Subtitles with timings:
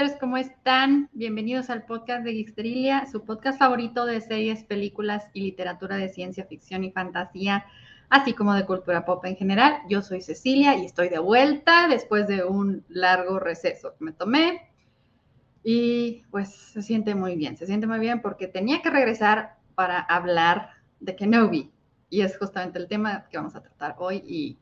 [0.00, 1.10] Geeksters, ¿cómo están?
[1.12, 6.46] Bienvenidos al podcast de Geeksterilia, su podcast favorito de series, películas y literatura de ciencia
[6.46, 7.66] ficción y fantasía,
[8.08, 9.82] así como de cultura pop en general.
[9.90, 14.70] Yo soy Cecilia y estoy de vuelta después de un largo receso que me tomé.
[15.62, 20.00] Y pues se siente muy bien, se siente muy bien porque tenía que regresar para
[20.00, 21.72] hablar de Kenobi.
[22.08, 24.56] Y es justamente el tema que vamos a tratar hoy y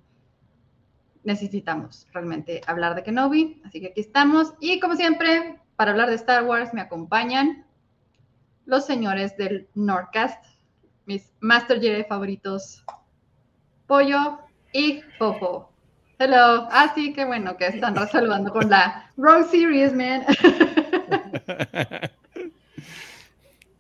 [1.29, 3.61] necesitamos realmente hablar de Kenobi.
[3.65, 4.55] Así que aquí estamos.
[4.61, 7.67] Y como siempre, para hablar de Star Wars me acompañan
[8.65, 10.43] los señores del Nordcast,
[11.07, 12.83] mis Master Jedi favoritos,
[13.87, 14.39] Pollo
[14.73, 15.71] y Fofo.
[16.19, 16.67] Hello.
[16.71, 20.25] Ah, sí, qué bueno que están resolviendo con la Wrong Series, man.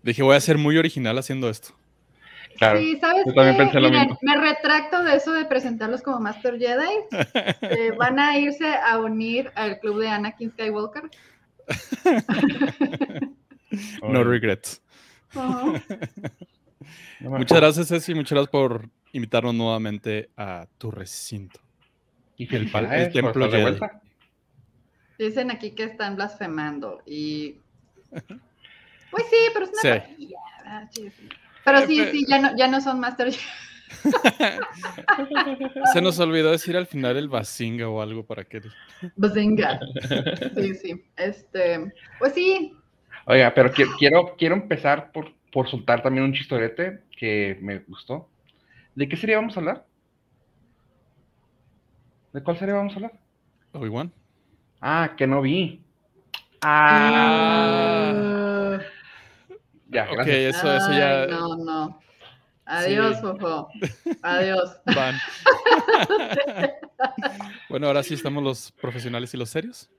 [0.02, 1.70] Dije, voy a ser muy original haciendo esto.
[2.58, 4.18] Claro, sí, ¿sabes yo también pensé lo mismo.
[4.20, 6.90] Me retracto de eso de presentarlos como Master Jedi.
[7.62, 11.04] Eh, van a irse a unir al club de Anakin Skywalker.
[14.02, 14.82] no regrets.
[17.20, 18.12] muchas gracias, Ceci.
[18.14, 21.60] Muchas gracias por invitarnos nuevamente a tu recinto.
[22.36, 24.02] Y que el, el templo de vuelta.
[25.16, 27.60] Dicen aquí que están blasfemando y...
[29.10, 30.04] Pues sí, pero es una
[30.90, 31.10] sí.
[31.72, 33.32] Pero sí, sí, ya no, ya no son Master
[35.92, 38.62] Se nos olvidó decir al final el Bazinga o algo para que...
[39.16, 39.80] Bazinga.
[40.56, 41.04] Sí, sí.
[41.16, 42.74] Este, pues sí.
[43.26, 48.28] Oiga, pero quiero, quiero empezar por, por soltar también un chistorete que me gustó.
[48.94, 49.86] ¿De qué serie vamos a hablar?
[52.32, 53.12] ¿De cuál serie vamos a hablar?
[53.72, 54.12] Obi-Wan.
[54.80, 55.82] Ah, que no vi.
[56.62, 58.07] Ah.
[59.88, 60.20] Ya, gracias.
[60.20, 61.26] Ok, eso, eso ya.
[61.26, 62.00] No, no.
[62.66, 63.68] Adiós, Fofo.
[64.22, 64.78] Adiós.
[64.94, 65.16] Van.
[67.70, 69.90] bueno, ahora sí estamos los profesionales y los serios.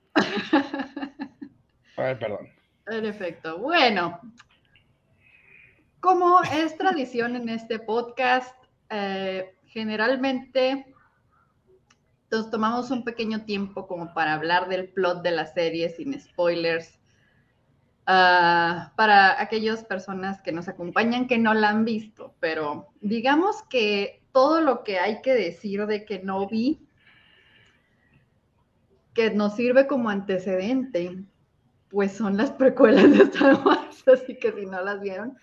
[1.96, 2.48] Ay, perdón.
[2.86, 3.58] En efecto.
[3.58, 4.20] Bueno,
[5.98, 8.54] como es tradición en este podcast,
[8.88, 10.94] eh, generalmente
[12.30, 16.99] nos tomamos un pequeño tiempo como para hablar del plot de la serie sin spoilers.
[18.06, 24.22] Ah, para aquellas personas que nos acompañan que no la han visto, pero digamos que
[24.32, 26.86] todo lo que hay que decir de que no vi,
[29.14, 31.24] que nos sirve como antecedente,
[31.88, 35.36] pues son las precuelas de Star Wars, así que si no las vieron,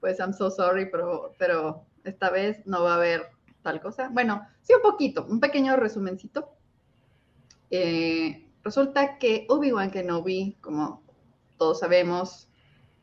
[0.00, 3.26] pues I'm so sorry, pero, esta vez no va a haber
[3.62, 4.08] tal cosa.
[4.12, 6.52] Bueno, sí, un poquito, un pequeño resumencito.
[7.68, 11.05] Eh, resulta que Obi-Wan Kenobi, como
[11.56, 12.48] todos sabemos,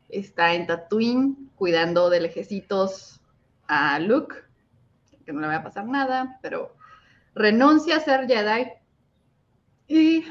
[0.08, 3.20] está en Tatooine cuidando de lejecitos
[3.66, 4.36] a Luke,
[5.24, 6.76] que no le va a pasar nada, pero
[7.34, 8.70] renuncia a ser Jedi
[9.88, 10.24] y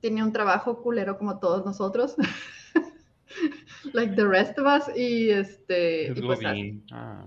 [0.00, 2.16] tiene un trabajo culero como todos nosotros.
[3.92, 6.40] like the rest of us y este y pues,
[6.92, 7.24] ah.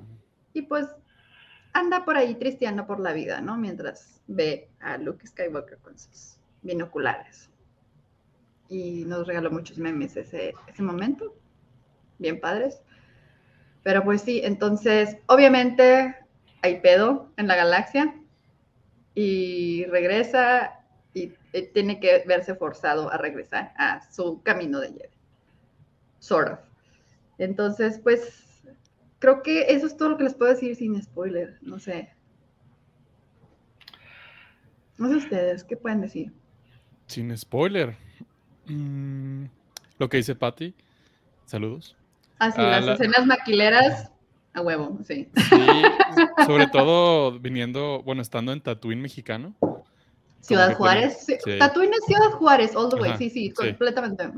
[0.54, 0.88] y pues
[1.74, 3.58] anda por ahí tristeando por la vida, ¿no?
[3.58, 7.50] Mientras ve a Luke Skywalker con sus binoculares.
[8.70, 11.36] Y nos regaló muchos memes ese, ese momento,
[12.20, 12.82] bien padres.
[13.84, 16.16] Pero pues sí, entonces, obviamente
[16.62, 18.16] hay pedo en la galaxia
[19.16, 20.80] y regresa
[21.14, 21.34] y,
[21.74, 25.10] tiene que verse forzado a regresar a su camino de Jedi.
[26.20, 26.60] Sort of.
[27.38, 28.62] Entonces, pues
[29.20, 31.58] creo que eso es todo lo que les puedo decir sin spoiler.
[31.62, 32.10] No sé.
[34.98, 36.34] No sé ustedes, ¿qué pueden decir?
[37.08, 37.96] Sin spoiler.
[38.70, 39.46] Mm,
[39.98, 40.74] lo que dice Patty.
[41.46, 41.96] Saludos.
[42.38, 44.12] Ah, sí, las escenas maquileras
[44.54, 45.28] a huevo, sí.
[46.46, 49.56] sobre todo viniendo, bueno, estando en Tatooine mexicano.
[50.42, 51.26] Ciudad Juárez.
[51.60, 54.32] Tatooine es Ciudad Juárez, all the way, sí, sí, completamente.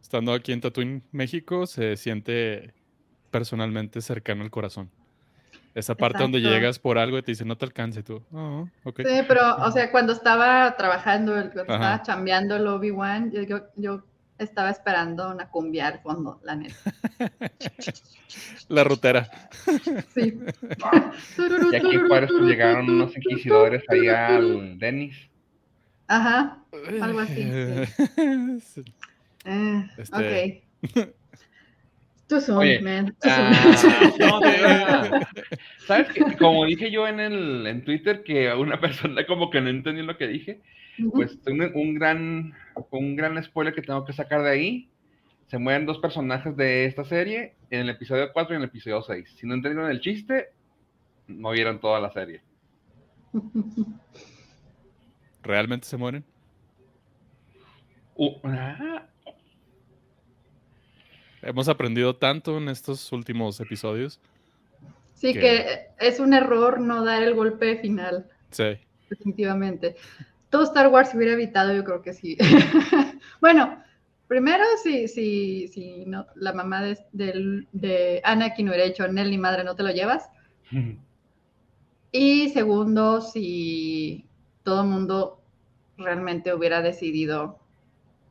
[0.00, 2.72] Estando aquí en Tatooine, México, se siente
[3.30, 4.90] personalmente cercano al corazón.
[5.76, 8.22] Esa parte donde llegas por algo y te dicen, no te alcance tú.
[8.32, 14.02] Oh, sí, pero, o sea, cuando estaba trabajando, cuando estaba chambeando el Obi-Wan, yo, yo,
[14.38, 16.76] estaba esperando una cumbia al fondo, la neta.
[18.68, 19.28] la rutera.
[20.14, 20.40] Sí.
[21.72, 25.28] y aquí en Juárez pues, llegaron unos inquisidores ahí al Denis.
[26.08, 26.64] Ajá,
[27.02, 27.46] algo así.
[29.48, 30.64] Eh, este...
[30.82, 31.14] Ok.
[32.28, 33.16] Tú son, man.
[33.22, 33.52] Ah,
[35.86, 39.68] ¿Sabes que Como dije yo en el en Twitter que una persona como que no
[39.68, 40.60] entendió lo que dije,
[41.12, 42.52] pues tengo un gran
[42.90, 44.90] un gran spoiler que tengo que sacar de ahí.
[45.46, 49.00] Se mueren dos personajes de esta serie en el episodio 4 y en el episodio
[49.02, 49.36] 6.
[49.36, 50.48] Si no entendieron el chiste,
[51.28, 52.42] no vieron toda la serie.
[55.44, 56.24] ¿Realmente se mueren?
[58.16, 59.06] Uh, ah.
[61.46, 64.18] Hemos aprendido tanto en estos últimos episodios.
[65.14, 65.90] Sí, que...
[66.00, 68.28] es un error no dar el golpe final.
[68.50, 68.76] Sí.
[69.08, 69.94] Definitivamente.
[70.50, 72.36] Todo Star Wars se hubiera evitado, yo creo que sí.
[73.40, 73.80] bueno,
[74.26, 79.62] primero, si, si, si no, la mamá de, de, de Anakin hubiera dicho, Nelly, madre,
[79.62, 80.28] no te lo llevas.
[82.10, 84.26] y segundo, si
[84.64, 85.40] todo el mundo
[85.96, 87.60] realmente hubiera decidido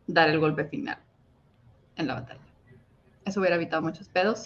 [0.05, 0.97] dar el golpe final
[1.95, 2.44] en la batalla.
[3.25, 4.43] Eso hubiera evitado muchos pedos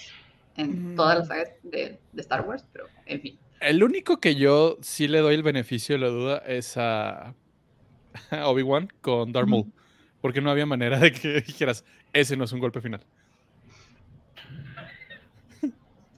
[0.56, 3.40] en todas las sagas de, Star Wars, pero en fin.
[3.60, 7.34] El único que yo sí le doy el beneficio de la duda es a,
[8.32, 9.72] Obi-Wan con Darth Maul,
[10.22, 13.06] porque no había manera de que dijeras, ese no es un golpe final.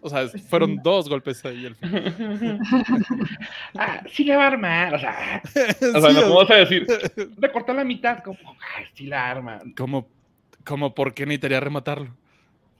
[0.03, 2.59] O sea, pues fueron dos golpes ahí al final.
[3.77, 4.95] ah, sí le va a armar.
[4.95, 6.87] O sea, o sea no vas a decir,
[7.37, 8.23] le cortó la mitad.
[8.23, 9.59] Como, ah, sí la arma.
[9.77, 10.09] Como,
[10.65, 12.15] como, ¿por qué necesitaría rematarlo?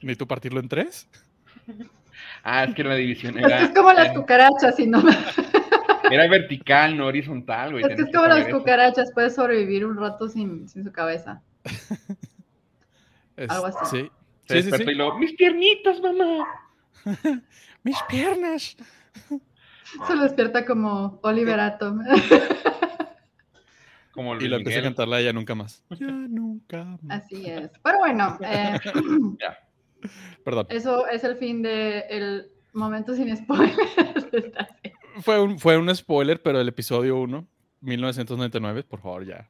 [0.01, 1.07] ¿Ni tú partirlo en tres?
[2.43, 3.61] Ah, es que la división era.
[3.61, 5.03] Es, como las cucarachas, y no.
[6.09, 7.83] Era vertical, no horizontal, güey.
[7.83, 11.41] Es que es como las cucarachas, puedes sobrevivir un rato sin, sin su cabeza.
[13.47, 14.09] Algo así.
[14.47, 14.61] Sí.
[14.61, 16.45] sí, sí, Y luego, mis piernitas, mamá.
[17.83, 18.75] mis piernas.
[20.07, 21.95] Se lo despierta como Oliverato.
[24.11, 25.83] Como y lo empieza a cantarla ella nunca más.
[25.91, 27.23] Ya nunca más.
[27.23, 27.71] Así es.
[27.81, 28.77] Pero bueno, eh,
[29.39, 29.57] ya.
[30.45, 30.67] Perdón.
[30.69, 33.77] Eso es el fin del el momento sin spoilers.
[35.21, 37.47] fue, un, fue un spoiler, pero el episodio 1,
[37.81, 39.49] 1999, por favor, ya.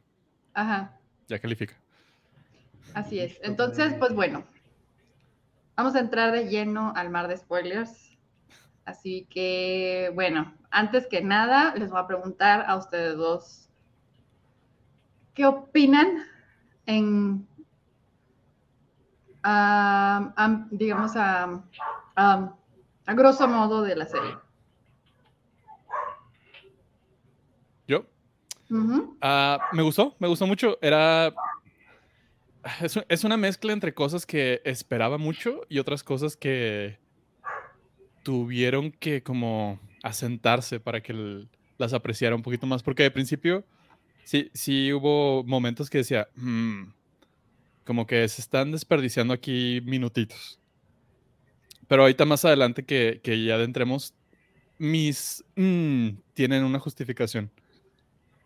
[0.53, 0.97] Ajá.
[1.27, 1.75] Ya califica.
[2.93, 3.39] Así es.
[3.43, 4.43] Entonces, pues bueno,
[5.75, 8.17] vamos a entrar de lleno al mar de spoilers.
[8.85, 13.69] Así que, bueno, antes que nada, les voy a preguntar a ustedes dos,
[15.33, 16.25] ¿qué opinan
[16.85, 17.47] en
[20.71, 21.63] digamos, a,
[22.15, 24.35] a, grosso modo de la serie.
[27.87, 28.05] ¿Yo?
[29.21, 30.77] Ah, me gustó, me gustó mucho.
[30.81, 31.33] Era.
[33.09, 36.99] Es, una mezcla entre cosas que esperaba mucho y otras cosas que
[38.21, 41.47] tuvieron que como asentarse para que
[41.79, 42.83] las apreciara un poquito más.
[42.83, 43.63] Porque de principio
[44.23, 46.83] sí, sí hubo momentos que decía, hmm,
[47.85, 50.59] como que se están desperdiciando aquí minutitos.
[51.87, 54.13] Pero ahorita más adelante que, que ya adentremos,
[54.77, 57.51] mis mm, tienen una justificación.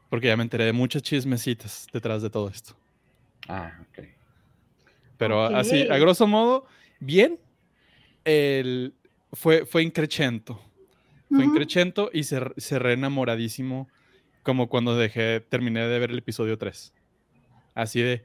[0.10, 2.76] Porque ya me enteré de muchas chismecitas detrás de todo esto.
[3.48, 4.06] Ah, ok.
[5.18, 6.66] Pero así, a grosso modo,
[7.00, 7.40] bien,
[8.24, 8.94] el,
[9.32, 10.62] fue, fue increchento.
[11.30, 13.90] Fue increchento y se, se enamoradísimo
[14.44, 16.94] como cuando dejé, terminé de ver el episodio 3.
[17.74, 18.24] Así de,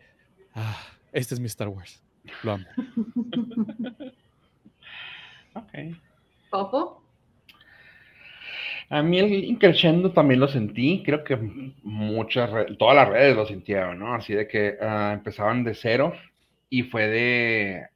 [0.54, 0.78] ah,
[1.12, 2.02] este es mi Star Wars.
[2.42, 2.66] Lo amo.
[5.54, 5.72] ok.
[6.50, 7.02] ¿Popo?
[8.88, 11.36] A mí el increciendo también lo sentí, creo que
[11.84, 14.14] muchas, todas las redes lo sintieron, ¿no?
[14.14, 16.12] Así de que ah, empezaban de cero
[16.68, 17.86] y fue de,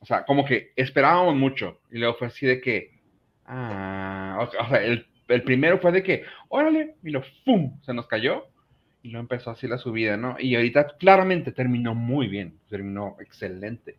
[0.00, 2.90] o sea, como que esperábamos mucho y luego fue así de que,
[3.46, 8.08] ah, o sea, el, el primero fue de que, órale, y lo, ¡pum!, se nos
[8.08, 8.48] cayó
[9.04, 10.36] y lo empezó así la subida, ¿no?
[10.40, 13.98] Y ahorita claramente terminó muy bien, terminó excelente,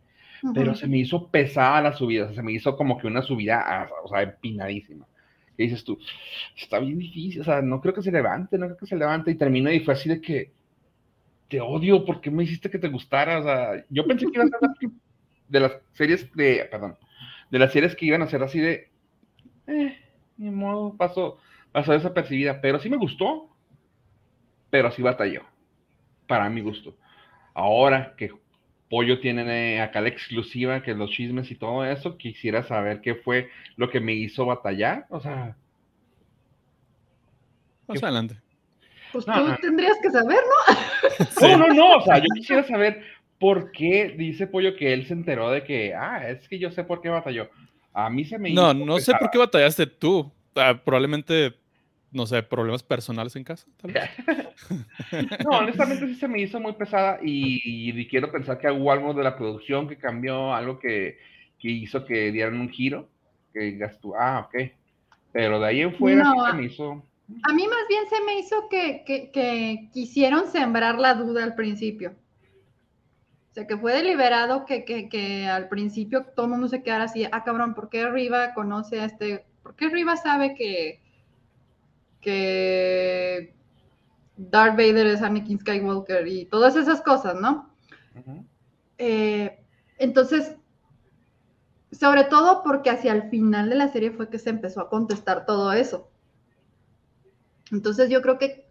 [0.55, 3.87] pero se me hizo pesada la subida, se me hizo como que una subida, ah,
[4.03, 5.05] o sea, empinadísima.
[5.55, 5.99] ¿Qué dices tú?
[6.57, 9.29] Está bien difícil, o sea, no creo que se levante, no creo que se levante,
[9.29, 10.51] y terminó y fue así de que,
[11.49, 13.37] te odio, ¿por qué me hiciste que te gustara?
[13.37, 14.89] O sea, yo pensé que iba a ser
[15.47, 16.97] de las series de, perdón,
[17.51, 18.89] de las series que iban a ser así de,
[19.67, 19.99] eh,
[20.37, 21.37] ni modo, pasó,
[21.71, 23.54] pasó desapercibida, pero sí me gustó,
[24.75, 25.41] pero sí batalló,
[26.27, 26.97] para mi gusto.
[27.53, 28.29] Ahora que
[28.89, 33.49] Pollo tiene acá la exclusiva, que los chismes y todo eso, quisiera saber qué fue
[33.77, 35.55] lo que me hizo batallar, o sea...
[37.87, 38.35] Más adelante.
[39.13, 41.47] Pues tú tendrías que saber, ¿no?
[41.47, 43.01] No, no, no, o sea, yo quisiera saber
[43.39, 46.83] por qué dice Pollo que él se enteró de que, ah, es que yo sé
[46.83, 47.49] por qué batalló.
[47.93, 48.51] A mí se me...
[48.51, 50.29] No, no sé por qué batallaste tú.
[50.53, 51.55] Ah, probablemente
[52.15, 53.67] no sé, problemas personales en casa.
[55.43, 59.23] no, honestamente sí se me hizo muy pesada y, quiero pensar que hubo algo de
[59.23, 61.17] la producción que cambió, algo que,
[61.59, 63.09] hizo que dieran un giro,
[63.53, 64.71] que gastó, ah, ok.
[65.33, 67.03] Pero de ahí en fuera sí se me hizo...
[67.43, 72.13] A mí más bien se me hizo que, quisieron sembrar la duda al principio.
[73.51, 77.25] O sea, que fue deliberado que, que, al principio todo el mundo se quedara así,
[77.29, 79.43] ah, cabrón, ¿por qué Riva conoce a este?
[79.63, 81.01] ¿Por qué Riva sabe que,
[82.25, 83.55] que,
[84.37, 87.73] Darth Vader es Anakin Skywalker y todas esas cosas, ¿no?
[88.97, 89.63] Eh,
[89.97, 90.55] entonces,
[91.91, 95.45] sobre todo porque hacia el final de la serie fue que se empezó a contestar
[95.45, 96.09] todo eso.
[97.71, 98.67] Entonces yo creo que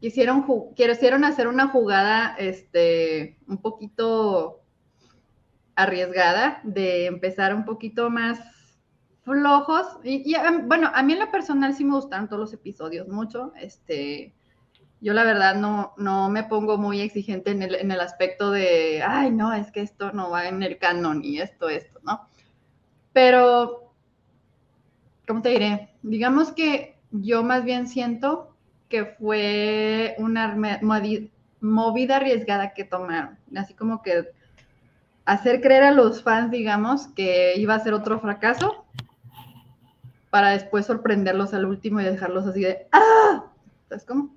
[0.00, 4.62] quisieron, quisieron hacer una jugada este, un poquito
[5.76, 8.40] arriesgada de empezar un poquito más
[9.26, 9.86] flojos.
[10.04, 13.52] Y, bueno, a mí en lo personal sí me gustaron todos los episodios mucho.
[13.60, 14.32] Este,
[15.00, 19.02] yo la verdad no, no me pongo muy exigente en el, en el aspecto de,
[19.06, 22.28] ay, no, es que esto no va en el canon y esto, esto, ¿no?
[23.12, 23.92] Pero,
[25.26, 25.94] ¿cómo te diré?
[26.02, 28.54] Digamos que yo más bien siento
[28.88, 30.56] que fue una
[31.60, 34.28] movida arriesgada que tomaron, así como que
[35.24, 38.86] hacer creer a los fans, digamos, que iba a ser otro fracaso
[40.30, 43.52] para después sorprenderlos al último y dejarlos así de ¡ah!
[43.88, 44.34] ¿Sabes cómo?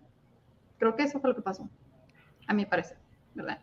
[0.77, 1.69] Creo que eso fue lo que pasó,
[2.47, 2.97] a mi parecer,
[3.35, 3.59] ¿verdad?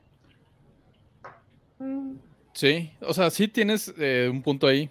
[2.53, 4.91] Sí, o sea, sí tienes eh, un punto ahí.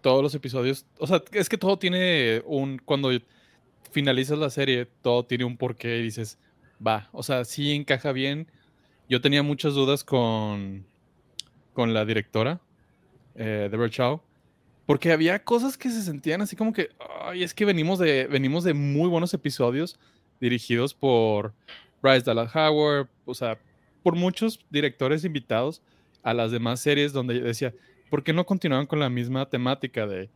[0.00, 3.10] Todos los episodios, o sea, es que todo tiene un, cuando
[3.92, 6.38] finalizas la serie, todo tiene un porqué y dices,
[6.84, 8.48] va, o sea, sí encaja bien.
[9.08, 10.86] Yo tenía muchas dudas con,
[11.72, 12.60] con la directora,
[13.34, 14.22] eh, Deborah Chow,
[14.92, 16.90] porque había cosas que se sentían así como que,
[17.22, 19.98] ay, es que venimos de, venimos de muy buenos episodios
[20.38, 21.54] dirigidos por
[22.02, 23.58] Bryce Dallas Howard, o sea,
[24.02, 25.80] por muchos directores invitados
[26.22, 27.72] a las demás series donde decía,
[28.10, 30.28] ¿por qué no continuaban con la misma temática de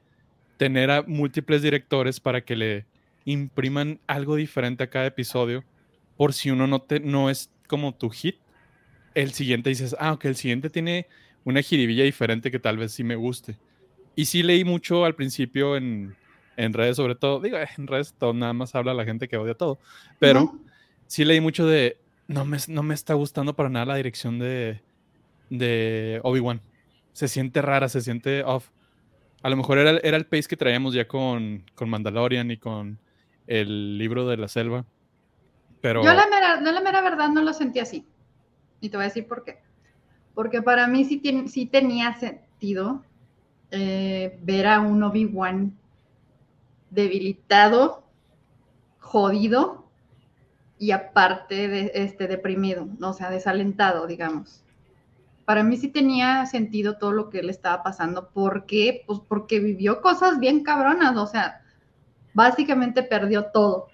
[0.57, 2.87] tener a múltiples directores para que le
[3.27, 5.65] impriman algo diferente a cada episodio?
[6.17, 8.37] Por si uno no, te, no es como tu hit,
[9.15, 11.09] el siguiente dices, ah, ok, el siguiente tiene
[11.45, 13.59] una jiribilla diferente que tal vez sí me guste.
[14.17, 16.17] Y sí leí mucho al principio en,
[16.57, 19.55] en redes sobre todo, digo, en redes todo, nada más habla la gente que odia
[19.55, 19.79] todo,
[20.19, 20.59] pero
[21.07, 24.81] sí leí mucho de, no me, no me está gustando para nada la dirección de,
[25.51, 26.61] de Obi-Wan.
[27.13, 28.69] Se siente rara, se siente off.
[29.43, 32.99] A lo mejor era, era el pace que traíamos ya con, con, Mandalorian y con
[33.47, 34.85] el libro de la selva.
[35.81, 36.03] Pero...
[36.03, 38.05] Yo la mera, no, la mera verdad no lo sentí así.
[38.81, 39.59] Y te voy a decir por qué.
[40.35, 43.05] Porque para mí sí, sí tenía sentido
[43.77, 45.77] eh, ver a un Obi-Wan
[46.91, 48.05] debilitado,
[48.99, 49.87] jodido
[50.79, 53.11] y aparte de, este, deprimido, ¿no?
[53.11, 54.63] o sea, desalentado, digamos.
[55.45, 58.31] Para mí sí tenía sentido todo lo que le estaba pasando.
[58.33, 61.63] Pues porque vivió cosas bien cabronas, o sea,
[62.35, 63.89] básicamente perdió todo.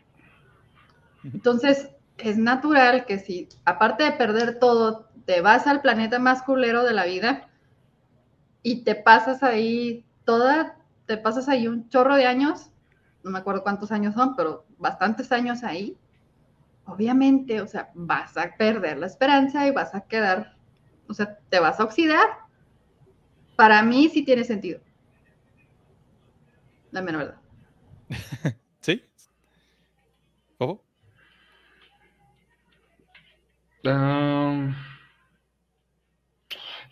[1.25, 6.85] Entonces, es natural que si, aparte de perder todo, te vas al planeta más culero
[6.85, 7.49] de la vida
[8.63, 12.71] y te pasas ahí toda, te pasas ahí un chorro de años,
[13.23, 15.97] no me acuerdo cuántos años son, pero bastantes años ahí,
[16.87, 20.57] obviamente, o sea, vas a perder la esperanza y vas a quedar,
[21.09, 22.27] o sea, te vas a oxidar.
[23.57, 24.81] Para mí sí tiene sentido.
[26.91, 27.41] La menor verdad.
[28.81, 29.05] ¿Sí?
[30.59, 30.83] ¿Cómo?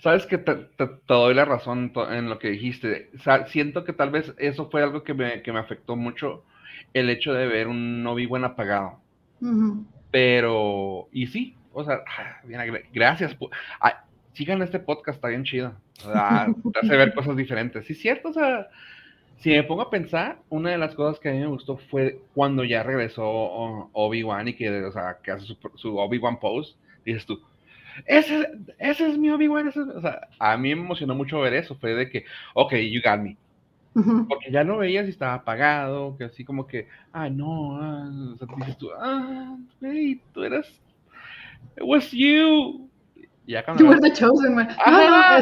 [0.00, 0.66] Sabes que te,
[1.06, 3.10] doy la razón en lo que dijiste.
[3.48, 6.42] siento que tal vez eso fue algo que me, afectó mucho,
[6.94, 8.98] el hecho de ver un Obi-Wan apagado.
[10.10, 12.00] Pero, y sí, o sea,
[12.92, 13.36] gracias.
[14.32, 15.74] sigan este podcast, está bien chido.
[15.98, 17.86] O sea, te hace ver cosas diferentes.
[17.86, 18.68] Sí, cierto, o sea,
[19.36, 22.22] si me pongo a pensar, una de las cosas que a mí me gustó fue
[22.34, 23.26] cuando ya regresó
[23.92, 26.74] Obi-Wan y que, o sea, que hace su, su Obi-Wan pose.
[27.04, 27.40] Dices tú,
[28.06, 29.68] ese, ese es mi Obi-Wan.
[29.68, 31.74] O sea, a mí me emocionó mucho ver eso.
[31.76, 33.36] Fue de que, ok, you got me.
[33.92, 38.36] Porque ya no veías si estaba apagado, que así como que, ah, no, ah, o
[38.36, 40.68] sea, dices tú, ah, hey, tú eras,
[41.76, 42.88] it was you.
[43.46, 44.68] Ya you were the chosen one.
[44.78, 45.40] Ah,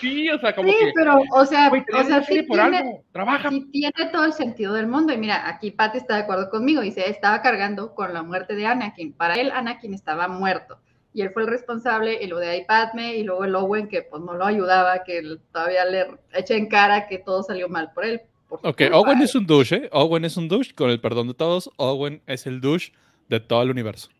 [0.00, 0.92] sí, o sea, como sí, que.
[0.94, 3.50] pero, o sea, o sea sí, tiene, Trabaja.
[3.50, 5.12] sí tiene todo el sentido del mundo.
[5.12, 6.82] Y mira, aquí Patty está de acuerdo conmigo.
[6.82, 9.12] Dice, estaba cargando con la muerte de Anakin.
[9.12, 10.78] Para él, Anakin estaba muerto
[11.14, 14.02] y él fue el responsable, y lo de ahí Padme, y luego el Owen que
[14.02, 18.04] pues no lo ayudaba, que todavía le echa en cara que todo salió mal por
[18.04, 18.20] él.
[18.48, 19.88] ok, Owen es un douche, ¿eh?
[19.92, 22.92] Owen es un douche, con el perdón de todos, Owen es el douche
[23.28, 24.10] de todo el universo.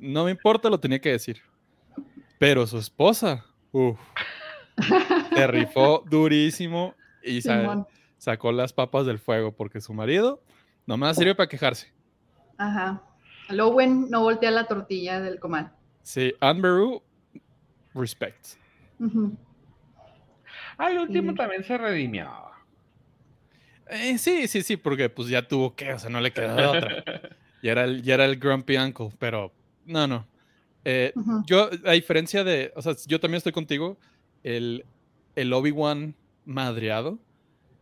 [0.00, 1.40] No me importa, lo tenía que decir.
[2.38, 3.98] Pero su esposa, uff,
[5.34, 7.40] se rifó durísimo y
[8.18, 10.42] sacó las papas del fuego, porque su marido
[10.84, 11.92] nomás sirve para quejarse.
[12.58, 13.02] Ajá.
[13.48, 15.72] Lowen no voltea la tortilla del comal.
[16.02, 17.02] Sí, Anberu,
[17.94, 18.46] respect.
[20.78, 22.30] Al último también se redimió.
[23.88, 27.04] Eh, sí, sí, sí, porque pues ya tuvo que, o sea, no le quedó otra.
[27.62, 29.52] Ya era el, ya era el Grumpy Uncle, pero
[29.86, 30.26] no, no.
[30.84, 31.14] Eh,
[31.46, 33.98] yo, a diferencia de, o sea, yo también estoy contigo,
[34.42, 34.84] el,
[35.34, 37.18] el Obi-Wan madreado,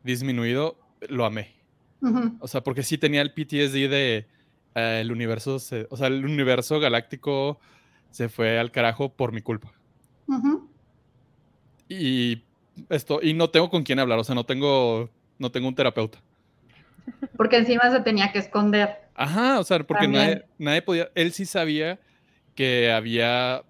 [0.05, 0.79] disminuido,
[1.09, 1.55] lo amé.
[2.41, 4.27] O sea, porque sí tenía el PTSD de
[4.75, 7.59] eh, el universo, o sea, el universo galáctico
[8.11, 9.73] se fue al carajo por mi culpa.
[11.89, 12.43] Y
[12.89, 16.19] esto, y no tengo con quién hablar, o sea, no tengo, no tengo un terapeuta.
[17.37, 19.01] Porque encima se tenía que esconder.
[19.15, 22.01] Ajá, o sea, porque nadie, nadie, podía, él sí sabía
[22.55, 23.63] que había,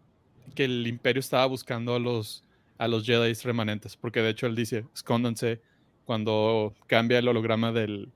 [0.55, 2.45] que el imperio estaba buscando a los,
[2.79, 5.61] a los Jedi remanentes, porque de hecho él dice, escóndanse
[6.05, 8.13] cuando cambia el holograma del,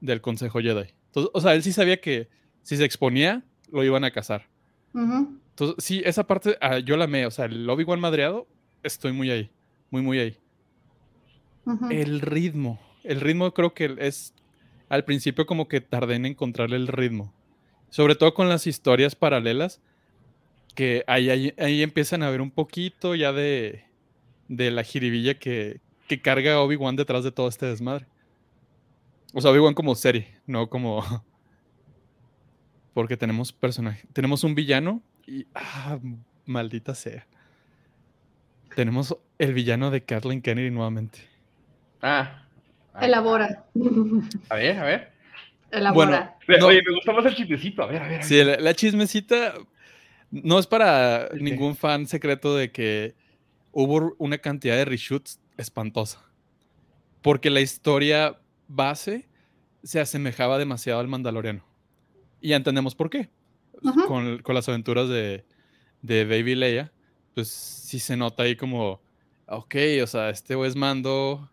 [0.00, 0.92] del Consejo Jedi.
[1.12, 2.30] Entonces, o sea, él sí sabía que
[2.62, 4.48] si se exponía, lo iban a cazar.
[4.94, 7.26] Entonces, sí, esa parte ah, yo la amé.
[7.26, 8.46] O sea, el Obi-Wan madreado,
[8.82, 9.50] estoy muy ahí.
[9.90, 10.38] Muy, muy ahí.
[11.90, 12.80] El ritmo.
[13.04, 14.32] El ritmo creo que es.
[14.88, 17.34] Al principio, como que tardé en encontrarle el ritmo.
[17.90, 19.82] Sobre todo con las historias paralelas.
[20.74, 23.84] Que ahí, ahí, empiezan a ver un poquito ya de,
[24.48, 28.06] de la jiribilla que, que carga Obi-Wan detrás de todo este desmadre.
[29.32, 31.02] O sea, Obi-Wan como serie, no como.
[32.94, 34.06] Porque tenemos personaje.
[34.12, 35.46] Tenemos un villano y.
[35.54, 35.98] Ah,
[36.44, 37.26] maldita sea.
[38.74, 41.20] Tenemos el villano de Kathleen Kennedy nuevamente.
[42.00, 42.42] Ah.
[43.00, 43.64] Elabora.
[44.48, 45.12] A ver, a ver.
[45.70, 46.36] Elabora.
[46.62, 47.82] Oye, me gusta más el chismecito.
[47.82, 48.24] A ver, a ver.
[48.24, 49.54] Sí, la, chismecita
[50.30, 53.14] no es para ningún fan secreto de que
[53.72, 56.22] hubo una cantidad de reshoots espantosa.
[57.22, 58.38] Porque la historia
[58.74, 59.28] base
[59.82, 61.64] se asemejaba demasiado al Mandaloriano.
[62.40, 63.30] Y ya entendemos por qué.
[64.06, 65.44] con, las aventuras de,
[66.02, 66.92] de Baby Leia,
[67.34, 69.00] pues sí se nota ahí como,
[69.46, 71.50] ok, o sea, este es Mando,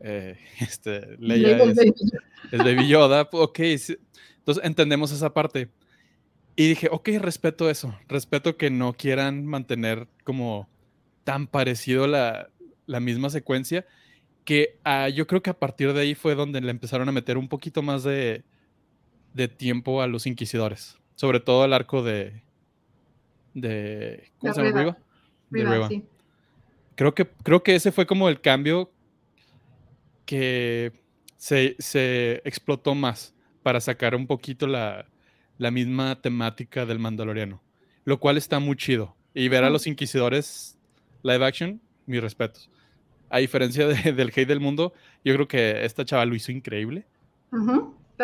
[0.00, 5.68] eh, este, Leia es, Baby Yoda, ok, entonces entendemos esa parte.
[6.56, 10.68] Y dije, ok, respeto eso, respeto que no quieran mantener como
[11.24, 12.50] tan parecido la,
[12.86, 13.86] la misma secuencia,
[14.50, 17.38] que ah, yo creo que a partir de ahí fue donde le empezaron a meter
[17.38, 18.42] un poquito más de,
[19.56, 20.98] tiempo a los inquisidores.
[21.14, 22.42] Sobre todo el arco de.
[23.54, 24.98] de ¿Cómo se llama?
[25.52, 25.88] Riva.
[26.96, 28.90] Creo, que, creo que ese fue como el cambio
[30.26, 30.94] que
[31.36, 33.32] se, explotó más
[33.62, 35.06] para sacar un poquito la,
[35.58, 37.62] la, misma temática del Mandaloriano.
[38.02, 39.14] Lo cual está muy chido.
[39.32, 40.76] Y ver a los inquisidores
[41.22, 42.68] live action, mis respetos
[43.30, 44.92] a diferencia del hate del mundo,
[45.24, 47.06] yo creo que esta chava lo hizo increíble.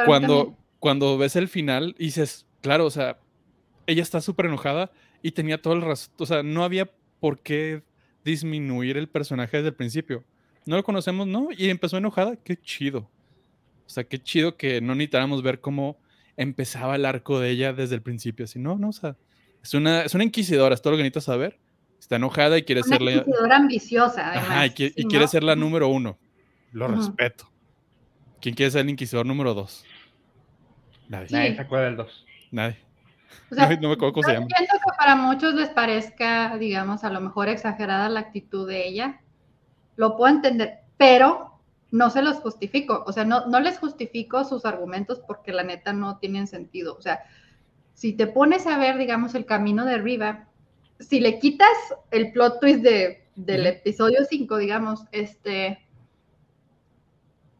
[0.05, 3.19] cuando, cuando ves el final, dices, claro, o sea,
[3.87, 4.91] ella está súper enojada
[5.23, 6.91] y tenía todo el razón, o sea, no había
[7.21, 7.83] por qué
[8.25, 10.25] disminuir el personaje desde el principio.
[10.67, 11.49] No lo conocemos, ¿no?
[11.57, 13.09] Y empezó enojada, qué chido.
[13.87, 15.97] O sea, qué chido que no necesitáramos ver cómo
[16.37, 18.45] empezaba el arco de ella desde el principio.
[18.45, 19.17] Así, no, no, o sea,
[19.63, 21.59] es una, es una inquisidora, es todo lo que necesitas saber.
[21.99, 23.25] Está enojada y quiere ser la.
[23.55, 24.73] ambiciosa, además.
[24.77, 26.19] y, quiere ser la número uno.
[26.73, 27.51] Lo respeto.
[28.41, 29.85] ¿Quién quiere ser el inquisidor número dos?
[31.09, 31.29] Nadie.
[31.31, 32.27] Nadie se acuerda del dos.
[32.51, 32.77] Nadie.
[33.51, 34.47] no, me acuerdo cómo se llama.
[34.51, 39.21] Entiendo que para muchos les parezca, digamos, a lo mejor exagerada la actitud de ella.
[39.97, 41.59] Lo puedo entender, pero
[41.91, 43.05] no se los justifico.
[43.07, 46.95] O sea, no, no les justifico sus argumentos porque la neta no tienen sentido.
[46.97, 47.21] O sea,
[47.95, 50.49] si te pones a ver, digamos, el camino de Riva,
[50.99, 51.77] si le quitas
[52.11, 55.87] el plot twist de, del episodio 5, digamos, este,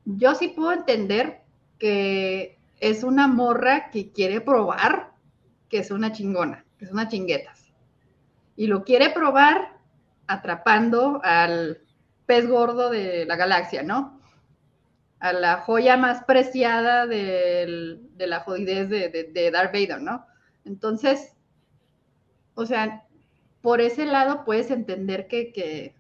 [0.05, 1.43] yo sí puedo entender
[1.79, 5.13] que es una morra que quiere probar
[5.69, 7.73] que es una chingona, que es una chinguetas.
[8.57, 9.77] Y lo quiere probar
[10.27, 11.81] atrapando al
[12.25, 14.21] pez gordo de la galaxia, ¿no?
[15.19, 20.27] A la joya más preciada de la jodidez de, de, de Darth Vader, ¿no?
[20.65, 21.33] Entonces,
[22.55, 23.06] o sea,
[23.67, 25.93] por ese lado puedes entender que,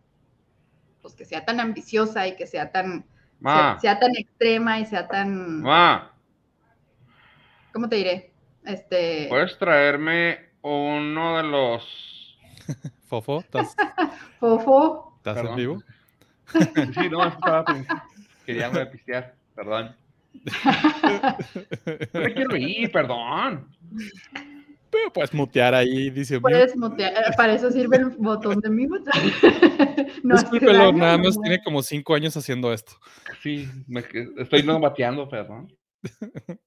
[1.02, 3.04] pues que sea tan ambiciosa y que sea tan,
[3.80, 5.64] sea, tan extrema y sea tan...
[7.72, 8.30] ¿Cómo te diré?
[8.64, 9.26] Este...
[9.30, 12.38] ¿Puedes traerme uno de los...
[13.08, 13.74] Fofo, ¿estás...
[14.38, 15.14] Fofo.
[15.16, 15.82] ¿Estás en vivo?
[16.52, 17.64] sí, no, estaba
[18.44, 19.96] Quería pistear, perdón.
[22.12, 23.66] No me quiero ir, perdón
[25.12, 26.40] puedes mutear ahí, dice.
[26.40, 29.10] Puedes mutear, eh, para eso sirve el botón de mute.
[30.22, 30.34] no
[30.92, 32.92] nada más tiene como cinco años haciendo esto.
[33.42, 33.68] Sí,
[34.36, 35.72] estoy no mateando, perdón.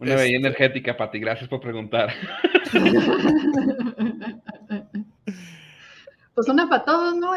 [0.00, 2.10] Una bella este energética, Pati, gracias por preguntar.
[6.32, 7.32] Pues una para todos, ¿no?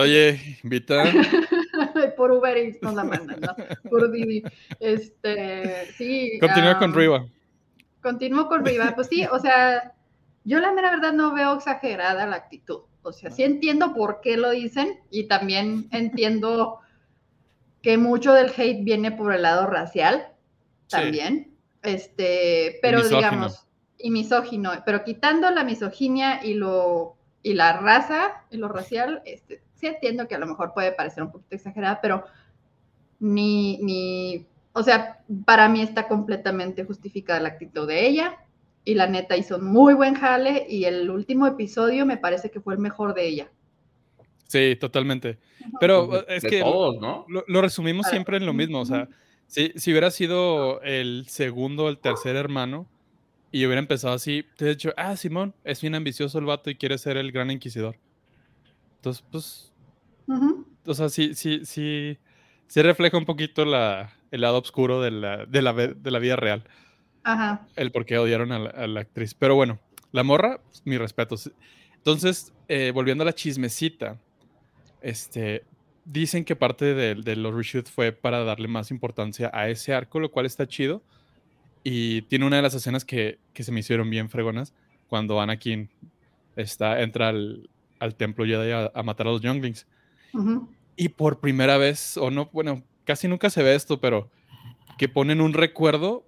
[0.00, 1.04] Oye, invita.
[2.16, 3.54] por Uber Eats nos la mandan, ¿no?
[3.90, 4.42] Por Didi.
[4.80, 6.38] Este, sí.
[6.40, 7.26] Continúa con Riva.
[8.02, 8.92] Continúo con Riva.
[8.94, 9.92] Pues sí, o sea,
[10.44, 12.80] yo la mera verdad no veo exagerada la actitud.
[13.02, 16.80] O sea, sí entiendo por qué lo dicen y también entiendo
[17.82, 20.28] que mucho del hate viene por el lado racial
[20.88, 21.56] también.
[21.82, 23.66] Este, pero digamos,
[23.98, 29.62] y misógino, pero quitando la misoginia y lo y la raza y lo racial, este,
[29.78, 32.24] sí entiendo que a lo mejor puede parecer un poquito exagerada, pero
[33.20, 38.36] ni, ni, o sea, para mí está completamente justificada la actitud de ella
[38.84, 42.60] y la neta hizo un muy buen jale y el último episodio me parece que
[42.60, 43.50] fue el mejor de ella.
[44.46, 45.38] Sí, totalmente.
[45.78, 47.26] Pero es que ¿no?
[47.28, 49.08] lo, resumimos siempre en lo mismo, o sea,
[49.46, 52.86] si, si hubiera sido el segundo o el tercer hermano,
[53.50, 56.76] y hubiera empezado así, te he dicho, ah, Simón, es bien ambicioso el vato y
[56.76, 57.96] quiere ser el gran inquisidor.
[58.98, 59.72] Entonces, pues,
[60.86, 62.18] o sea, sí, sí, sí,
[62.66, 66.36] sí refleja un poquito la, el lado oscuro de la, de la, de la vida
[66.36, 66.64] real.
[67.22, 67.66] Ajá.
[67.76, 69.34] El por qué odiaron a la, actriz.
[69.34, 69.78] Pero bueno,
[70.12, 71.36] la morra, pues, mi respeto.
[71.94, 74.18] Entonces, eh, volviendo a la chismecita,
[75.00, 75.64] este,
[76.04, 80.20] dicen que parte de, de los reshoots fue para darle más importancia a ese arco,
[80.20, 81.02] lo cual está chido
[81.90, 84.74] y tiene una de las escenas que, que se me hicieron bien fregonas,
[85.08, 85.88] cuando Anakin
[86.56, 89.86] está, entra al, al templo Jedi a, a, matar a los Younglings.
[90.96, 94.30] Y por primera vez, o no, bueno, casi nunca se ve esto, pero
[94.98, 96.24] que ponen un recuerdo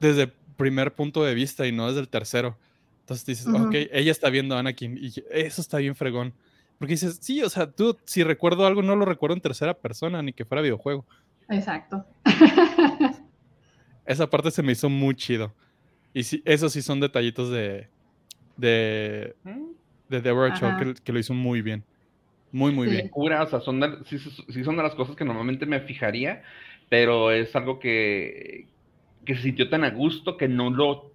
[0.00, 2.58] desde el primer punto de vista y no desde el tercero.
[3.00, 6.32] Entonces dices, ok, ella está viendo a Anakin y eso está bien fregón.
[6.78, 10.22] Porque dices, sí, o sea, tú si recuerdo algo no lo recuerdo en tercera persona
[10.22, 11.04] ni que fuera videojuego.
[11.48, 12.06] Exacto.
[14.06, 15.52] Esa parte se me hizo muy chido.
[16.14, 17.88] Y sí, esos sí son detallitos de.
[18.56, 19.36] de.
[20.10, 20.70] De Deborah Chow
[21.02, 21.84] que, lo hizo muy bien.
[22.52, 23.08] Muy, muy bien.
[23.08, 24.18] Cura, o sea, son de, sí,
[24.64, 26.42] son de las cosas que normalmente me fijaría,
[26.88, 28.66] pero es algo que,
[29.24, 31.12] que se sintió tan a gusto que no lo.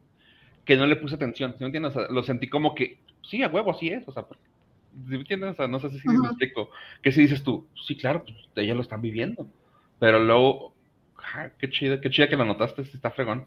[0.63, 1.51] que no le puse atención.
[1.51, 1.93] ¿Sí me entiendes?
[2.09, 2.97] lo sentí como que.
[3.21, 4.07] Sí, a huevo, así es.
[4.07, 5.51] O sea, ¿sí me entiendes?
[5.51, 6.69] O sea, no sé si me explico.
[7.01, 9.45] Que si dices tú, sí, claro, pues ellos lo están viviendo.
[9.99, 10.73] Pero luego
[11.59, 13.45] qué chido, qué chida que lo notaste, está fregón.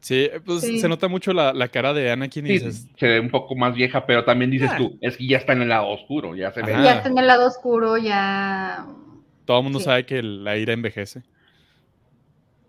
[0.00, 2.88] Sí, pues se nota mucho la, la, cara de Anakin y dices...
[2.96, 4.76] Se ve un poco más vieja, pero también dices ah.
[4.76, 6.72] tú, es que ya está en el lado oscuro, ya se ve.
[6.72, 8.86] Ya está en el lado oscuro, ya...
[9.44, 11.22] Todo el mundo sabe que la ira envejece.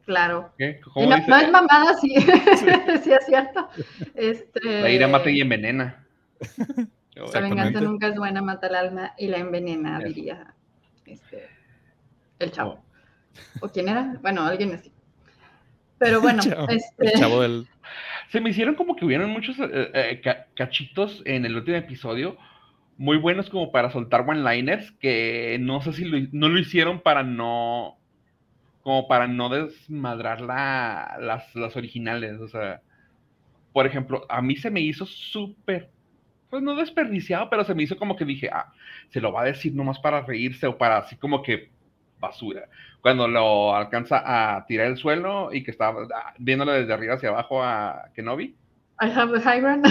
[0.06, 0.54] Claro.
[0.58, 2.16] No, es mamada, sí,
[3.04, 3.70] sí, es cierto.
[4.16, 4.82] Este...
[4.82, 6.06] La ira mata y envenena.
[7.34, 10.54] La venganza nunca es buena, mata el alma y la envenena, diría
[11.08, 11.48] este,
[12.40, 12.84] el chavo.
[13.62, 13.66] Oh.
[13.66, 14.18] ¿O quién era?
[14.22, 14.92] Bueno, alguien así.
[16.00, 17.14] Pero bueno, este...
[18.30, 20.22] Se me hicieron como que hubieron muchos eh, eh,
[20.54, 22.38] cachitos en el último episodio,
[22.98, 27.98] muy buenos como para soltar one-liners, que no sé si no lo hicieron para no,
[28.82, 32.82] como para no desmadrar la, las, las originales, o sea,
[33.72, 35.90] por ejemplo, a mí se me hizo súper,
[36.50, 38.74] pues no desperdiciado, pero se me hizo como que dije, ah,
[39.10, 41.70] se lo va a decir nomás para reírse o para así como que
[42.20, 42.68] basura.
[43.08, 46.06] Cuando lo alcanza a tirar el suelo y que estaba
[46.39, 48.54] viéndolo desde arriba hacia abajo a Kenobi.
[49.00, 49.88] I have a high ground.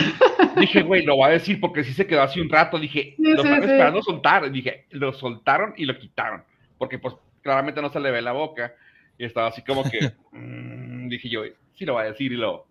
[0.61, 2.79] Dije, güey, lo va a decir porque sí se quedó así un rato.
[2.79, 4.51] Dije, lo están esperando soltar.
[4.51, 6.45] Dije, lo soltaron y lo quitaron.
[6.77, 8.75] Porque pues claramente no se le ve la boca.
[9.17, 11.41] Y estaba así como que, mm, dije yo,
[11.73, 12.67] sí lo va a decir y lo...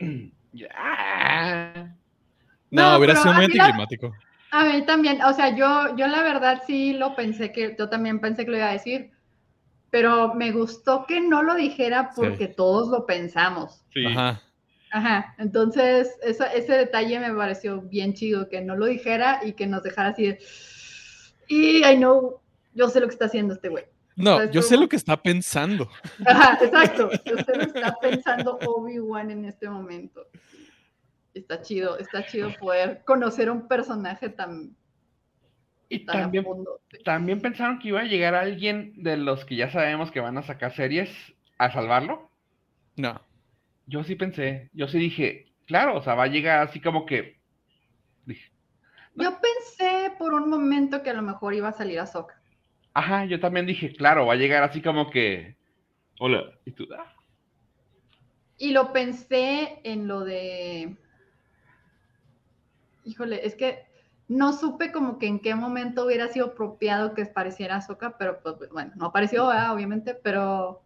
[2.70, 4.12] No, hubiera sido muy anticlimático.
[4.50, 8.20] A mí también, o sea, yo, yo la verdad sí lo pensé que, yo también
[8.20, 9.10] pensé que lo iba a decir,
[9.90, 13.84] pero me gustó que no lo dijera porque todos lo pensamos.
[13.92, 14.06] Sí.
[14.06, 14.42] Ajá.
[14.90, 19.82] Ajá, entonces ese detalle me pareció bien chido, que no lo dijera y que nos
[19.82, 20.38] dejara así de,
[21.46, 22.40] y I know,
[22.72, 23.84] yo sé lo que está haciendo este güey.
[24.16, 25.90] No, yo sé lo que está pensando.
[26.24, 30.26] Ajá, exacto, yo sé lo que está pensando Obi-Wan en este momento
[31.34, 34.76] está chido, está chido poder conocer un personaje tan.
[35.88, 36.44] Y también,
[37.04, 40.42] también pensaron que iba a llegar alguien de los que ya sabemos que van a
[40.42, 41.10] sacar series
[41.56, 42.30] a salvarlo.
[42.96, 43.20] No.
[43.86, 47.38] Yo sí pensé, yo sí dije, claro, o sea, va a llegar así como que.
[49.14, 52.40] Yo pensé por un momento que a lo mejor iba a salir a Soca.
[52.92, 55.56] Ajá, yo también dije, claro, va a llegar así como que.
[56.20, 56.86] Hola, ¿y tú?
[56.96, 57.14] Ah.
[58.58, 60.96] Y lo pensé en lo de
[63.08, 63.86] híjole, es que
[64.28, 68.56] no supe como que en qué momento hubiera sido apropiado que pareciera Ahsoka, pero pues
[68.70, 70.82] bueno, no apareció, obviamente, pero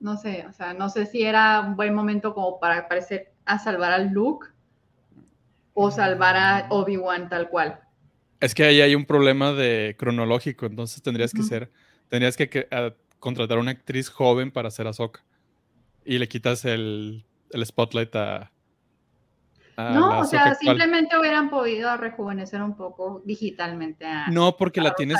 [0.00, 3.58] no sé, o sea, no sé si era un buen momento como para aparecer a
[3.58, 4.48] salvar a Luke
[5.72, 7.80] o salvar a Obi-Wan tal cual.
[8.38, 11.70] Es que ahí hay un problema de cronológico, entonces tendrías que ser,
[12.08, 12.68] tendrías que,
[13.18, 15.22] contratar a una actriz joven para hacer Ahsoka.
[16.04, 18.50] Y le quitas el, el spotlight a,
[19.94, 24.06] no, o sea, simplemente hubieran podido rejuvenecer un poco digitalmente.
[24.30, 25.18] no, porque la tienes,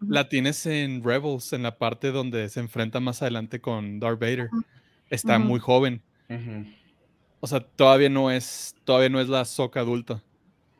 [0.00, 4.50] la tienes en Rebels, en la parte donde se enfrenta más adelante con Darth Vader.
[5.10, 6.02] Está muy joven.
[7.40, 10.22] O sea, todavía no es, todavía no es la soca adulta.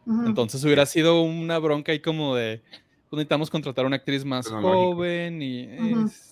[0.07, 2.63] Entonces hubiera sido una bronca ahí como de,
[3.11, 5.69] pues, necesitamos contratar a una actriz más joven y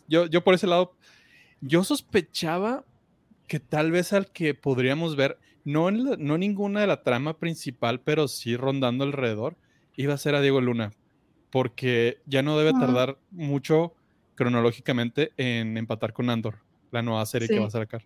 [0.09, 0.95] yo, yo por ese lado,
[1.61, 2.85] yo sospechaba
[3.47, 8.29] que tal vez al que podríamos ver, no, no ninguna de la trama principal, pero
[8.29, 9.57] sí rondando alrededor,
[9.97, 10.93] iba a ser a Diego Luna,
[11.51, 13.93] porque ya no debe tardar mucho
[14.37, 16.59] cronológicamente en empatar con Andor,
[16.93, 18.03] la nueva serie que va a sacar.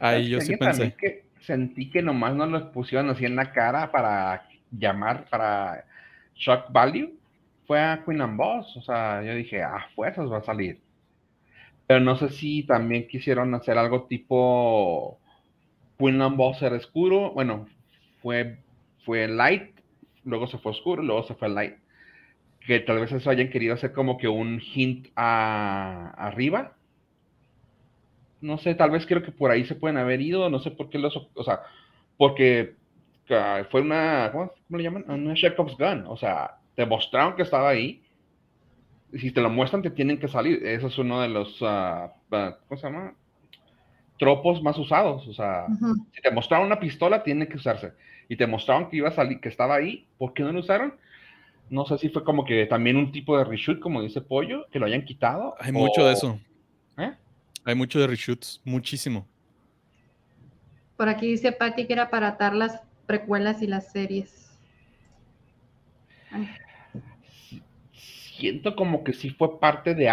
[0.00, 0.92] Ahí yo sí pensé.
[0.98, 5.84] Que sentí que nomás no los pusieron así en la cara para llamar, para
[6.34, 7.14] shock value.
[7.68, 10.80] Fue a Queen and Boss, o sea, yo dije, ah, fuerzas va a salir.
[11.86, 15.18] Pero no sé si también quisieron hacer algo tipo
[15.98, 17.32] Quinlan Bosser oscuro.
[17.32, 17.66] Bueno,
[18.22, 18.58] fue,
[19.04, 19.70] fue light,
[20.24, 21.74] luego se fue oscuro, luego se fue light.
[22.60, 26.72] Que tal vez eso hayan querido hacer como que un hint a, arriba.
[28.40, 30.90] No sé, tal vez creo que por ahí se pueden haber ido, no sé por
[30.90, 31.60] qué los, o sea,
[32.16, 32.74] porque
[33.30, 35.04] ah, fue una, ¿cómo, le llaman?
[35.08, 38.02] Una Chekhov's gun, o sea, demostraron que estaba ahí,
[39.14, 40.64] si te lo muestran, te tienen que salir.
[40.66, 43.14] Eso es uno de los, uh, ¿cómo se llama?
[44.18, 45.26] Tropos más usados.
[45.28, 45.66] O sea,
[46.12, 47.92] si te mostraron una pistola, tiene que usarse.
[48.28, 50.94] Y te mostraron que iba a salir, que estaba ahí, ¿por qué no lo usaron?
[51.68, 54.78] No sé si fue como que también un tipo de reshoot, como dice Pollo, que
[54.78, 55.54] lo hayan quitado.
[55.58, 56.40] Hay mucho de eso.
[56.96, 57.12] ¿Eh?
[57.64, 59.26] Hay mucho de reshoots, muchísimo.
[60.96, 64.46] Por aquí dice Patty que era para atar las precuelas y las series
[68.36, 70.04] siento como que sí fue parte de,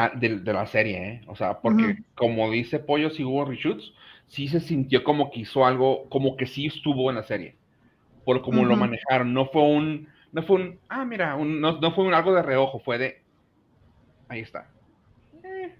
[0.45, 1.21] la serie, ¿eh?
[1.27, 3.93] O sea, porque como dice Pollo, si hubo reshoots,
[4.27, 7.55] sí se sintió como que hizo algo, como que sí estuvo en la serie.
[8.25, 9.33] Por como lo manejaron.
[9.33, 12.97] No fue un, no fue un, ah, mira, no, fue un algo de reojo, fue
[12.97, 13.21] de,
[14.29, 14.69] ahí está.
[15.43, 15.75] Eh,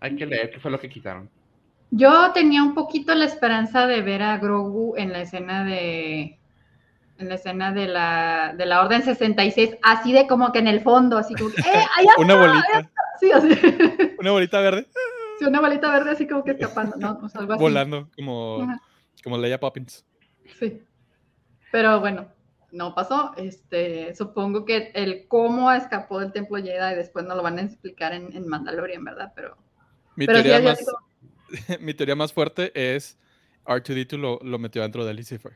[0.00, 1.28] hay que leer qué fue lo que quitaron.
[1.90, 6.38] Yo tenía un poquito la esperanza de ver a Grogu en la escena de
[7.18, 10.80] en la escena de la, de la Orden 66, así de como que en el
[10.80, 12.90] fondo, así como que, ¡eh, allá Una bolita.
[13.20, 13.48] Sí, así.
[14.18, 14.86] Una bolita verde.
[15.38, 17.18] Sí, una bolita verde así como que escapando, ¿no?
[17.22, 17.62] O sea, algo así.
[17.62, 18.66] Volando, como,
[19.22, 20.06] como Leia Poppins.
[20.58, 20.82] Sí.
[21.70, 22.26] Pero bueno,
[22.72, 23.32] no pasó.
[23.36, 28.14] Este, supongo que el cómo escapó del templo Jedi después no lo van a explicar
[28.14, 29.32] en, en Mandalorian, ¿verdad?
[29.36, 29.58] Pero.
[30.14, 30.78] Mi, teoría, más,
[31.80, 33.18] mi teoría más fuerte es
[33.66, 35.52] R2D2 lo, lo metió dentro de Lucifer.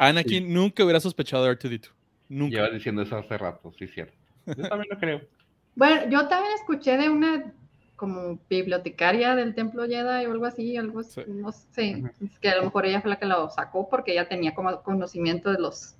[0.00, 1.90] Anakin nunca hubiera sospechado de R2D2.
[2.30, 2.56] Nunca.
[2.56, 4.16] Lleva diciendo eso hace rato, sí, cierto.
[4.46, 5.20] Yo también lo creo.
[5.76, 7.54] Bueno, yo también escuché de una
[7.94, 12.02] como bibliotecaria del templo Jedi o algo así, algo no sé,
[12.40, 15.52] que a lo mejor ella fue la que lo sacó porque ella tenía como conocimiento
[15.52, 15.94] de los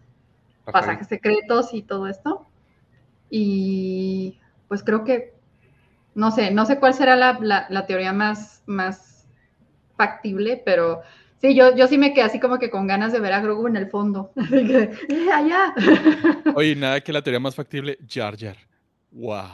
[0.65, 2.47] pasajes secretos y todo esto.
[3.31, 5.35] Y pues creo que,
[6.17, 9.29] no sé, no sé cuál será la, la teoría más, más
[9.97, 11.03] factible, pero
[11.41, 13.67] Sí, yo, yo sí me quedé así como que con ganas de ver a Grogu
[13.67, 14.31] en el fondo.
[14.37, 15.75] Así que, ¡eh, allá!
[16.55, 18.57] Oye, nada que la teoría más factible, Jar Jar.
[19.11, 19.49] ¡Wow!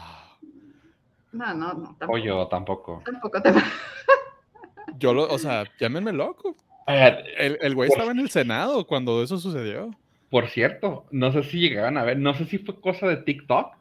[1.32, 1.96] No, no, no.
[1.98, 2.12] Tampoco.
[2.12, 3.02] O yo tampoco.
[3.04, 3.52] Tampoco te
[4.98, 6.56] Yo lo, o sea, llámenme loco.
[6.86, 9.90] El, el güey estaba en el Senado cuando eso sucedió.
[10.30, 13.74] Por cierto, no sé si llegaban a ver, no sé si fue cosa de TikTok,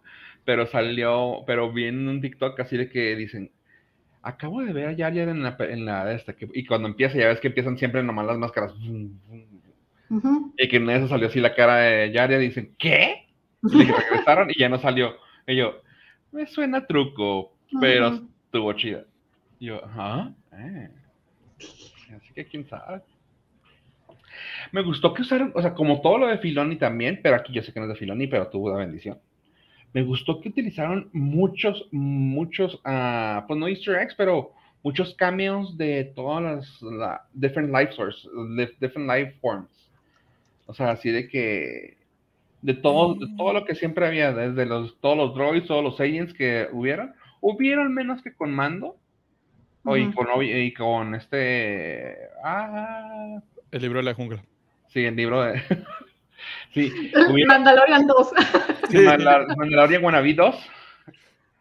[0.44, 3.52] pero salió, pero vi en un TikTok así de que dicen,
[4.26, 7.28] acabo de ver a Jar en la, en la esta, que, y cuando empieza, ya
[7.28, 8.74] ves que empiezan siempre nomás las máscaras.
[10.58, 13.28] Y que en eso salió así la cara de Jar y dicen, ¿qué?
[13.64, 15.16] Y regresaron y ya no salió.
[15.46, 15.82] Y yo,
[16.32, 19.06] me suena truco, pero estuvo chida.
[19.60, 19.82] Y yo,
[20.54, 20.90] eh.
[21.60, 23.02] Así que quién sabe.
[24.72, 27.62] Me gustó que usaron, o sea, como todo lo de Filoni también, pero aquí yo
[27.62, 29.20] sé que no es de Filoni, pero tuvo la bendición
[29.96, 34.52] me gustó que utilizaron muchos, muchos, uh, pues no easter eggs, pero
[34.84, 38.30] muchos cameos de todas las la, different life sources,
[38.82, 39.90] different life forms.
[40.66, 41.96] O sea, así de que
[42.62, 45.98] de todo, de todo lo que siempre había, desde los, todos los droids, todos los
[46.02, 48.98] aliens que hubieron, hubieron menos que con Mando.
[49.86, 52.18] o y, con, y con este.
[52.44, 53.40] Ah,
[53.72, 54.44] el libro de la jungla.
[54.90, 55.62] Sí, el libro de.
[56.74, 57.12] Sí.
[57.48, 58.32] Mandalorian 2.
[58.90, 59.00] Sí.
[59.00, 60.56] Mandalorian Wannabe 2.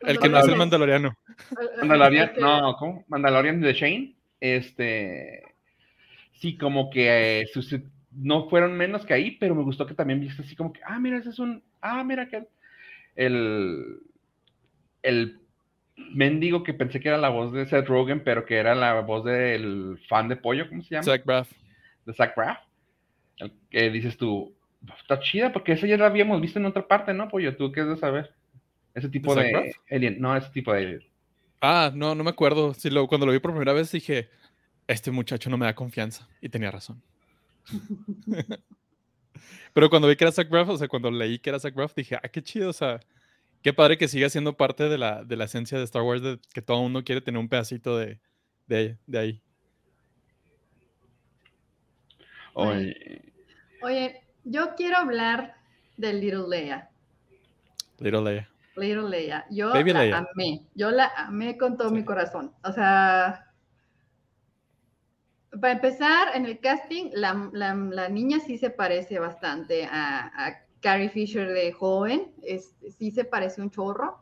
[0.01, 1.16] El que no es el Mandaloriano.
[1.79, 3.05] Mandalorian, no, ¿cómo?
[3.09, 4.14] Mandalorian de Shane.
[4.40, 5.42] Este.
[6.33, 7.47] Sí, como que eh,
[8.12, 10.99] no fueron menos que ahí, pero me gustó que también viste así como que, ah,
[10.99, 12.47] mira, ese es un, ah, mira que
[13.16, 14.01] el,
[15.03, 15.40] el
[15.97, 19.25] mendigo que pensé que era la voz de Seth Rogen, pero que era la voz
[19.25, 21.05] del fan de pollo, ¿cómo se llama?
[21.05, 21.51] Zach Braff.
[22.05, 22.59] De Zach Braff.
[23.38, 24.55] El que dices tú,
[24.99, 27.57] está chida, porque esa ya la habíamos visto en otra parte, ¿no, pollo?
[27.57, 28.33] ¿Tú qué es de saber?
[28.94, 31.05] Ese tipo de, alien, no, ese tipo de
[31.61, 32.75] Ah, no, no me acuerdo.
[32.75, 34.29] Sí, lo, cuando lo vi por primera vez dije,
[34.87, 36.29] este muchacho no me da confianza.
[36.40, 37.03] Y tenía razón.
[39.73, 41.94] Pero cuando vi que era Zach Braff, o sea, cuando leí que era Zach Braff,
[41.94, 43.01] dije, ah, qué chido, o sea,
[43.62, 46.38] qué padre que siga siendo parte de la, de la esencia de Star Wars, de
[46.53, 48.20] que todo el mundo quiere tener un pedacito de,
[48.66, 49.42] de, de ahí.
[52.53, 53.33] Oye.
[53.83, 55.54] Oye, yo quiero hablar
[55.96, 56.90] de Little Leia.
[57.98, 58.50] Little Leia.
[58.76, 59.46] Little Leia.
[59.50, 60.66] Yo la amé.
[60.74, 62.52] Yo la amé con todo mi corazón.
[62.64, 63.52] O sea,
[65.61, 71.09] para empezar, en el casting, la, la, niña sí se parece bastante a, a, Carrie
[71.09, 72.33] Fisher de joven.
[72.98, 74.18] sí se parece un chorro.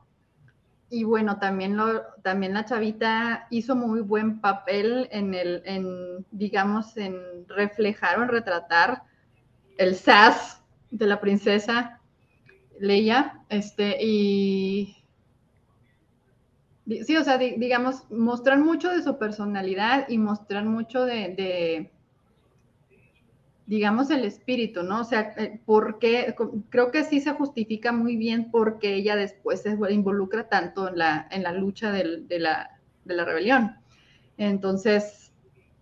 [0.91, 6.97] Y bueno, también, lo, también la chavita hizo muy buen papel en el, en, digamos,
[6.99, 9.03] en reflejar o en retratar
[9.79, 12.01] el sass de la princesa
[12.79, 15.03] Leia, este, y
[17.05, 21.91] sí, o sea, digamos, mostrar mucho de su personalidad y mostrar mucho de,
[23.67, 25.01] digamos, el espíritu, ¿no?
[25.01, 26.35] O sea, eh, porque
[26.71, 31.29] creo que sí se justifica muy bien porque ella después se involucra tanto en la,
[31.31, 33.77] en la lucha de, la, de la rebelión.
[34.37, 35.33] Entonces,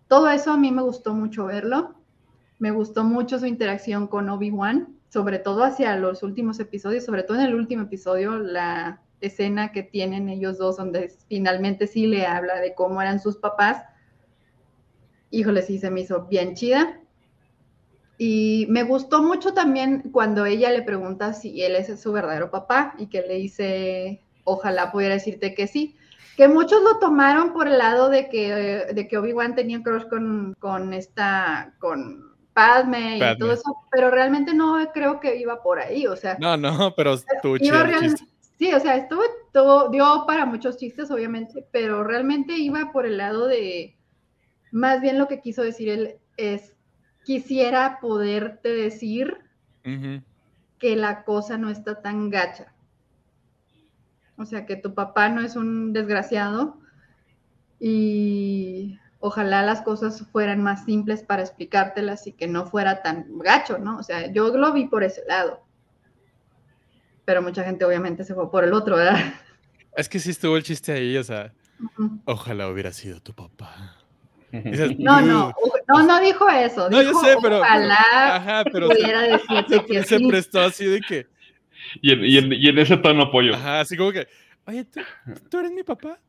[0.07, 2.00] todo eso a mí me gustó mucho verlo.
[2.61, 7.37] Me gustó mucho su interacción con Obi-Wan sobre todo hacia los últimos episodios, sobre todo
[7.37, 12.61] en el último episodio, la escena que tienen ellos dos, donde finalmente sí le habla
[12.61, 13.83] de cómo eran sus papás.
[15.29, 16.97] Híjole, sí se me hizo bien chida.
[18.17, 22.95] Y me gustó mucho también cuando ella le pregunta si él es su verdadero papá
[22.97, 25.97] y que le dice, ojalá pudiera decirte que sí.
[26.37, 30.55] Que muchos lo tomaron por el lado de que, de que Obi-Wan tenía crush con,
[30.57, 36.05] con esta, con Padme y todo eso, pero realmente no creo que iba por ahí,
[36.07, 36.37] o sea.
[36.39, 37.57] No, no, pero estuvo
[38.61, 43.17] Sí, o sea, estuvo todo, dio para muchos chistes, obviamente, pero realmente iba por el
[43.17, 43.97] lado de,
[44.71, 46.75] más bien lo que quiso decir él es,
[47.23, 49.39] quisiera poderte decir
[49.83, 52.71] que la cosa no está tan gacha.
[54.37, 56.77] O sea, que tu papá no es un desgraciado
[57.79, 63.77] y ojalá las cosas fueran más simples para explicártelas y que no fuera tan gacho,
[63.77, 63.97] ¿no?
[63.97, 65.63] O sea, yo lo vi por ese lado.
[67.23, 69.33] Pero mucha gente obviamente se fue por el otro, ¿verdad?
[69.95, 71.53] Es que sí estuvo el chiste ahí, o sea,
[72.25, 73.95] ojalá hubiera sido tu papá.
[74.51, 75.53] no, no,
[75.87, 76.89] no, no dijo eso.
[76.89, 77.59] No, yo sé, pero.
[77.59, 81.27] Ojalá ajá, pero pudiera decirte que se prestó así de que.
[82.01, 83.53] Y en, y en, y en ese tono apoyo.
[83.53, 84.27] Ajá, así como que,
[84.65, 84.99] oye, ¿tú,
[85.49, 86.19] ¿tú eres mi papá?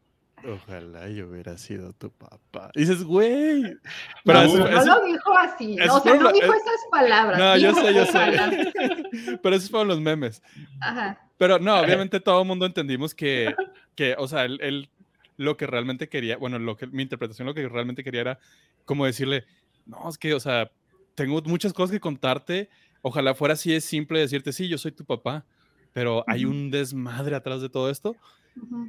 [0.45, 2.71] Ojalá yo hubiera sido tu papá.
[2.75, 3.63] dices, güey.
[4.25, 5.97] Pero no, no lo dijo así, ¿no?
[5.97, 7.39] o sea, no dijo esas palabras.
[7.39, 9.39] No, yo sé, yo sé.
[9.43, 10.43] Pero esos fueron los memes.
[10.81, 11.21] Ajá.
[11.39, 13.55] Pero no, obviamente todo el mundo entendimos que,
[13.95, 14.89] que o sea, él,
[15.37, 18.39] lo que realmente quería, bueno, lo que mi interpretación lo que realmente quería era
[18.85, 19.45] como decirle,
[19.87, 20.71] no, es que, o sea,
[21.15, 22.69] tengo muchas cosas que contarte.
[23.01, 25.45] Ojalá fuera así de simple decirte, sí, yo soy tu papá,
[25.93, 28.15] pero hay un desmadre atrás de todo esto,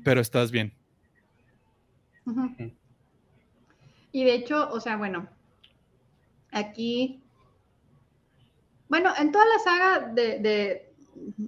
[0.03, 0.73] pero estás bien
[4.11, 5.27] y de hecho, o sea, bueno,
[6.51, 7.21] aquí,
[8.87, 10.93] bueno, en toda la saga de,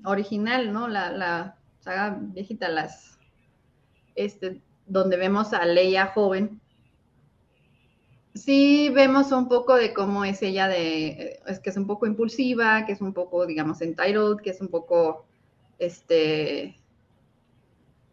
[0.03, 0.88] original, ¿no?
[0.88, 3.19] La, saga viejita, las,
[4.15, 6.59] este, donde vemos a Leia joven,
[8.34, 12.86] sí vemos un poco de cómo es ella de, es que es un poco impulsiva,
[12.88, 15.26] que es un poco, digamos, entitled, que es un poco,
[15.78, 16.76] este,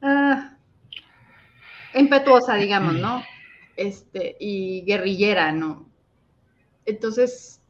[0.03, 0.59] ah,
[1.95, 3.23] impetuosa, digamos, ¿no?
[3.77, 5.89] Este, y guerrillera, ¿no?
[6.85, 7.61] Entonces,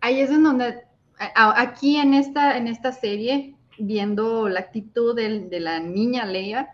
[0.00, 0.82] ahí es en donde,
[1.34, 6.70] aquí en esta, en esta serie, viendo la actitud de, la niña Leia,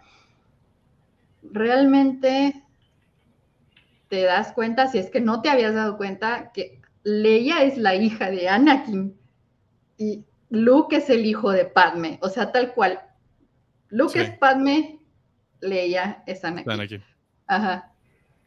[1.42, 2.64] realmente
[4.08, 7.94] te das cuenta, si es que no te habías dado cuenta, que Leia es la
[7.94, 9.16] hija de Anakin
[9.96, 13.00] y Luke es el hijo de Padme, o sea, tal cual.
[13.88, 15.01] Luke es Padme
[15.62, 17.00] Leia están aquí.
[17.46, 17.92] Ajá.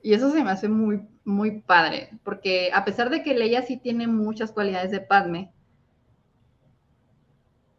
[0.03, 3.77] Y eso se me hace muy, muy padre, porque a pesar de que Leia sí
[3.77, 5.51] tiene muchas cualidades de Padme,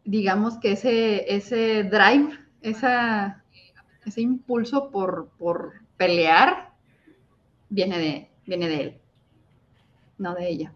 [0.03, 3.45] digamos que ese, ese drive, esa,
[4.05, 6.73] ese impulso por, por pelear,
[7.69, 8.97] viene de, viene de él,
[10.17, 10.73] no de ella.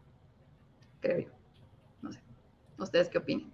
[1.02, 1.30] creo yo.
[2.02, 2.22] No sé.
[2.78, 3.52] ¿Ustedes qué opinan?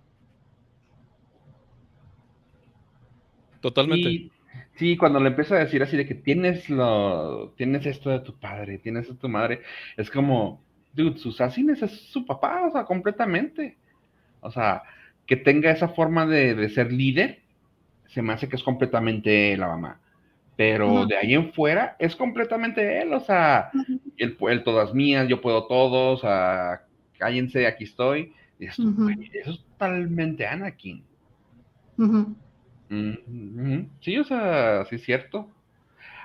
[3.62, 4.30] Totalmente.
[4.78, 8.38] Sí, cuando le empieza a decir así de que tienes lo, tienes esto de tu
[8.40, 9.62] padre, tienes esto de tu madre,
[9.98, 10.62] es como,
[10.94, 13.78] dude, sus asines es su papá, o sea, completamente.
[14.40, 14.84] O sea,
[15.26, 17.40] que tenga esa forma de, ser líder,
[18.08, 20.00] se me hace que es completamente la mamá.
[20.56, 23.70] Pero de ahí en fuera es completamente él, o sea,
[24.18, 26.82] él, todas mías, yo puedo todo, o sea,
[27.18, 28.34] cállense, aquí estoy.
[28.60, 28.84] eso,
[29.34, 31.04] es totalmente Anakin.
[32.90, 35.50] Sí, o sea, sí es cierto.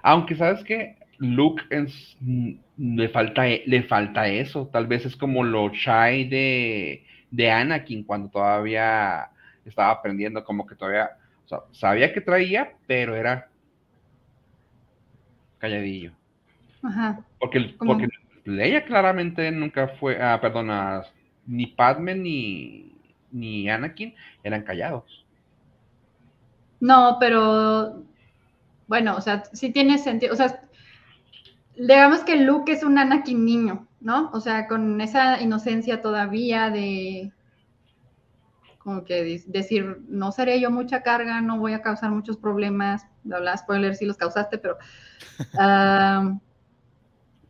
[0.02, 1.62] Aunque, ¿sabes que Luke
[2.20, 4.68] mm, le, falta, e, le falta eso.
[4.72, 9.30] Tal vez es como lo shy de, de Anakin cuando todavía
[9.64, 11.10] estaba aprendiendo, como que todavía
[11.44, 13.48] o sea, sabía que traía, pero era
[15.58, 16.12] calladillo.
[16.82, 17.20] Ajá.
[17.38, 18.08] Porque, porque
[18.44, 21.02] Leia claramente nunca fue, ah, perdona,
[21.46, 22.92] ni Padme ni,
[23.30, 25.21] ni Anakin eran callados.
[26.82, 28.02] No, pero
[28.88, 30.32] bueno, o sea, sí tiene sentido.
[30.32, 30.64] O sea,
[31.76, 34.30] digamos que Luke es un Anakin niño, ¿no?
[34.32, 37.32] O sea, con esa inocencia todavía de
[38.78, 43.38] como que decir, no seré yo mucha carga, no voy a causar muchos problemas, bla,
[43.38, 44.76] bla, spoiler, sí los causaste, pero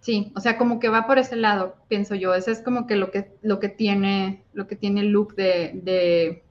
[0.00, 2.96] sí, o sea, como que va por ese lado, pienso yo, ese es como que
[2.96, 6.44] lo que, lo que tiene, lo que tiene Luke de, de,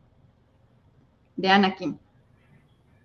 [1.35, 2.00] de Anakin.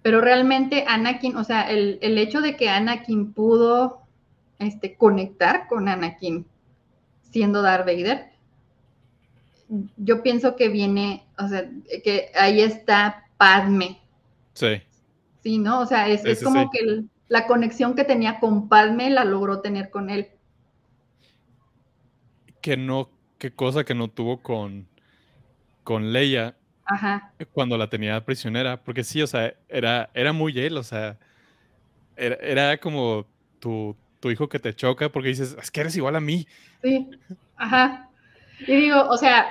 [0.06, 4.02] Pero realmente Anakin, o sea, el, hecho de que Anakin pudo
[4.60, 6.46] este, conectar con Anakin
[7.32, 8.30] siendo Darth Vader,
[9.96, 11.68] yo pienso que viene, o sea,
[12.04, 13.98] que ahí está Padme.
[14.52, 14.80] Sí.
[15.42, 15.80] Sí, ¿no?
[15.80, 20.08] O sea, es, como que la conexión que tenía con Padme la logró tener con
[20.08, 20.28] él.
[22.60, 24.86] Que no, qué cosa que no tuvo con,
[25.82, 26.54] con Leia
[26.86, 27.32] Ajá.
[27.52, 31.18] Cuando la tenía prisionera, porque sí, o sea, era, era muy él, o sea,
[32.16, 33.26] era, como
[33.58, 36.48] tu, hijo que te choca porque dices, es que eres igual a mí.
[36.82, 37.08] Sí,
[37.56, 38.08] ajá.
[38.66, 39.46] Y digo, o sea,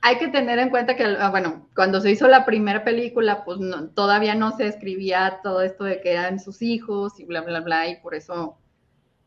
[0.00, 3.58] hay que tener en cuenta que, ah, bueno, cuando se hizo la primera película, pues
[3.94, 7.88] todavía no se escribía todo esto de que eran sus hijos y bla, bla, bla,
[7.88, 8.56] y por eso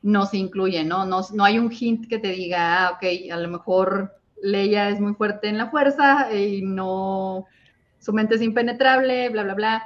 [0.01, 1.05] no se incluye, ¿no?
[1.05, 4.99] No, no hay un hint que te diga, ah, ok, a lo mejor Leia es
[4.99, 7.45] muy fuerte en la fuerza y no,
[7.99, 9.83] su mente es impenetrable, bla, bla, bla.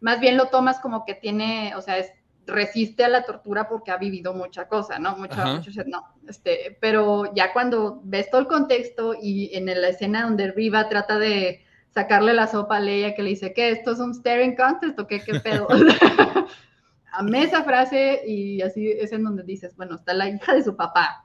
[0.00, 2.12] Más bien lo tomas como que tiene, o sea, es,
[2.46, 5.16] resiste a la tortura porque ha vivido mucha cosa, ¿no?
[5.16, 10.22] Mucha, mucho, no, este, pero ya cuando ves todo el contexto y en la escena
[10.22, 13.70] donde Riva trata de sacarle la sopa a Leia que le dice, ¿qué?
[13.70, 15.20] ¿Esto es un staring contest o qué?
[15.20, 15.66] ¿Qué pedo?
[17.12, 20.76] Amé esa frase y así es en donde dices, bueno, está la hija de su
[20.76, 21.24] papá.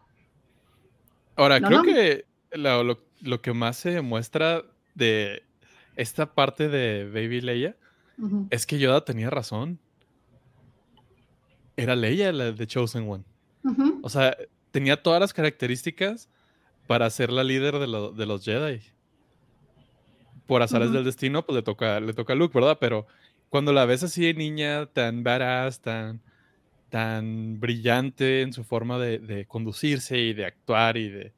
[1.35, 2.25] Ahora, creo que
[2.57, 5.43] lo, que más se demuestra de
[5.95, 7.75] esta parte de Baby Leia
[8.49, 9.79] es que Yoda tenía razón.
[11.77, 13.23] Era Leia la de Chosen One.
[14.01, 14.37] O sea,
[14.71, 16.29] tenía todas las características
[16.87, 18.81] para ser la líder de, los Jedi.
[20.45, 22.77] Por azares del destino, pues le toca, le toca a Luke, ¿verdad?
[22.79, 23.07] Pero
[23.49, 26.21] cuando la ves así de niña, tan badass, tan,
[26.89, 31.33] tan brillante en su forma de, de conducirse y de actuar y de,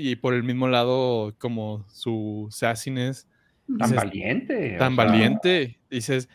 [0.00, 3.28] y por el mismo lado como su sassiness.
[3.78, 4.76] Tan valiente.
[4.78, 5.78] Tan valiente.
[5.90, 6.28] Dices,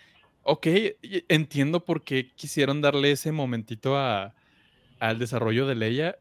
[0.44, 0.68] ok,
[1.28, 4.36] entiendo por qué quisieron darle ese momentito a,
[5.00, 6.18] al desarrollo de Leia.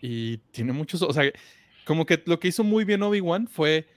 [0.00, 1.30] Y tiene muchos, o sea,
[1.84, 3.88] como que lo que hizo muy bien Obi-Wan fue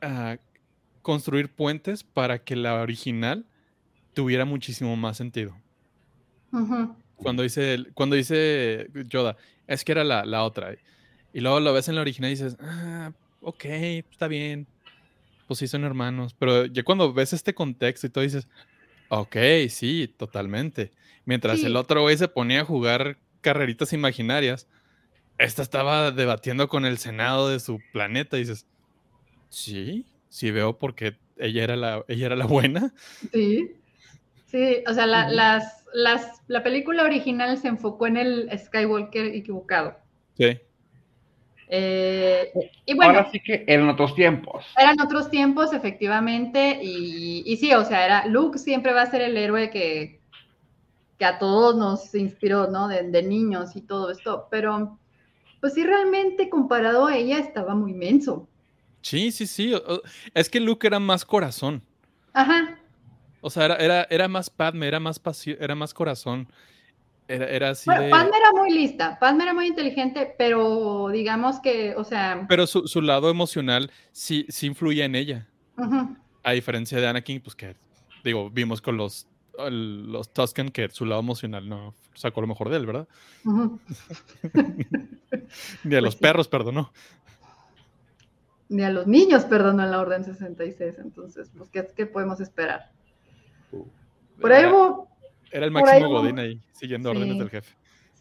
[0.00, 0.38] ah,
[1.02, 3.46] construir puentes para que la original
[4.14, 5.56] tuviera muchísimo más sentido.
[7.16, 9.36] Cuando dice, cuando dice Yoda,
[9.66, 10.74] es que era la, la otra.
[11.32, 14.66] Y luego lo ves en la original y dices, ah, ok, está bien.
[15.46, 16.34] Pues sí, son hermanos.
[16.38, 18.48] Pero ya cuando ves este contexto y todo dices,
[19.08, 19.36] ok,
[19.68, 20.90] sí, totalmente.
[21.24, 24.66] Mientras el otro güey se ponía a jugar carreritas imaginarias,
[25.38, 28.66] esta estaba debatiendo con el Senado de su planeta y dices,
[29.48, 32.92] sí, sí veo porque ella era la, ella era la buena.
[33.32, 33.72] Sí.
[34.46, 39.96] Sí, o sea, la, las, las, la película original se enfocó en el Skywalker equivocado.
[40.36, 40.58] Sí.
[41.72, 42.52] Eh,
[42.84, 44.66] y bueno, Ahora sí que eran otros tiempos.
[44.76, 49.36] Eran otros tiempos, efectivamente, y, sí, o sea, era, Luke siempre va a ser el
[49.36, 50.20] héroe que,
[51.16, 52.88] que a todos nos inspiró, ¿no?
[52.88, 54.98] De, niños y todo esto, pero
[55.60, 58.48] pues sí, realmente comparado a ella estaba muy menso.
[59.02, 59.72] Sí, sí, sí,
[60.34, 61.82] es que Luke era más corazón.
[62.32, 62.80] Ajá.
[63.42, 66.48] O sea, era, era, era más Padme, era más, era más corazón.
[67.30, 72.02] Era, así bueno, Padme era muy lista, Padme era muy inteligente, pero digamos que, o
[72.02, 72.44] sea...
[72.48, 75.46] Pero su, lado emocional sí, sí influía en ella.
[76.42, 77.76] A diferencia de Anakin, pues que,
[78.24, 79.28] digo, vimos con los,
[79.70, 83.06] los Tusken que su lado emocional no sacó lo mejor de él, ¿verdad?
[85.84, 86.92] Ni a los pues perros perdonó.
[88.68, 92.90] Ni a los niños perdonó en la Orden 66, entonces, pues, ¿qué, qué podemos esperar?
[93.70, 93.86] Uh,
[94.40, 95.09] Por ahí hubo
[95.50, 97.74] era el máximo Godín ahí, siguiendo órdenes del jefe.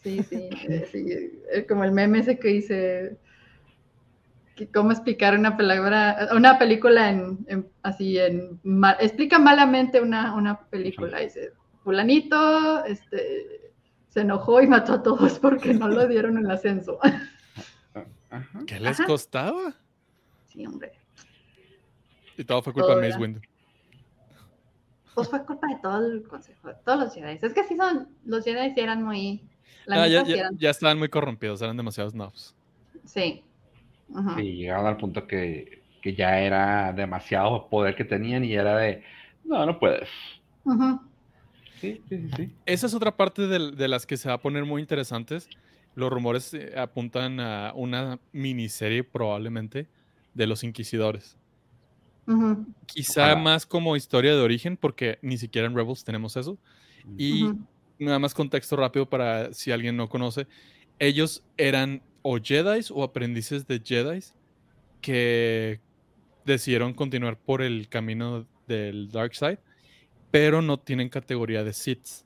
[0.03, 0.49] Sí, sí,
[0.91, 1.05] sí,
[1.51, 3.17] eh, como el meme ese que dice
[4.73, 8.59] cómo explicar una palabra, una película en, así en
[8.99, 11.19] explica malamente una, una película.
[11.19, 11.53] Dice,
[11.83, 13.71] fulanito, este
[14.09, 16.99] se enojó y mató a todos porque no lo dieron el ascenso.
[18.67, 19.73] ¿Qué les costaba?
[20.47, 20.91] Sí, hombre.
[22.37, 23.39] Y todo fue culpa de Mace Windu
[25.19, 27.39] pues fue culpa de todo el consejo, de todos los Jedi.
[27.41, 29.43] Es que sí son, los Jedi eran muy...
[29.87, 32.55] Ah, ya, ya, estaban muy corrompidos, eran demasiados snobs.
[33.05, 33.43] Sí.
[34.37, 39.03] Sí, llegaban al punto que, que, ya era demasiado poder que tenían y era de,
[39.43, 40.09] no, no puedes.
[41.79, 44.65] sí, sí, sí, Esa es otra parte de, de, las que se va a poner
[44.65, 45.49] muy interesantes.
[45.95, 49.87] Los rumores eh, apuntan a una miniserie probablemente
[50.33, 51.37] de los inquisidores.
[52.85, 56.57] Quizá más como historia de origen, porque ni siquiera en Rebels tenemos eso.
[57.17, 57.51] Y
[57.97, 60.47] nada más contexto rápido para si alguien no conoce.
[60.99, 64.19] Ellos eran o Jedi o aprendices de Jedi
[65.01, 65.79] que
[66.45, 69.59] decidieron continuar por el camino del Dark Side,
[70.31, 72.25] pero no tienen categoría de Sith.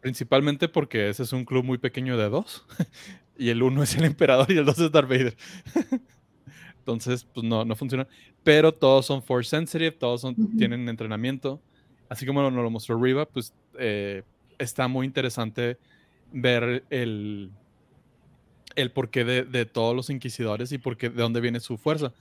[0.00, 2.66] Principalmente porque ese es un club muy pequeño de dos.
[3.38, 5.36] y el uno es el emperador y el dos es Darth Vader.
[6.84, 8.06] Entonces, pues no, no funciona.
[8.42, 11.62] Pero todos son force sensitive, todos son, tienen entrenamiento.
[12.10, 14.22] Así como nos lo mostró Riva, pues eh,
[14.58, 15.78] está muy interesante
[16.30, 17.50] ver el,
[18.76, 22.12] el porqué de, de, todos los inquisidores y por qué, de dónde viene su fuerza.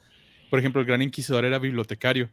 [0.49, 2.29] Por ejemplo, el gran inquisidor era bibliotecario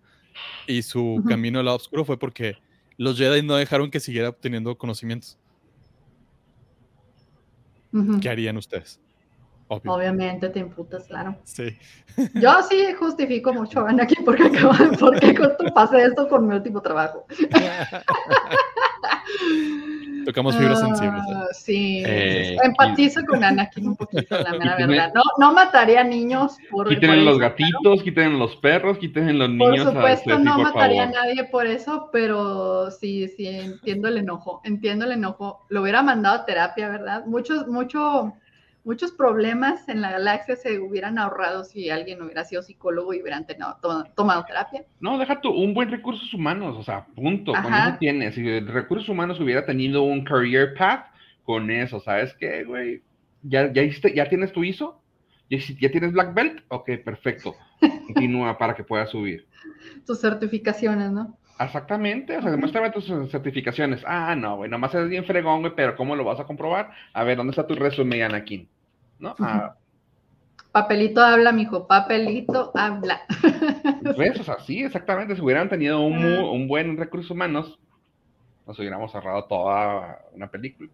[0.69, 2.59] y su camino al lado oscuro fue porque
[2.97, 5.37] los Jedi no dejaron que siguiera obteniendo conocimientos.
[8.21, 9.01] ¿Qué harían ustedes?
[9.71, 11.37] Obviamente te imputas, claro.
[11.45, 11.79] Sí.
[12.35, 15.35] Yo sí justifico mucho a aquí porque acabo, porque
[15.75, 17.25] pasé esto con mi último trabajo.
[20.25, 21.23] Tocamos fibras sensibles.
[21.23, 21.47] ¿eh?
[21.53, 25.13] Sí, eh, empatizo con Anakin un poquito, la mera verdad.
[25.15, 26.89] No, no mataría niños por.
[26.89, 29.85] Quiten los gatitos, quiten los perros, quiten los niños.
[29.85, 34.61] Por supuesto, no mataría a nadie por eso, pero sí, sí, entiendo el enojo.
[34.65, 35.65] Entiendo el enojo.
[35.69, 37.25] Lo hubiera mandado a terapia, ¿verdad?
[37.25, 38.35] Muchos, mucho
[38.85, 43.47] muchos problemas en la galaxia se hubieran ahorrado si alguien hubiera sido psicólogo y hubieran
[44.15, 44.85] tomado terapia.
[45.01, 48.35] No, deja tú, un buen recursos humanos, o sea, punto, con eso tienes.
[48.35, 51.07] Si el recursos humanos hubiera tenido un career path,
[51.45, 53.03] con eso, ¿sabes qué, güey?
[53.43, 55.01] ¿Ya, ya, ya tienes tu ISO?
[55.49, 56.63] ¿Ya, ¿Ya tienes Black Belt?
[56.69, 57.57] Ok, perfecto.
[58.07, 59.47] Continúa para que puedas subir.
[60.07, 61.37] Tus certificaciones, ¿no?
[61.61, 64.03] Exactamente, o sea, demuéstrame tus certificaciones.
[64.07, 66.91] Ah, no, güey, nomás es bien fregón, güey, pero ¿cómo lo vas a comprobar?
[67.13, 68.67] A ver, ¿dónde está tu resumen, Anakin?
[69.19, 69.35] ¿No?
[69.39, 69.75] Ah.
[70.73, 73.23] Papelito habla, mijo, papelito habla.
[74.17, 74.39] ¿Ves?
[74.39, 75.35] O sea, sí, exactamente.
[75.35, 77.79] Si hubieran tenido un, un buen recursos humanos,
[78.67, 80.89] nos hubiéramos ahorrado toda una película.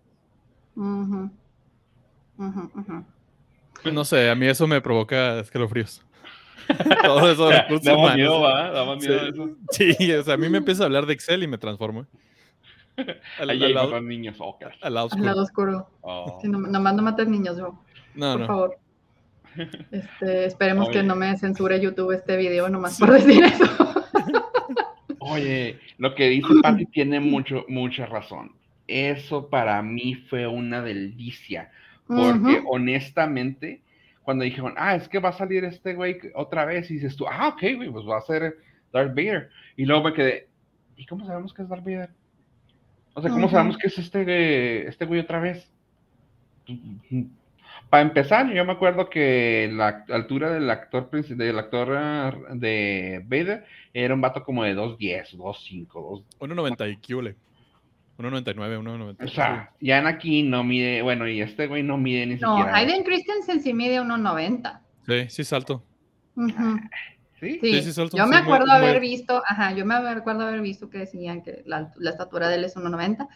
[3.93, 6.06] no sé, a mí eso me provoca escalofríos.
[7.03, 7.51] Todo eso
[7.83, 8.71] Damos miedo, ¿va?
[8.71, 9.29] Damos miedo sí.
[9.29, 9.57] eso.
[9.99, 12.07] Sí, o sea, a mí me empieza a hablar de Excel y me transformo.
[13.39, 14.39] Al, al, lado, niños,
[14.81, 15.21] al lado oscuro.
[15.21, 15.91] Al lado oscuro.
[16.01, 16.39] Oh.
[16.41, 17.79] Sí, no, nomás no mates niños, yo.
[18.15, 18.79] No, por favor.
[19.91, 23.65] Este, esperemos que no me censure YouTube este video nomás por decir eso.
[25.21, 28.53] Oye, lo que dice Patti tiene mucho, mucha razón.
[28.87, 31.71] Eso para mí fue una delicia,
[32.07, 33.83] porque honestamente
[34.27, 37.27] cuando dijeron, ah, es que va a salir este güey otra vez, y dices tú,
[37.31, 38.59] ah, ok, güey, pues va a ser
[38.93, 39.51] Darth Vader.
[39.77, 40.49] Y luego me quedé,
[40.97, 42.11] ¿y cómo sabemos que es Darth Vader?
[43.15, 45.73] O sea, ¿cómo sabemos que es este, este güey otra vez?
[47.89, 53.65] Para empezar, yo me acuerdo que la altura del actor del actor de Vader
[53.95, 56.25] era un vato como de 2.10, 2.5, 2...
[56.41, 56.97] 1.90 y
[58.17, 58.27] QL.
[58.27, 59.25] 1.99, 1.90.
[59.25, 62.71] O sea, ya aquí no mide, bueno, y este güey no mide ni siquiera.
[62.71, 64.81] No, Hayden Christensen sí mide 1.90.
[65.07, 65.85] Sí, sí salto.
[67.41, 67.59] ¿Sí?
[67.61, 68.17] Sí, sí, salto.
[68.17, 71.93] Yo me acuerdo haber visto, ajá, yo me acuerdo haber visto que decían que la,
[71.97, 73.29] la estatura de él es 1.90.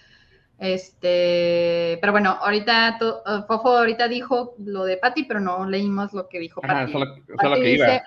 [0.60, 6.28] Este, pero bueno, ahorita uh, Fofo ahorita dijo lo de Patty, pero no leímos lo
[6.28, 6.74] que dijo Patty.
[6.74, 7.06] Ajá, solo,
[7.40, 8.02] solo que iba.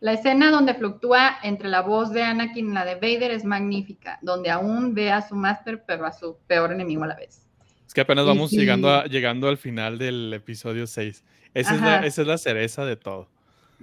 [0.00, 4.18] La escena donde fluctúa entre la voz de Anakin y la de Vader es magnífica,
[4.22, 7.46] donde aún ve a su máster, pero a su peor enemigo a la vez.
[7.86, 11.22] Es que apenas vamos llegando, llegando al final del episodio 6.
[11.52, 13.28] Esa es, la, esa es, la, cereza de todo.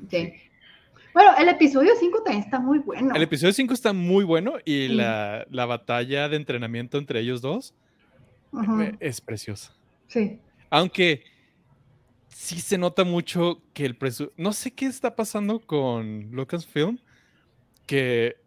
[0.09, 0.33] Sí.
[1.13, 3.13] Bueno, el episodio 5 también está muy bueno.
[3.13, 7.75] El episodio 5 está muy bueno y la, la, batalla de entrenamiento entre ellos dos
[8.99, 9.73] es preciosa.
[10.07, 10.39] Sí.
[10.69, 11.23] Aunque
[12.29, 14.41] sí se nota mucho que el presupuesto.
[14.41, 16.99] No sé qué está pasando con Lucasfilm,
[17.85, 18.37] que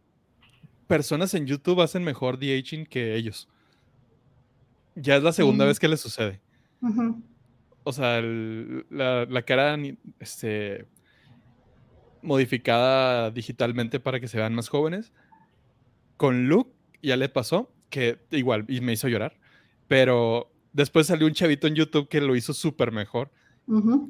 [0.86, 3.48] personas en YouTube hacen mejor de-aging que ellos.
[4.94, 6.40] Ya es la segunda vez que le sucede.
[7.84, 9.78] O sea, la, la, cara
[10.18, 10.86] este,
[12.22, 15.12] modificada digitalmente para que se vean más jóvenes.
[16.16, 16.72] Con Luke
[17.02, 19.38] ya le pasó, que igual, y me hizo llorar.
[19.88, 23.30] Pero después salió un chavito en YouTube que lo hizo súper mejor.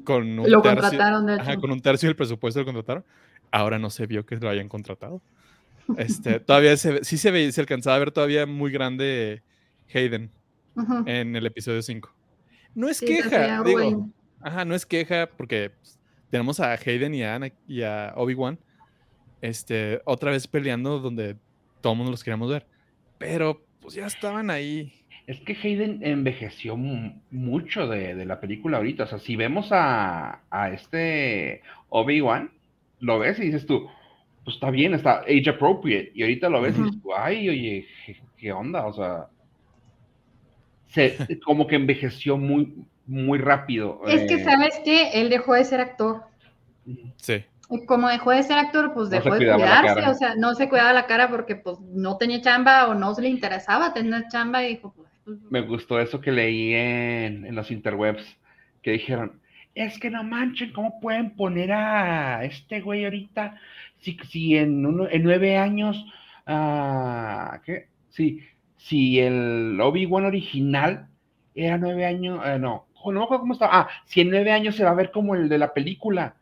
[0.03, 1.61] Con un lo tercio, contrataron, de hecho.
[1.61, 3.03] con un tercio del presupuesto lo contrataron.
[3.51, 5.21] Ahora no se vio que lo hayan contratado.
[5.97, 9.43] Este, todavía se, sí se, ve, se alcanzaba a ver todavía muy grande
[9.93, 10.31] Hayden
[11.05, 12.11] en el episodio 5.
[12.75, 14.09] No es queja, digo.
[14.39, 15.71] Ajá, no es queja porque
[16.29, 18.57] tenemos a Hayden y a, Ana, y a Obi-Wan
[19.41, 21.35] este, otra vez peleando donde
[21.81, 22.65] todo el mundo los queríamos ver.
[23.17, 25.00] Pero pues ya estaban ahí.
[25.31, 29.05] Es que Hayden envejeció mucho de, la película ahorita.
[29.05, 32.51] O sea, si vemos a, a este Obi-Wan,
[32.99, 33.87] lo ves y dices tú,
[34.43, 36.11] pues está bien, está age appropriate.
[36.13, 37.87] Y ahorita lo ves y dices, ay, oye,
[38.35, 38.85] ¿qué, onda?
[38.85, 39.27] O sea,
[40.87, 44.01] se, como que envejeció muy, muy rápido.
[44.07, 44.43] Es que, eh.
[44.43, 46.23] ¿sabes que Él dejó de ser actor.
[47.15, 47.45] Sí.
[47.69, 50.91] Y como dejó de ser actor, pues dejó de cuidarse, o sea, no se cuidaba
[50.91, 54.75] la cara porque pues no tenía chamba o no se le interesaba tener chamba y
[54.75, 58.37] dijo, pues, Me gustó eso que leí en, en los interwebs,
[58.81, 59.41] que dijeron,
[59.73, 63.57] es que no manchen, ¿cómo pueden poner a este güey ahorita?
[63.99, 66.05] Si, si en, uno, en nueve años,
[66.47, 67.87] uh, ¿qué?
[68.09, 68.41] Sí,
[68.77, 71.07] si el Obi-Wan original
[71.55, 73.81] era nueve años, eh, no, no me acuerdo cómo estaba.
[73.81, 76.35] Ah, si en nueve años se va a ver como el de la película.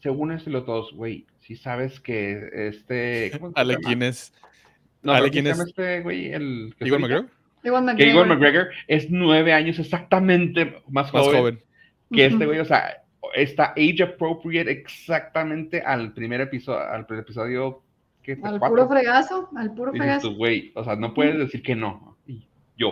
[0.00, 3.32] Según este los dos, güey, si sabes que este.
[3.54, 4.32] Ale, ¿quién es?
[5.02, 5.58] No, Ale, ¿quién es?
[5.58, 6.74] Este, güey, el.
[6.80, 7.30] ¿Igor McGregor?
[7.62, 8.68] Igor McGregor.
[8.86, 11.62] es nueve años exactamente más, joven,
[12.12, 13.02] que este güey, o sea,
[13.34, 17.82] está age appropriate exactamente al primer episodio, al episodio
[18.22, 20.34] que al puro fregazo, al puro fregazo.
[20.34, 22.16] güey, o sea, no puedes decir que no.
[22.26, 22.46] Y
[22.76, 22.90] yo,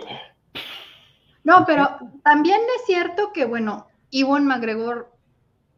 [1.47, 5.09] no, pero también es cierto que, bueno, Iwan McGregor,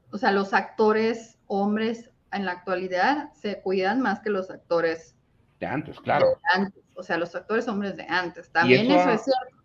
[0.09, 5.15] o sea, los actores hombres en la actualidad se cuidan más que los actores
[5.59, 6.25] de antes, claro.
[6.25, 8.49] De antes, o sea, los actores hombres de antes.
[8.51, 9.55] También eso, es cierto.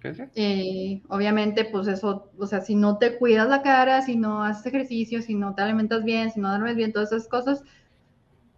[0.00, 4.16] ¿Qué es eh, obviamente, pues eso, o sea, si no te cuidas la cara, si
[4.16, 7.62] no haces ejercicio, si no te alimentas bien, si no duermes bien, todas esas cosas,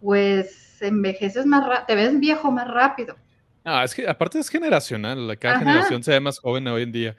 [0.01, 3.15] pues envejeces más rápido, te ves viejo más rápido.
[3.63, 7.15] Ah, es que aparte es generacional, cada generación se ve más joven hoy en día.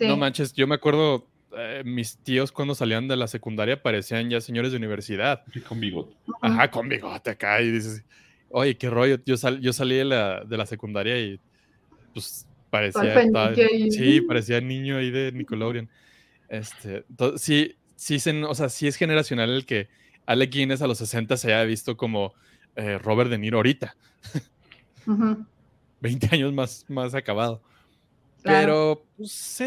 [0.00, 4.40] No manches, yo me acuerdo, eh, mis tíos cuando salían de la secundaria parecían ya
[4.40, 5.42] señores de universidad.
[5.68, 6.16] con bigote.
[6.40, 8.04] Ajá, con bigote acá y dices,
[8.50, 11.40] oye, qué rollo, yo, yo salí de la, de la secundaria y
[12.12, 13.24] pues parecía,
[13.90, 15.88] sí, parecía niño ahí de Nickelodeon.
[16.48, 17.04] Este,
[17.36, 18.18] sí, sí,
[18.48, 19.88] o sea, sí es generacional el que
[20.26, 22.34] Alec Guinness a los 60 se haya visto como
[22.74, 23.96] eh, Robert De Niro ahorita.
[26.00, 27.62] 20 años más, más acabado.
[28.42, 29.62] Pero, pues,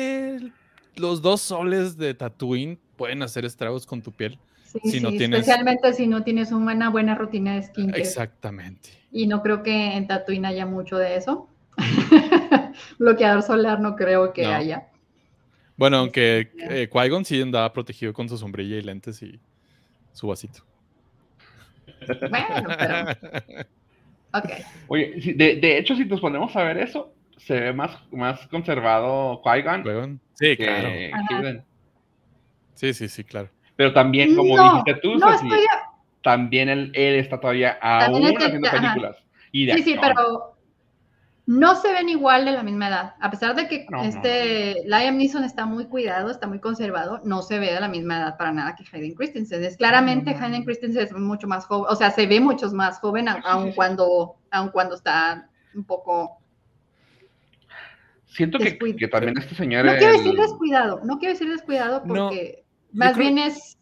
[0.96, 4.38] los dos soles de Tatooine pueden hacer estragos con tu piel.
[4.84, 5.40] Si no tienes...
[5.40, 8.02] Especialmente si no tienes una buena rutina de skincare.
[8.02, 8.90] Exactamente.
[9.12, 11.50] Y no creo que en Tatooine haya mucho de eso.
[13.00, 14.90] Bloqueador solar no creo que haya.
[15.78, 19.40] Bueno, aunque eh, Qui-Gon sí andaba protegido con su sombrilla y lentes y
[20.12, 20.64] su vasito.
[22.30, 23.66] Bueno, pero...
[24.32, 24.50] Ok.
[24.90, 29.42] Oye, de, de, hecho, si nos ponemos a ver eso, se ve más, más conservado
[29.42, 30.20] Qui-Gon.
[30.36, 31.64] Sí, claro.
[32.76, 33.50] Sí, sí, sí, claro.
[33.80, 35.18] Pero también, como dijiste tú,
[36.22, 39.16] también él, él, está todavía aún haciendo películas.
[39.54, 40.58] sí, sí, pero
[41.46, 43.14] no se ven igual de la misma edad.
[43.22, 47.58] A pesar de que este Liam Neeson está muy cuidado, está muy conservado, no se
[47.58, 49.64] ve de la misma edad para nada que Hayden Christensen.
[49.64, 53.30] Es claramente Hayden Christensen es mucho más joven, o sea, se ve mucho más joven
[53.30, 56.38] aun cuando aun cuando está un poco
[58.26, 62.66] Siento que, que, también este señor No quiero decir descuidado, no quiero decir descuidado porque
[62.92, 63.78] más bien es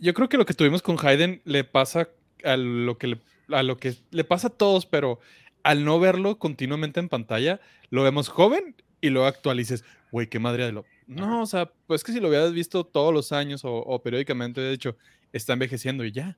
[0.00, 2.08] Yo creo que lo que tuvimos con Hayden le pasa
[2.44, 3.20] a lo que le,
[3.50, 5.20] a lo que le pasa a todos, pero
[5.62, 7.60] al no verlo continuamente en pantalla,
[7.90, 10.84] lo vemos joven y luego actualices, güey, qué madre de lo.
[11.06, 14.72] no, o sea, pues que si lo hubieras visto todos los años o, periódicamente, de
[14.72, 14.96] hecho,
[15.32, 16.36] está envejeciendo y ya.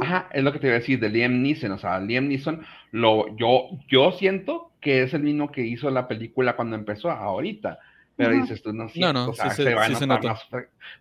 [0.00, 1.72] Ajá, es lo que te iba a decir de Liam Neeson.
[1.72, 6.06] O sea, Liam Neeson, lo, yo, yo siento que es el mismo que hizo la
[6.06, 7.78] película cuando empezó, ahorita.
[8.16, 10.46] Pero dices tú, no, no, no, o sea, se, va a más,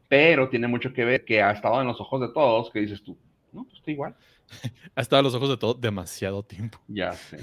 [0.08, 3.04] pero tiene mucho que ver que ha estado en los ojos de todos, que dices
[3.04, 3.18] tú,
[3.52, 4.16] no, pues está igual.
[4.96, 6.80] ha estado en los ojos de todos demasiado tiempo.
[6.88, 7.38] Ya sé.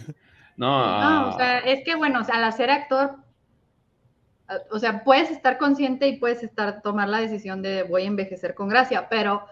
[0.57, 3.17] No, no, o sea, es que bueno, o sea, al ser actor,
[4.71, 8.55] o sea, puedes estar consciente y puedes estar, tomar la decisión de voy a envejecer
[8.55, 9.47] con gracia, pero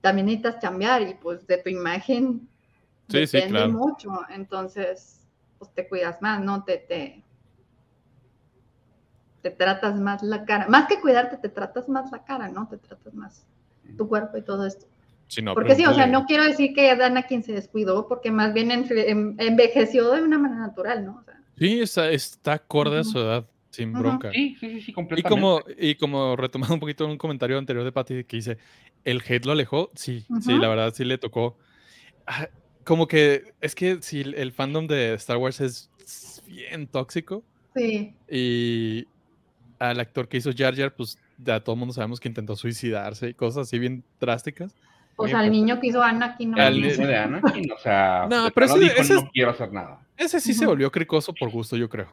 [0.00, 2.48] también necesitas cambiar y pues de tu imagen
[3.08, 5.26] sí, depende mucho, entonces
[5.58, 6.64] pues te cuidas más, ¿no?
[6.64, 7.22] Te, te,
[9.50, 12.68] te tratas más la cara, más que cuidarte, te tratas más la cara, ¿no?
[12.68, 13.46] Te tratas más
[13.96, 14.86] tu cuerpo y todo esto
[15.54, 18.70] porque sí, o sea, no quiero decir que Dana quien se descuidó, porque más bien
[18.70, 21.24] envejeció de una manera natural, ¿no?
[21.58, 24.30] sí, está, está acorde a su edad, sin bronca.
[24.32, 25.28] Sí, sí, sí, completamente.
[25.28, 28.58] Y como, y como retomando un poquito un comentario anterior de Patty que dice,
[29.04, 29.90] ¿el hate lo alejó?
[29.94, 31.58] Sí, sí, la verdad sí le tocó.
[32.26, 32.48] Ah,
[32.84, 35.90] como que, es que si el fandom de Star Wars es
[36.46, 37.42] bien tóxico.
[37.74, 38.14] Sí.
[38.30, 39.06] Y
[39.78, 43.30] al actor que hizo Jar Jar, pues ya todo el mundo sabemos que intentó suicidarse
[43.30, 44.74] y cosas así bien drásticas.
[45.16, 46.50] O sea, al niño que hizo Anakin.
[46.50, 50.00] No al niño de Anakin, o sea, no, pero ese, dijo, no quiero hacer nada.
[50.16, 52.08] Ese sí se volvió cricoso por gusto, yo creo.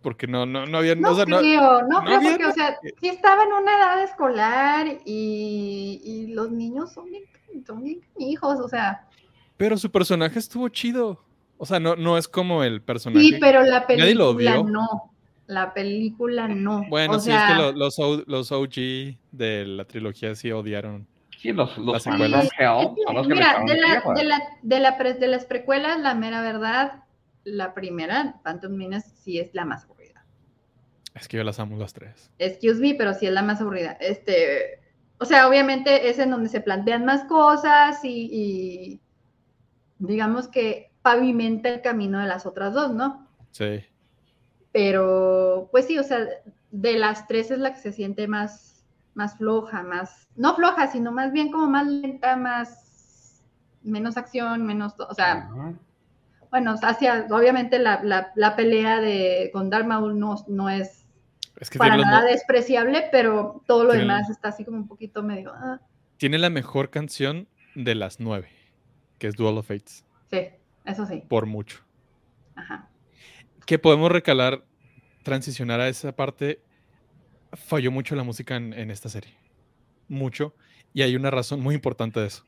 [0.00, 0.94] Porque no, no, no había...
[0.94, 4.02] No, o sea, creo, no, no creo, porque, o sea, sí estaba en una edad
[4.02, 7.24] escolar y, y los niños son bien,
[7.66, 9.08] son bien hijos, o sea...
[9.56, 11.24] Pero su personaje estuvo chido.
[11.56, 13.24] O sea, no, no es como el personaje...
[13.24, 15.13] Sí, pero la película no.
[15.46, 16.84] La película no.
[16.88, 21.06] Bueno, sí, es que los, los, los OG de la trilogía sí odiaron
[21.44, 26.14] Sí, los, los Hell Mira, de, la, de, la, de, la de, las precuelas, la
[26.14, 27.02] mera verdad,
[27.44, 30.24] la primera, Phantom Menace, sí es la más aburrida.
[31.14, 32.30] Es que yo las amo las tres.
[32.38, 33.92] Excuse me, pero sí es la más aburrida.
[34.00, 34.80] Este,
[35.18, 39.00] o sea, obviamente es en donde se plantean más cosas y, y
[39.98, 43.28] digamos que pavimenta el camino de las otras dos, ¿no?
[43.50, 43.84] Sí.
[44.74, 46.26] Pero, pues sí, o sea,
[46.70, 48.74] de las tres es la que se siente más
[49.14, 53.42] más floja, más, no floja, sino más bien como más lenta, más,
[53.82, 55.50] menos acción, menos, o sea,
[56.50, 58.02] bueno, hacia, obviamente la,
[58.34, 61.06] la, pelea de con Darth Maul no, no es,
[61.78, 65.52] para nada despreciable, pero todo lo demás está así como un poquito medio...
[65.54, 65.80] Ah.
[66.16, 68.48] Tiene la mejor canción de las nueve,
[69.18, 70.04] que es Duel of Fates.
[70.30, 70.48] Sí,
[70.84, 71.24] eso sí.
[71.28, 71.80] Por mucho.
[72.54, 72.88] Ajá.
[73.66, 74.64] Que podemos recalar,
[75.22, 76.60] transicionar a esa parte
[77.52, 79.34] falló mucho la música en, esta serie.
[80.08, 80.54] Mucho.
[80.92, 82.44] Y hay una razón muy importante de eso.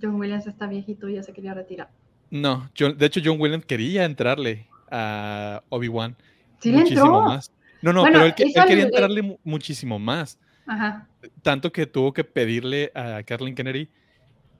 [0.00, 1.90] John Williams está viejito y ya se quería retirar.
[2.30, 6.16] No, de hecho John Williams quería entrarle a Obi-Wan
[6.60, 7.52] ¿Sí muchísimo más.
[7.82, 10.38] No, no, pero él, quería entrarle muchísimo más.
[10.66, 11.06] Ajá.
[11.42, 13.88] Tanto que tuvo que pedirle a Kathleen Kennedy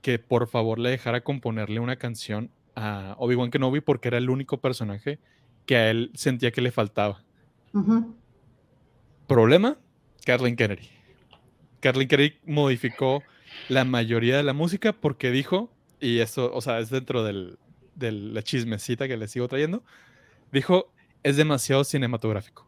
[0.01, 4.61] que por favor le dejara componerle una canción a Obi-Wan Kenobi porque era el único
[4.61, 5.17] personaje
[5.65, 7.23] que a él sentía que le faltaba.
[9.27, 9.77] Problema,
[10.25, 10.89] Kathleen Kennedy.
[11.79, 13.23] Kathleen Kennedy modificó
[13.69, 17.57] la mayoría de la música porque dijo, y esto, o sea, es dentro del,
[17.95, 19.83] de la chismecita que le sigo trayendo,
[20.51, 20.91] dijo,
[21.23, 22.67] es demasiado cinematográfico.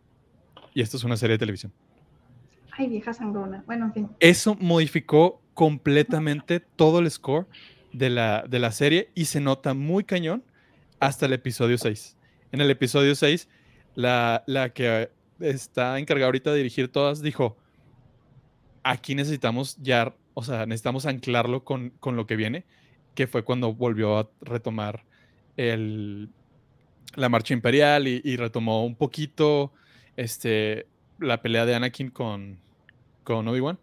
[0.74, 1.72] Y esto es una serie de televisión.
[2.72, 3.64] Ay, vieja sangrona.
[3.66, 4.10] Bueno, en fin.
[4.20, 7.48] Eso modificó completamente todo el score
[7.94, 10.44] de la, de la serie y se nota muy cañón
[11.00, 12.17] hasta el episodio 6.
[12.52, 13.48] En el episodio 6,
[13.96, 17.58] la, la que está encargado ahorita de dirigir todas, dijo,
[18.84, 22.66] aquí necesitamos ya, o sea, necesitamos anclarlo con, lo que viene,
[23.16, 25.04] que fue cuando volvió a retomar
[25.58, 26.30] el,
[27.16, 29.74] la marcha imperial y, retomó un poquito
[30.16, 30.88] este,
[31.20, 32.60] la pelea de Anakin con,
[33.24, 33.80] con Obi-Wan.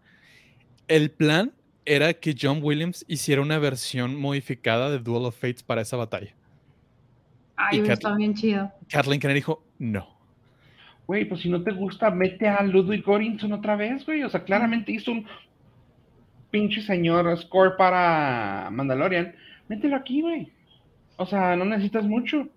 [0.87, 1.53] El plan
[1.85, 6.33] era que John Williams hiciera una versión modificada de Duel of Fates para esa batalla.
[7.55, 8.71] Ay, está bien chido.
[8.89, 10.15] Kathleen Kennedy dijo, no
[11.07, 14.23] güey, pues si no te gusta, mete a Ludwig Göransson otra vez, güey.
[14.23, 15.25] O sea, claramente hizo un
[16.51, 19.35] pinche señor score para Mandalorian.
[19.67, 20.51] Mételo aquí, güey.
[21.17, 22.47] O sea, no necesitas mucho.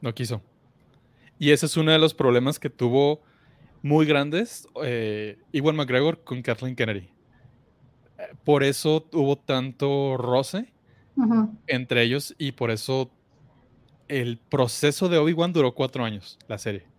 [0.00, 0.42] No quiso.
[1.38, 3.22] Y ese es uno de los problemas que tuvo
[3.82, 7.08] muy grandes eh, Iwan McGregor con Kathleen Kennedy.
[8.44, 10.72] Por eso hubo tanto roce
[11.66, 13.10] entre ellos y por eso
[14.08, 16.94] el proceso de Obi-Wan duró cuatro años, la serie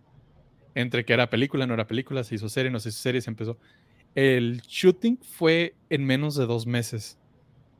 [0.76, 3.30] entre que era película, no era película, se hizo serie, no se hizo serie, se
[3.30, 3.56] empezó.
[4.14, 7.18] El shooting fue en menos de dos meses.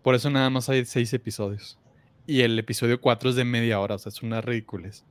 [0.03, 1.79] Por eso nada más hay seis episodios.
[2.27, 5.05] Y el episodio cuatro es de media hora, o sea, es una ridiculez.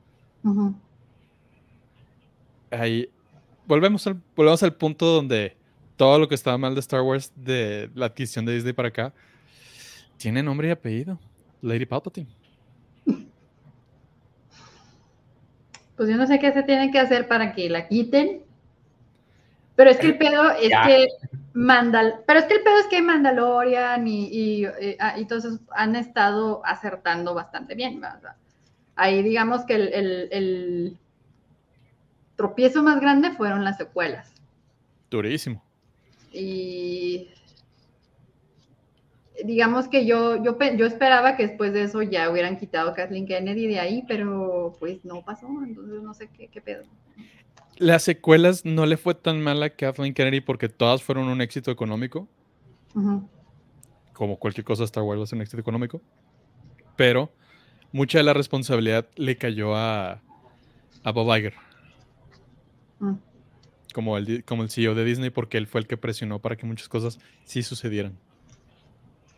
[3.66, 5.56] volvemos al, volvemos al punto donde
[5.96, 9.14] todo lo que estaba mal de Star Wars, de la adquisición de Disney para acá,
[10.16, 11.20] tiene nombre y apellido.
[11.62, 12.28] Lady Palpatine.
[15.96, 18.42] Pues yo no sé qué se tiene que hacer para que la quiten.
[19.74, 21.08] Pero es que el pedo es que
[21.52, 25.96] Mandal, pero es que el pedo es que Mandalorian y, y, y, ah, todos han
[25.96, 28.00] estado acertando bastante bien.
[28.94, 30.98] ahí digamos que el,
[32.36, 34.30] tropiezo más grande fueron las secuelas.
[35.10, 35.62] Durísimo.
[36.30, 37.30] Y
[39.44, 43.26] digamos que yo, yo, yo esperaba que después de eso ya hubieran quitado a Kathleen
[43.26, 46.84] Kennedy de ahí, pero pues no pasó, entonces no sé qué, qué pedo
[47.78, 51.70] las secuelas no le fue tan mal a Kathleen Kennedy porque todas fueron un éxito
[51.70, 52.28] económico.
[54.14, 56.00] Como cualquier cosa, Star Wars es un éxito económico.
[56.96, 57.30] Pero
[57.92, 60.22] mucha de la responsabilidad le cayó a,
[61.02, 61.54] a Bob Iger.
[63.00, 63.14] Mm.
[63.92, 66.64] Como, el, como el CEO de Disney, porque él fue el que presionó para que
[66.64, 68.18] muchas cosas sí sucedieran.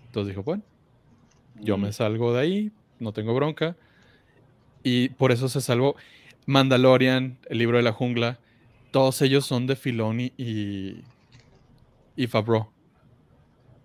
[0.08, 0.62] Entonces dijo, bueno,
[1.60, 3.76] yo me salgo de ahí, no tengo bronca.
[4.82, 5.96] Y por eso se salvó.
[6.46, 8.38] Mandalorian, El libro de la jungla,
[8.90, 11.02] todos ellos son de Filoni y,
[12.16, 12.68] y Favreau.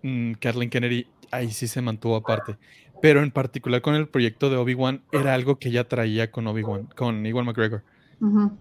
[0.02, 2.58] Mm, Kathleen Kennedy ahí sí se mantuvo aparte.
[3.02, 6.88] Pero en particular con el proyecto de Obi-Wan era algo que ella traía con Obi-Wan,
[6.96, 7.84] con Iwan McGregor.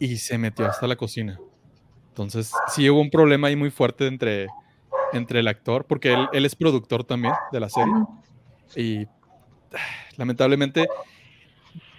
[0.01, 1.39] Y se metió hasta la cocina.
[2.09, 4.49] Entonces, sí hubo un problema ahí muy fuerte entre,
[5.13, 7.93] entre el actor, porque él, él es productor también de la serie.
[8.77, 9.07] Y
[10.17, 10.89] lamentablemente,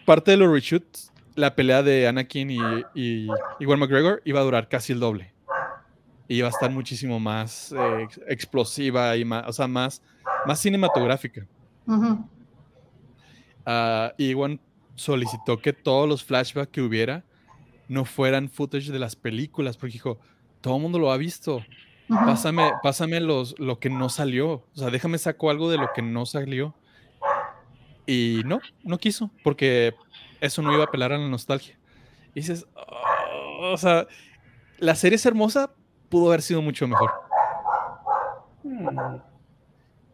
[0.05, 2.59] parte de los reshoots la pelea de Anakin y,
[2.93, 3.28] y
[3.59, 5.34] Iwan McGregor iba a durar casi el doble.
[6.28, 10.01] iba a estar muchísimo más eh, explosiva y más, o sea, más,
[10.45, 11.45] más cinematográfica.
[11.88, 12.18] Uh
[14.18, 14.59] Iwan
[14.95, 17.24] solicitó que todos los flashbacks que hubiera
[17.88, 20.20] no fueran footage de las películas, porque dijo,
[20.61, 21.64] todo el mundo lo ha visto.
[22.07, 24.51] Pásame, pásame los, lo que no salió.
[24.51, 26.75] O sea, déjame saco algo de lo que no salió.
[28.05, 29.95] Y no, no quiso, porque
[30.41, 31.77] eso no iba a apelar a la nostalgia.
[32.35, 34.07] Y dices, oh", o sea,
[34.77, 35.71] la serie es hermosa,
[36.09, 37.11] pudo haber sido mucho mejor.
[38.63, 39.17] Hmm.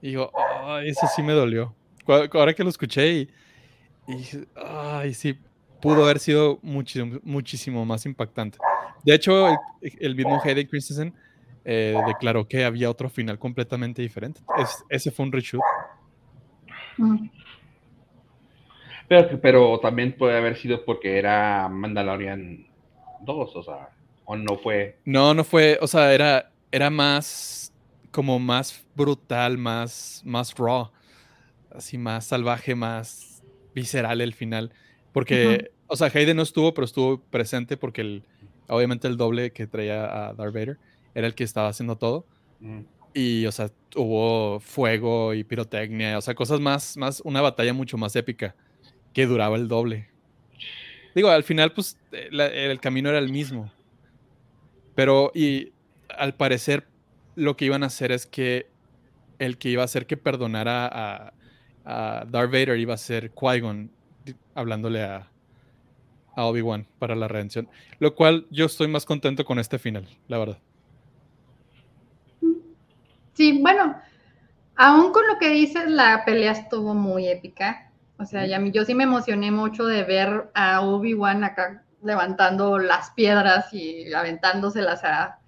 [0.01, 0.31] Y digo,
[0.83, 1.75] eso sí me dolió.
[2.07, 3.29] Ahora que lo escuché y,
[4.07, 4.25] y
[4.55, 5.37] ay, sí,
[5.81, 8.57] pudo haber sido muchísimo, muchísimo más impactante.
[9.03, 9.47] De hecho,
[9.81, 11.13] el, mismo Hayden Christensen
[11.71, 14.41] eh, declaró que había otro final completamente diferente.
[14.89, 15.61] ese fue un reshoot.
[16.97, 17.29] Mm.
[19.07, 22.65] Pero, pero también puede haber sido porque era Mandalorian
[23.21, 23.89] 2, o sea,
[24.25, 24.97] o no fue.
[25.05, 27.71] No, no fue, o sea, era, era más,
[28.09, 30.89] como más brutal, más, más raw,
[31.69, 33.43] así más salvaje, más
[33.75, 34.73] visceral el final.
[35.13, 38.23] Porque, o sea, Hayden no estuvo, pero estuvo presente porque el,
[38.67, 40.79] obviamente el doble que traía a Darth Vader
[41.15, 42.25] era el que estaba haciendo todo.
[42.59, 42.81] Mm.
[43.13, 47.97] Y, o sea, hubo fuego y pirotecnia, o sea, cosas más, más, una batalla mucho
[47.97, 48.55] más épica
[49.13, 50.09] que duraba el doble.
[51.15, 53.71] Digo, al final, pues, el camino era el mismo.
[54.93, 55.73] Pero, y
[56.15, 56.87] al parecer,
[57.35, 58.67] lo que iban a hacer es que
[59.39, 61.33] el que iba a hacer que perdonara a,
[61.85, 63.89] a Darth Vader iba a ser Qui-Gon,
[64.53, 65.31] hablándole a,
[66.35, 67.69] a Obi-Wan para la redención.
[67.99, 70.59] Lo cual yo estoy más contento con este final, la verdad.
[73.39, 73.95] Sí, bueno,
[74.75, 77.89] aún con lo que dices, la pelea estuvo muy épica.
[78.17, 83.11] O sea, ya, yo sí me emocioné mucho de ver a Obi-Wan acá levantando las
[83.11, 85.39] piedras y aventándoselas a,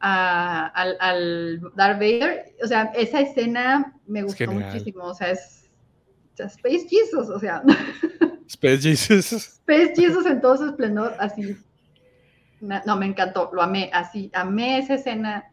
[0.00, 2.54] al, al, Darth Vader.
[2.64, 5.04] O sea, esa escena me gustó muchísimo.
[5.04, 5.68] O sea, es,
[6.38, 7.62] Space Jesus, o sea.
[8.48, 9.30] Space Jesus.
[9.34, 11.54] Space Jesus en todo su esplendor, así.
[12.62, 15.50] No, me encantó, lo amé, así, amé esa escena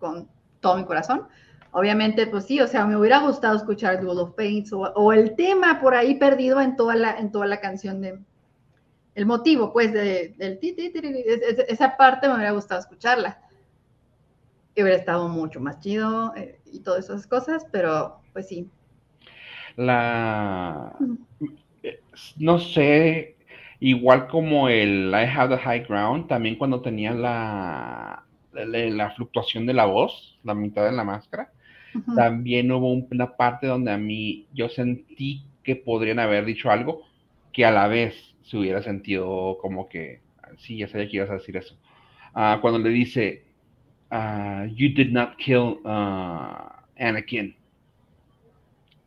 [0.00, 0.28] con
[0.66, 1.28] todo mi corazón.
[1.70, 5.80] Obviamente, pues sí, o sea, me hubiera gustado escuchar Duel of Paints o, el tema
[5.80, 8.18] por ahí perdido en toda la, en toda la canción de,
[9.14, 10.58] el motivo, pues, de, del
[11.68, 13.38] esa parte me hubiera gustado escucharla.
[14.74, 18.68] Y hubiera estado mucho más chido eh, y todas esas cosas, pero pues sí.
[19.76, 20.96] La.
[22.38, 23.36] No sé,
[23.78, 28.25] igual como el I Have the High Ground, también cuando tenía la,
[28.64, 31.50] la fluctuación de la voz, la mitad de la máscara,
[32.14, 37.02] también hubo una parte donde a mí yo sentí que podrían haber dicho algo
[37.52, 40.20] que a la vez se hubiera sentido como que,
[40.58, 41.76] sí, ya sabía que ibas a decir eso.
[42.34, 43.44] Ah, cuando le dice,
[44.10, 47.56] uh, You did not kill uh, Anakin.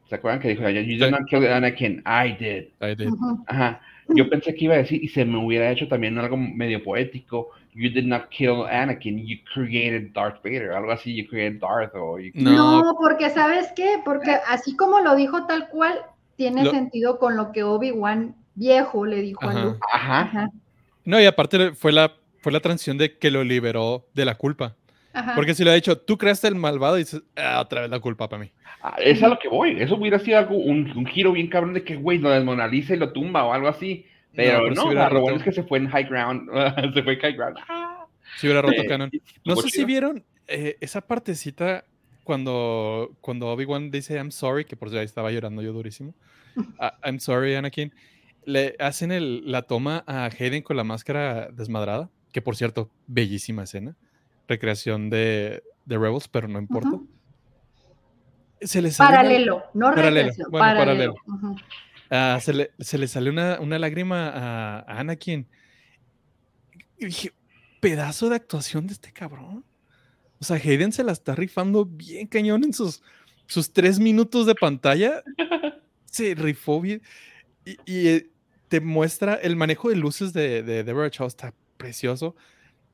[0.10, 0.82] ¿Se acuerdan que dijo ella?
[0.82, 2.70] You did not kill Anakin, I did.
[2.82, 3.14] I did.
[3.48, 3.82] Ajá.
[4.16, 7.50] Yo pensé que iba a decir, y se me hubiera hecho también algo medio poético,
[7.74, 11.94] you did not kill Anakin, you created Darth Vader, algo así, you created Darth.
[11.96, 12.96] O no.
[13.00, 14.00] porque ¿sabes qué?
[14.04, 16.00] Porque así como lo dijo tal cual,
[16.36, 19.80] tiene sentido con lo que Obi-Wan viejo le dijo a Luke.
[19.92, 20.50] Ajá.
[21.04, 24.76] No, y aparte fue la, fue la transición de que lo liberó de la culpa.
[25.36, 28.00] Porque si le ha dicho, tú creaste el malvado y dices, ah, otra vez la
[28.00, 28.52] culpa para mí.
[28.82, 29.82] Ah, es a lo que voy.
[29.82, 33.12] Eso hubiera sido algo, un, giro bien cabrón de que, güey, lo desmonaliza y lo
[33.12, 34.06] tumba o algo así.
[34.36, 36.50] Pero no, lo bueno es que se fue en high ground.
[36.94, 37.58] se fue en high ground.
[38.38, 39.12] Si hubiera roto canon.
[39.44, 41.84] No sé si vieron eh, esa partecita
[42.24, 46.14] cuando, cuando Obi-Wan dice I'm sorry, que por si ahí estaba llorando yo durísimo.
[46.80, 47.94] Ah, I'm sorry, Anakin.
[48.44, 53.64] Le hacen el, la toma a Hayden con la máscara desmadrada, que por cierto, bellísima
[53.64, 53.96] escena.
[54.50, 57.00] Recreación de, de Rebels, pero no importa.
[58.60, 60.34] se le paralelo, no paralelo.
[60.50, 61.16] Bueno, paralelo.
[62.10, 65.48] Ah, se, le, se, le, sale una, una lágrima a, a Anakin.
[66.98, 67.34] Y dije,
[67.80, 69.64] pedazo de actuación de este cabrón.
[70.42, 73.04] O sea, Hayden se la está rifando bien cañón en sus,
[73.46, 75.24] sus tres minutos de pantalla.
[76.06, 77.04] Se rifó bien.
[77.66, 78.32] Y, eh,
[78.68, 82.36] te muestra el manejo de luces de, de Deborah Chow está precioso.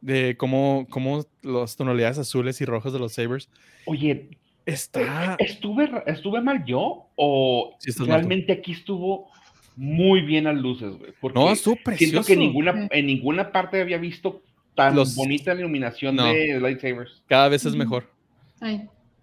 [0.05, 3.49] De cómo, cómo las tonalidades azules y rojas de los sabers.
[3.87, 4.29] Oye,
[4.63, 5.35] está.
[5.39, 7.07] ¿Estuve, estuve mal yo?
[7.15, 7.75] ¿O
[8.05, 9.31] realmente aquí estuvo
[9.75, 11.11] muy bien las luces, güey?
[11.33, 12.11] no, estuvo precioso.
[12.11, 14.43] Siento que ninguna, en ninguna parte había visto
[14.75, 17.23] tan bonita la iluminación de lightsabers.
[17.25, 18.07] Cada vez es mejor.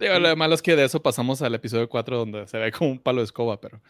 [0.00, 2.98] lo malo es que de eso pasamos al episodio 4 donde se ve como un
[2.98, 3.80] palo de escoba, pero...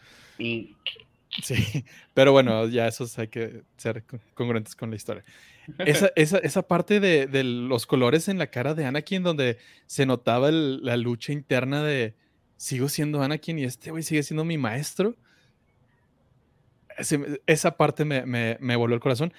[1.41, 1.85] Sí.
[2.13, 4.03] pero bueno, ya esos hay que ser
[4.33, 5.23] congruentes con la historia.
[5.79, 9.57] Esa, esa, esa parte de, de, los colores en la cara de Anakin donde
[9.87, 12.15] se notaba la lucha interna de
[12.57, 15.15] sigo siendo Anakin y este güey sigue siendo mi maestro.
[17.47, 19.33] esa parte me, me, me voló el corazón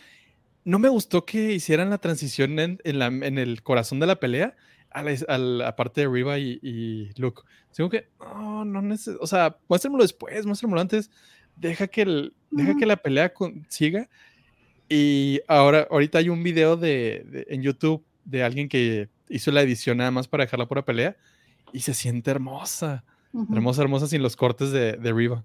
[0.65, 4.57] no me gustó que hicieran la transición en, el corazón de la pelea
[4.91, 7.43] a la, parte de Riva y, Luke.
[7.77, 11.11] Digo que, no, no necesito, o sea, muéstrenmelo después, muéstrenmelo antes,
[11.57, 13.33] deja que, el, deja que la pelea
[13.69, 14.09] siga.
[14.89, 19.99] Y ahora, ahorita hay un video de, en YouTube de alguien que hizo la edición
[19.99, 21.17] nada más para dejarla por la pelea
[21.73, 23.05] y se siente hermosa,
[23.53, 25.45] hermosa, hermosa sin los cortes de, de Riva.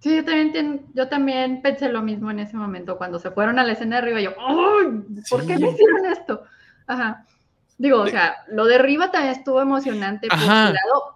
[0.00, 3.64] Sí, yo también, yo también pensé lo mismo en ese momento, cuando se fueron a
[3.64, 5.02] la escena de arriba, yo, ¡ay!
[5.28, 6.42] ¿Por qué me hicieron esto?
[6.86, 7.26] Ajá.
[7.80, 10.28] Digo, o sea, lo de arriba también estuvo emocionante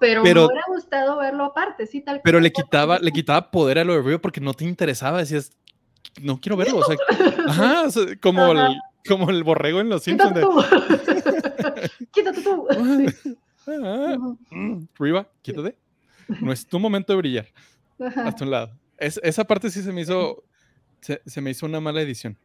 [0.00, 3.84] pero, me hubiera gustado verlo aparte, sí, tal Pero le quitaba, le quitaba poder a
[3.84, 5.52] lo de arriba porque no te interesaba, decías,
[6.22, 6.96] no quiero verlo, o sea,
[7.48, 7.84] ajá,
[8.22, 10.32] como, El, como el borrego en los Simpsons.
[12.12, 12.66] Quítate tú.
[14.98, 15.76] Riva, quítate.
[16.40, 17.46] No es tu momento de brillar.
[17.98, 18.70] Hasta un lado.
[18.96, 20.44] esa parte sí se me hizo,
[21.02, 22.38] se, me hizo una mala edición.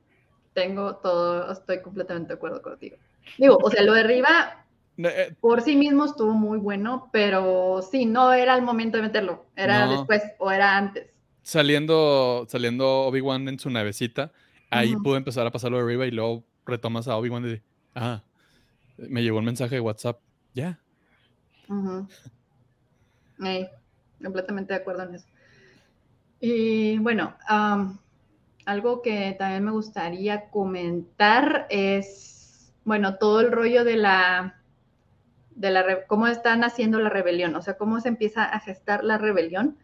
[0.51, 2.97] Tengo todo, estoy completamente de acuerdo contigo.
[3.37, 4.65] Digo, o sea, lo de arriba
[4.97, 9.45] eh, por sí mismo estuvo muy bueno, pero sí, no era el momento de meterlo,
[9.55, 11.07] era después o era antes.
[11.41, 14.31] Saliendo, saliendo Obi-Wan en su navecita,
[14.69, 17.61] ahí pudo empezar a pasarlo de arriba y luego retomas a Obi-Wan y
[17.95, 18.21] ah,
[18.97, 20.19] me llegó un mensaje de WhatsApp,
[20.53, 20.79] ya.
[24.21, 25.27] completamente de acuerdo en eso.
[26.41, 27.35] Y bueno,
[28.65, 32.38] algo que también me gustaría comentar es,
[32.83, 34.61] bueno, todo el rollo de la,
[35.55, 39.17] de la, cómo están haciendo la rebelión, o sea, cómo se empieza a gestar la
[39.17, 39.77] rebelión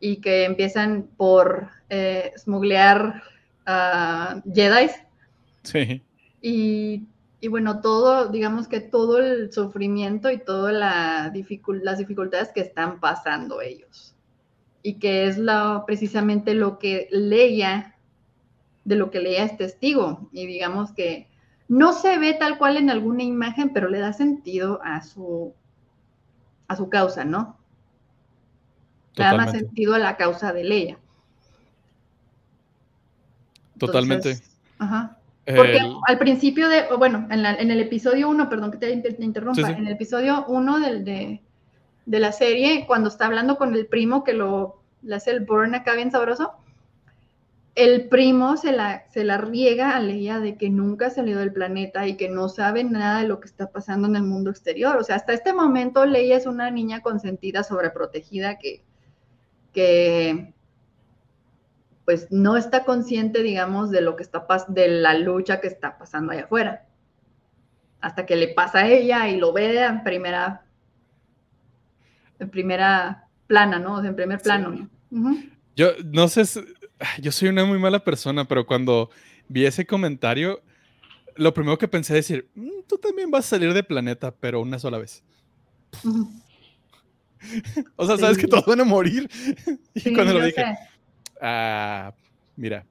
[0.00, 3.22] y que empiezan por eh, smuglear
[3.66, 4.90] uh, Jedi.
[5.62, 6.02] Sí.
[6.40, 7.06] Y,
[7.40, 11.32] y, bueno, todo, digamos que todo el sufrimiento y todas la
[11.82, 14.12] las dificultades que están pasando ellos
[14.82, 17.96] y que es la, precisamente lo que leía,
[18.84, 20.28] de lo que leía es testigo.
[20.32, 21.28] Y digamos que
[21.72, 25.54] no se ve tal cual en alguna imagen, pero le da sentido a su,
[26.68, 27.56] a su causa, ¿no?
[29.14, 30.98] Le da más sentido a la causa de Leia.
[33.78, 34.38] Totalmente.
[34.78, 35.16] ajá.
[35.46, 39.92] Porque al principio de, bueno, en, el episodio 1, perdón que te, interrumpa, en el
[39.92, 41.40] episodio 1 del, de,
[42.04, 45.74] de la serie, cuando está hablando con el primo que lo le hace el burn
[45.74, 46.52] acá bien sabroso,
[47.74, 51.52] el primo se la, se la riega a Leia de que nunca ha salido del
[51.52, 54.96] planeta y que no sabe nada de lo que está pasando en el mundo exterior.
[54.96, 58.84] O sea, hasta este momento Leia es una niña consentida, sobreprotegida, que,
[59.72, 60.52] que
[62.04, 66.32] pues no está consciente, digamos, de lo que está de la lucha que está pasando
[66.32, 66.86] allá afuera.
[68.02, 70.66] Hasta que le pasa a ella y lo ve en primera,
[72.38, 74.04] en primera plana, ¿no?
[74.04, 74.90] en primer plano.
[75.74, 76.44] Yo no sé,
[77.20, 79.10] yo soy una muy mala persona, pero cuando
[79.48, 80.62] vi ese comentario,
[81.36, 84.60] lo primero que pensé es decir, mm, tú también vas a salir de planeta, pero
[84.60, 85.22] una sola vez.
[87.96, 89.28] o sea, sabes que todos van a morir.
[89.94, 90.64] y cuando lo dije,
[91.40, 92.12] ah,
[92.56, 92.86] mira,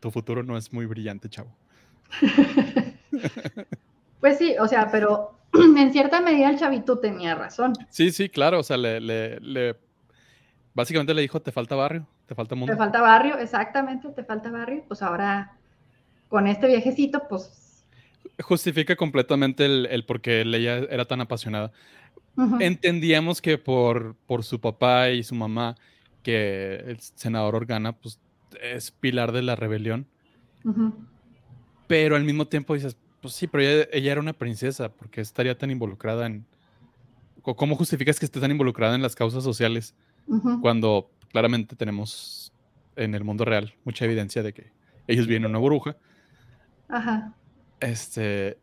[0.00, 1.54] tu futuro no es muy brillante, chavo.
[4.20, 5.38] pues sí, o sea, pero
[5.76, 7.72] en cierta medida el chavito tenía razón.
[7.90, 9.76] Sí, sí, claro, o sea, le, le,
[10.74, 12.72] básicamente le dijo, te falta barrio, te falta mundo.
[12.72, 14.84] Te falta barrio, exactamente, te falta barrio.
[14.86, 15.56] Pues ahora,
[16.28, 17.84] con este viejecito, pues...
[18.40, 21.72] Justifica completamente el, el por qué ella era tan apasionada.
[22.60, 25.74] Entendíamos que por, por su papá y su mamá,
[26.22, 28.20] que el senador Organa, pues
[28.62, 30.06] es pilar de la rebelión.
[31.88, 35.70] Pero al mismo tiempo dices, pues sí, pero ella, era una princesa, porque estaría tan
[35.70, 36.44] involucrada en...
[37.42, 39.94] ¿Cómo justificas que esté tan involucrada en las causas sociales
[40.60, 42.52] cuando claramente tenemos
[42.96, 44.72] en el mundo real mucha evidencia de que
[45.06, 45.96] ellos vienen una bruja?
[46.88, 47.34] Ajá.
[47.80, 48.58] Este,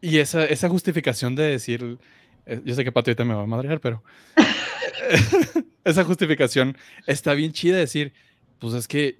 [0.00, 1.98] y esa, esa justificación de decir,
[2.46, 4.02] eh, yo sé que Pato ahorita me va a madrear, pero
[5.84, 8.12] esa justificación está bien chida decir,
[8.58, 9.18] pues es que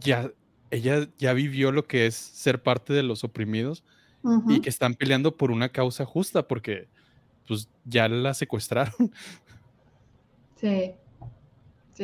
[0.00, 0.30] ya
[0.70, 3.84] ella ya vivió lo que es ser parte de los oprimidos
[4.48, 6.88] y que están peleando por una causa justa porque
[7.46, 9.12] pues ya la secuestraron.
[10.56, 10.92] Sí,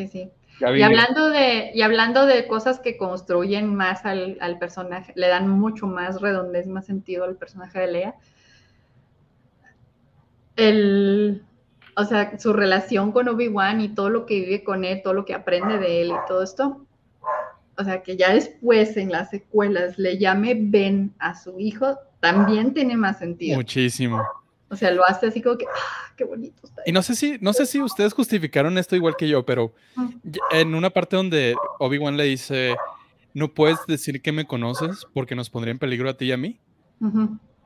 [0.06, 0.30] sí, sí.
[0.60, 5.48] Y hablando, de, y hablando de cosas que construyen más al, al, personaje, le dan
[5.48, 8.14] mucho más redondez, más sentido al personaje de Lea.
[10.56, 11.44] El,
[11.96, 15.24] o sea, su relación con Obi-Wan y todo lo que vive con él, todo lo
[15.24, 16.84] que aprende de él y todo esto,
[17.76, 22.74] o sea, que ya después en las secuelas le llame Ben a su hijo, también
[22.74, 23.56] tiene más sentido.
[23.56, 24.20] Muchísimo.
[24.70, 26.82] O sea, lo hace así como que, ah, qué bonito está.
[26.84, 29.72] Y no sé si, no sé si ustedes justificaron esto igual que yo, pero
[30.50, 32.76] en una parte donde Obi-Wan le dice,
[33.32, 36.36] no puedes decir que me conoces porque nos pondría en peligro a ti y a
[36.36, 36.60] mí.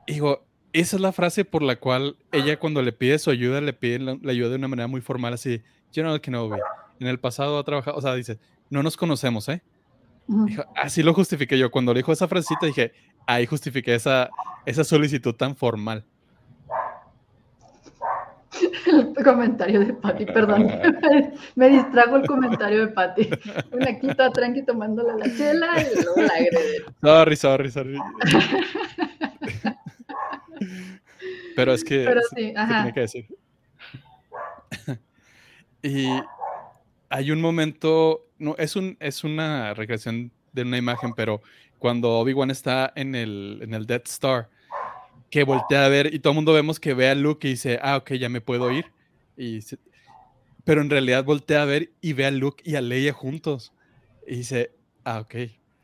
[0.07, 3.73] Digo, esa es la frase por la cual ella cuando le pide su ayuda, le
[3.73, 6.57] pide la, ayuda de una manera muy formal, así, General Kenobi,
[6.99, 8.39] en el pasado ha trabajado, o sea, dice,
[8.69, 9.61] no nos conocemos, ¿eh?
[10.75, 11.69] así lo justifiqué yo.
[11.69, 12.93] Cuando le dijo esa frasecita, dije,
[13.27, 14.29] ahí justifiqué esa,
[14.65, 16.05] esa solicitud tan formal.
[19.17, 20.67] El comentario de Patty, perdón.
[21.55, 23.29] Me distrajo el comentario de Patty.
[23.71, 26.83] Una quita tranqui tomándole la chela y luego la agredé.
[27.01, 27.97] Sorry, sorry, sorry.
[31.55, 32.03] Pero es que.
[32.05, 32.91] Pero sí, ajá.
[32.91, 33.27] que decir.
[35.83, 36.07] y
[37.09, 41.41] hay un momento, no, es, un, es una recreación de una imagen, pero
[41.77, 44.49] cuando Obi-Wan está en el, en el Death Star,
[45.33, 47.79] que voltea a ver y todo el mundo vemos que ve a Luke y dice,
[47.81, 48.85] ah, ok, ya me puedo ir.
[49.35, 49.61] Y
[50.63, 53.73] pero en realidad voltea a ver y ve a Luke y a Leia juntos.
[54.27, 55.35] Y dice, ah, ok,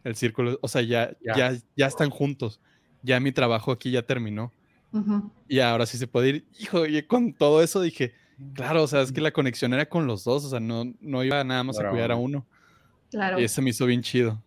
[0.03, 1.57] el círculo, o sea, ya, ya.
[1.75, 2.61] ya, están juntos.
[3.01, 4.53] Ya mi trabajo aquí ya terminó.
[5.47, 6.47] Y ahora sí se puede ir.
[6.59, 8.13] Hijo, y con todo eso dije,
[8.53, 11.23] Claro, o sea, es que la conexión era con los dos, o sea, no, no
[11.23, 12.45] iba nada más a cuidar a uno.
[13.09, 13.39] Claro.
[13.39, 14.43] Y eso me hizo bien chido.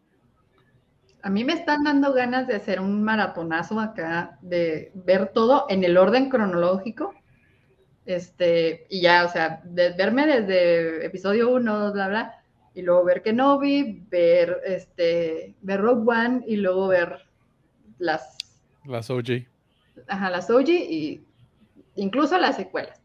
[1.23, 5.85] A mí me están dando ganas de hacer un maratonazo acá, de ver todo en
[5.85, 7.15] el orden cronológico.
[8.05, 12.43] Este, y ya, o sea, de verme desde episodio 1, bla, bla,
[12.75, 17.27] y luego ver Kenobi, ver este, ver Rogue One y luego ver
[17.99, 18.37] las
[18.85, 19.47] las OG.
[20.09, 21.25] Ajá, las OG y
[21.95, 23.01] incluso las secuelas.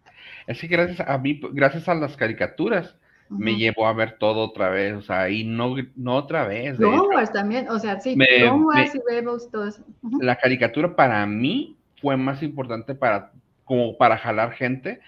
[0.47, 2.95] Es que gracias a mí, gracias a las caricaturas,
[3.29, 6.77] me llevó a ver todo otra vez, o sea, y no, no otra vez.
[6.77, 9.83] Clone Wars también, o sea, sí, Clone Wars y Rebels, todo eso.
[10.19, 13.31] La caricatura para mí fue más importante para,
[13.65, 14.99] como para jalar gente,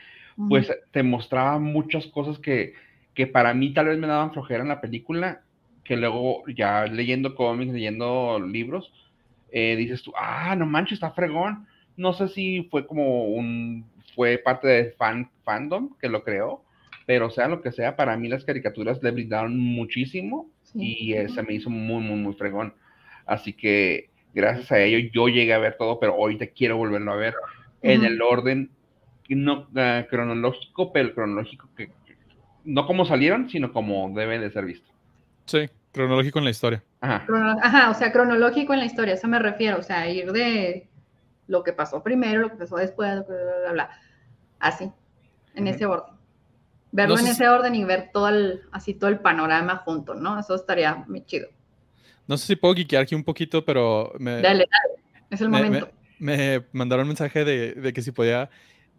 [0.47, 2.73] pues te mostraba muchas cosas que,
[3.13, 5.41] que para mí tal vez me daban flojera en la película,
[5.83, 8.93] que luego ya leyendo cómics, leyendo libros,
[9.51, 11.67] eh, dices tú, ah, no manches, está fregón.
[11.97, 13.85] No sé si fue como un
[14.15, 16.63] fue parte de fan, fandom que lo creó,
[17.09, 21.55] pero sea lo que sea, para mí las caricaturas le brindaron muchísimo y se me
[21.55, 22.75] hizo muy, muy, muy fregón.
[23.25, 27.11] Así que gracias a ello yo llegué a ver todo, pero hoy te quiero volverlo
[27.11, 27.33] a ver
[27.81, 28.69] en el orden
[29.27, 31.89] no ah, cronológico, pero cronológico que
[32.63, 34.91] no como salieron, sino como debe de ser visto.
[35.45, 36.83] Sí, cronológico en la historia.
[37.01, 37.25] Ajá.
[37.63, 40.87] Ajá, o sea, cronológico en la historia, eso me refiero, o sea, ir de
[41.47, 43.89] lo que pasó primero, lo que pasó después, bla, bla, bla,
[44.59, 44.91] así,
[45.55, 46.18] en ese orden.
[46.91, 50.39] Verlo en ese orden y ver todo el, así todo el panorama junto, ¿no?
[50.39, 51.47] Eso estaría muy chido.
[52.27, 54.41] No sé si puedo guiquear aquí un poquito, pero me...
[54.41, 55.89] Dale, dale, es el momento.
[56.17, 58.49] Me, mandaron un mensaje de, de, que si podía,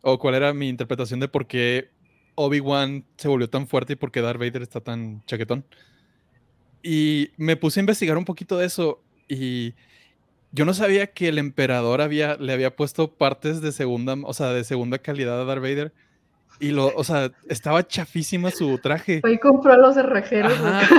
[0.02, 1.90] o cuál era mi interpretación de por qué
[2.34, 5.64] Obi-Wan se volvió tan fuerte y por qué Darth Vader está tan chaquetón.
[6.82, 9.74] Y me puse a investigar un poquito de eso y
[10.52, 14.48] yo no sabía que el emperador había, le había puesto partes de segunda, o sea,
[14.48, 15.92] de segunda calidad a Darth Vader.
[16.60, 19.22] Y lo, o sea, estaba chafísima su traje.
[19.22, 20.52] Fue y compró a los cerrajeros.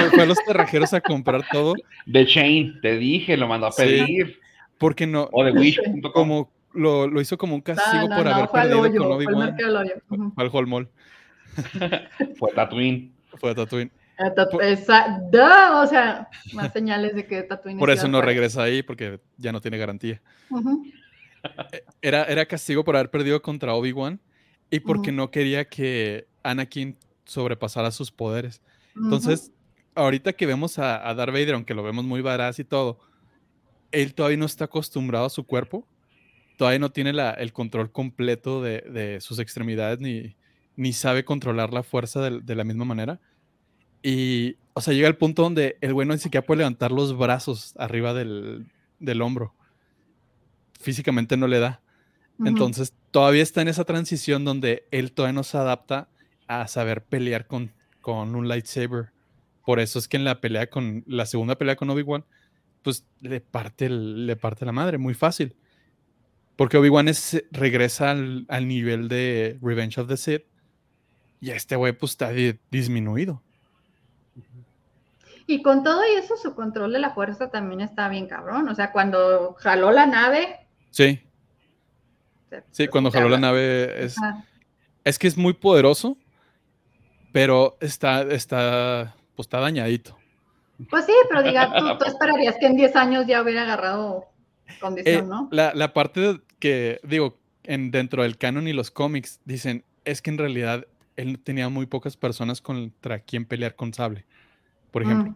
[0.09, 1.75] fue, a los cerrajeros a comprar todo.
[2.07, 4.39] De Chain, te dije, lo mandó a pedir.
[4.79, 5.29] porque no.
[5.31, 6.11] O de Wish.com.
[6.13, 9.55] Como lo, lo, hizo como un castigo por haber perdido con Obi-Wan.
[10.33, 10.89] Fue al Holmol.
[12.39, 13.13] fue Tatooine.
[13.37, 13.91] Fue Tatooine.
[14.17, 17.77] o sea, más señales de que Tatooine.
[17.77, 20.19] Por eso no regresa ahí, porque ya no tiene garantía.
[21.71, 24.19] E, era, era castigo por haber perdido contra Obi-Wan
[24.71, 28.61] y porque no quería que Anakin sobrepasara sus poderes.
[28.95, 29.51] Entonces,
[29.93, 32.99] ahorita que vemos a, a, Darth Vader, aunque lo vemos muy varaz y todo,
[33.91, 35.85] él todavía no está acostumbrado a su cuerpo,
[36.57, 40.35] todavía no tiene la, el control completo de, de, sus extremidades ni,
[40.77, 43.19] ni sabe controlar la fuerza de, de, la misma manera.
[44.01, 47.17] Y, o sea, llega el punto donde el güey no ni siquiera puede levantar los
[47.17, 49.53] brazos arriba del, del hombro.
[50.79, 51.81] Físicamente no le da.
[52.43, 56.07] Entonces, todavía está en esa transición donde él todavía no se adapta
[56.47, 57.71] a saber pelear con,
[58.01, 59.11] con un lightsaber.
[59.65, 62.25] Por eso es que en la pelea con la segunda pelea con Obi-Wan,
[62.81, 65.55] pues le parte, le parte la madre, muy fácil.
[66.55, 67.07] Porque Obi-Wan
[67.51, 70.43] regresa al, al, nivel de Revenge of the Sith
[71.39, 72.31] y este güey pues está
[72.69, 73.41] disminuido.
[75.47, 78.69] Y con todo eso, su control de la fuerza también está bien cabrón.
[78.69, 80.67] O sea, cuando jaló la nave.
[80.91, 81.19] Sí.
[82.71, 84.15] Sí, cuando jaló la nave es.
[85.03, 86.15] Es que es muy poderoso,
[87.31, 90.17] pero está, está, pues está dañadito.
[90.89, 94.27] Pues sí, pero diga, tú, esperarías que en 10 años ya hubiera agarrado
[94.79, 95.49] condición, eh, ¿no?
[95.51, 100.29] La, la, parte que, digo, en, dentro del canon y los cómics, dicen, es que
[100.29, 104.25] en realidad él tenía muy pocas personas contra quien pelear con sable,
[104.91, 105.31] por ejemplo.
[105.31, 105.35] Mm.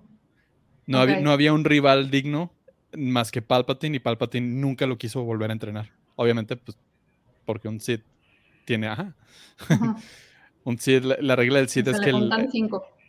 [0.87, 2.51] No, había, no había un rival digno
[2.95, 5.91] más que Palpatine y Palpatine nunca lo quiso volver a entrenar.
[6.15, 6.77] Obviamente, pues
[7.45, 8.03] porque un Sith
[8.65, 9.13] tiene, ajá.
[10.63, 12.31] un Sith, la, regla del Sith es que el,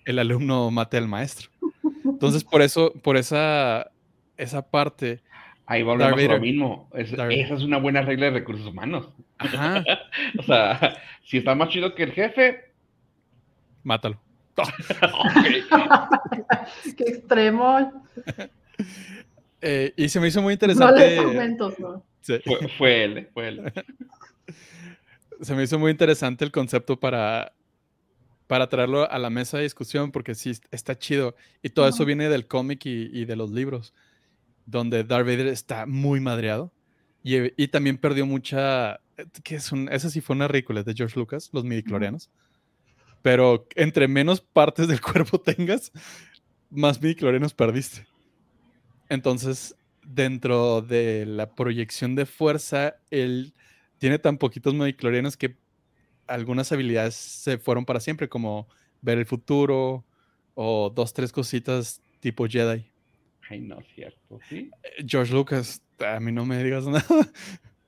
[0.05, 1.51] el, alumno mate al maestro.
[2.05, 3.91] Entonces, por eso, por esa,
[4.37, 5.23] esa parte.
[5.67, 6.89] Ahí volvemos a lo mismo.
[6.95, 9.09] esa es una buena regla de recursos humanos.
[9.39, 9.85] Ajá.
[10.39, 12.73] o sea, si está más chido que el jefe,
[13.83, 14.21] mátalo.
[16.97, 18.05] Qué extremo.
[19.61, 21.17] Eh, y se me hizo muy interesante.
[21.17, 22.03] No
[22.45, 23.73] fue, fue, él, fue él
[25.41, 27.53] se me hizo muy interesante el concepto para,
[28.47, 31.35] para traerlo a la mesa de discusión, porque sí, está chido.
[31.63, 33.95] Y todo eso viene del cómic y, de los libros,
[34.65, 36.73] donde Darth Vader está muy madreado.
[37.23, 39.01] Y, también perdió mucha.
[39.43, 42.31] que es un, esa sí fue una ridícula de George Lucas, los midiclorianos.
[43.23, 45.91] Pero entre menos partes del cuerpo tengas,
[46.71, 48.07] más midiclorianos perdiste.
[49.09, 49.77] Entonces,
[50.07, 53.55] dentro de la proyección de fuerza, él
[53.99, 55.57] tiene tan poquitos modiclorianos que
[56.27, 58.69] algunas habilidades se fueron para siempre, como
[59.03, 60.05] ver el futuro
[60.55, 62.91] o dos, tres cositas tipo Jedi.
[63.49, 64.71] Ay, no es cierto, ¿sí?
[64.83, 67.05] Eh, George Lucas, a mí no me digas nada.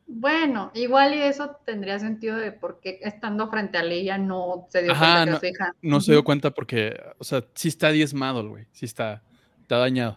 [0.07, 4.83] Bueno, igual y eso tendría sentido de por qué estando frente a Leia no se
[4.83, 5.75] dio cuenta no, que hija.
[5.83, 9.23] No se dio cuenta porque, o sea, sí está diezmado, güey, sí está,
[9.61, 10.17] está dañado.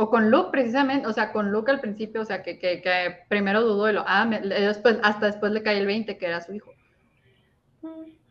[0.00, 3.60] O con Luke, precisamente, o sea, con Luke al principio, o sea, que, que, primero
[3.60, 6.72] dudó de lo, ah, después, hasta después le cae el 20, que era su hijo.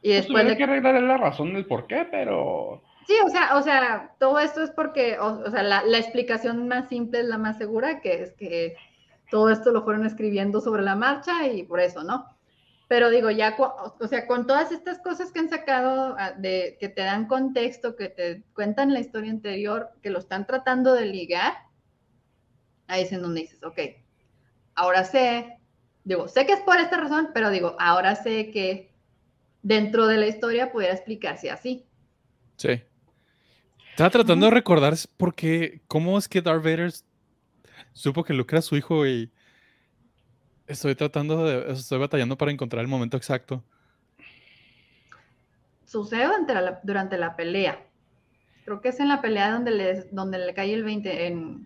[0.02, 0.44] Y pues después...
[0.46, 2.82] Pues que arreglar la razón del por qué, pero...
[3.06, 6.90] Sí, o sea, o sea, todo esto es porque, o, sea, la, la, explicación más
[6.90, 8.76] simple es la más segura, que es que
[9.30, 12.26] todo esto lo fueron escribiendo sobre la marcha y por eso, ¿no?
[12.90, 16.90] Pero digo, ya, o sea, con todas estas cosas que han sacado, ah, de, que
[16.90, 21.54] te dan contexto, que te cuentan la historia anterior, que lo están tratando de ligar,
[22.88, 23.80] ahí es en donde dices, ok,
[24.74, 25.60] ahora sé,
[26.04, 28.92] digo, sé que es por esta razón, pero digo, ahora sé que
[29.62, 31.86] dentro de la historia pudiera explicarse así.
[32.58, 32.82] Sí.
[33.92, 36.92] Estaba tratando de recordar por qué, cómo es que Darth Vader
[37.94, 39.32] supo que Luke era su hijo y
[40.70, 43.64] Estoy tratando de, estoy batallando para encontrar el momento exacto.
[45.84, 47.80] Sucede durante la, durante la pelea.
[48.66, 51.66] Creo que es en la pelea donde le, donde le cae el 20 en...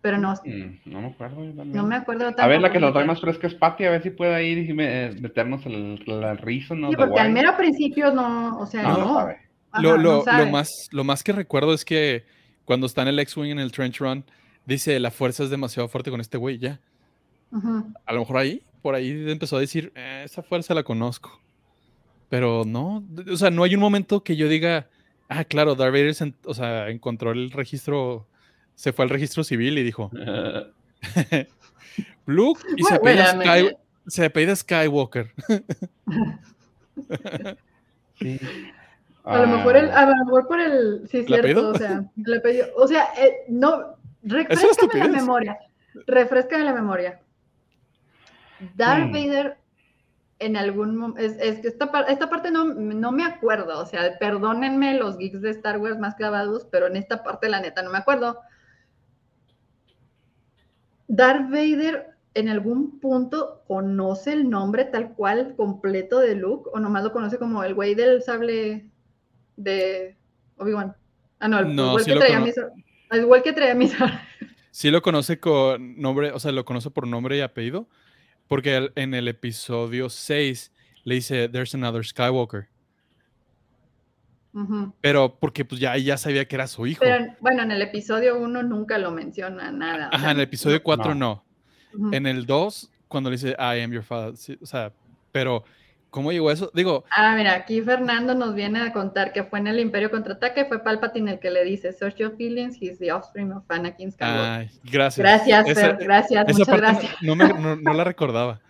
[0.00, 0.34] Pero no...
[0.44, 1.44] Mm, no me acuerdo.
[1.64, 2.34] No me acuerdo.
[2.36, 4.68] A ver, la que nos trae más fresca es Patty, a ver si puede ir
[4.68, 6.74] y meternos el, el rizo.
[6.74, 6.90] ¿no?
[6.90, 9.28] Sí, porque al mero principio no, o sea, no.
[9.80, 12.24] lo, lo, lo, más, lo más que recuerdo es que
[12.64, 14.24] cuando está en el X-Wing en el Trench Run,
[14.66, 16.80] dice, la fuerza es demasiado fuerte con este güey, ya.
[18.04, 21.40] A lo mejor ahí, por ahí empezó a decir, eh, esa fuerza la conozco.
[22.28, 24.88] Pero no, o sea, no hay un momento que yo diga,
[25.28, 26.14] ah, claro, Darth Vader
[26.44, 28.26] o sea, encontró el registro,
[28.74, 30.10] se fue al registro civil y dijo,
[32.26, 35.32] Luke y se, apellida Skywalker.
[38.18, 38.40] sí.
[39.24, 42.04] A lo mejor el, a lo mejor por el, sí, cierto, o sea,
[42.38, 43.95] apellido, o sea, eh, no,
[44.26, 45.58] refrescame la memoria,
[46.06, 47.20] refrescame la memoria.
[48.74, 49.12] Darth hmm.
[49.12, 49.58] Vader
[50.38, 54.94] en algún momento, es, que esta, esta parte no, no, me acuerdo, o sea, perdónenme
[54.94, 57.98] los geeks de Star Wars más clavados, pero en esta parte la neta no me
[57.98, 58.38] acuerdo.
[61.08, 67.02] Darth Vader en algún punto conoce el nombre tal cual completo de Luke o nomás
[67.02, 68.90] lo conoce como el güey del sable
[69.56, 70.18] de
[70.58, 70.94] Obi-Wan.
[71.38, 71.60] Ah, no,
[71.98, 72.44] el, que traía
[73.10, 73.94] mis, igual que traía mis
[74.70, 77.88] Sí lo conoce con nombre, o sea, lo conoce por nombre y apellido,
[78.46, 80.72] porque en el episodio 6
[81.04, 82.68] le dice, There's another Skywalker.
[85.02, 87.00] Pero porque pues ya, ya sabía que era su hijo.
[87.00, 90.08] Pero bueno, en el episodio 1 nunca lo menciona nada.
[90.12, 91.44] Ajá, en el episodio 4 no.
[92.12, 94.34] En el 2, cuando le dice, I am your father.
[94.60, 94.92] o sea,
[95.32, 95.64] pero
[96.10, 96.70] ¿cómo llegó eso?
[96.74, 97.04] Digo.
[97.10, 100.82] Ah, mira, aquí Fernando nos viene a contar que fue en el Imperio Contraataque, fue
[100.82, 104.40] Palpatine el que le dice, Search your feelings, he's the offspring of Anakin Skywalker.
[104.40, 105.18] Ay, gracias.
[105.18, 107.12] Gracias, Fer, gracias, muchas gracias.
[107.22, 108.60] No, me, no la recordaba.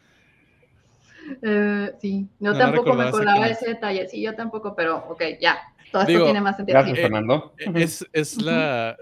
[1.43, 5.59] Eh, sí, no, tampoco me acordaba ese detalle, sí, yo tampoco, pero ok, ya,
[5.91, 6.79] todo esto tiene más sentido.
[6.79, 7.53] Gracias, Fernando.
[7.59, 8.97] Eh, es, es, la,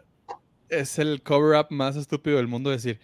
[0.69, 2.99] es el cover-up más estúpido del mundo decir,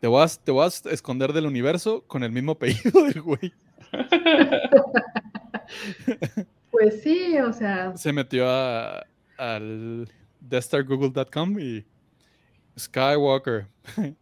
[0.00, 3.52] te vas, te vas a esconder del universo con el mismo apellido del güey.
[6.70, 7.96] pues sí, o sea.
[7.96, 9.04] Se metió a,
[9.38, 10.08] al
[10.40, 11.84] deathstargoogle.com y
[12.78, 13.66] Skywalker.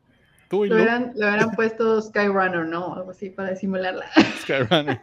[0.49, 1.15] Tú le, hubieran,
[1.57, 2.95] puesto Skyrunner, ¿no?
[2.95, 4.05] Algo así para disimularla.
[4.43, 5.01] Skyrunner.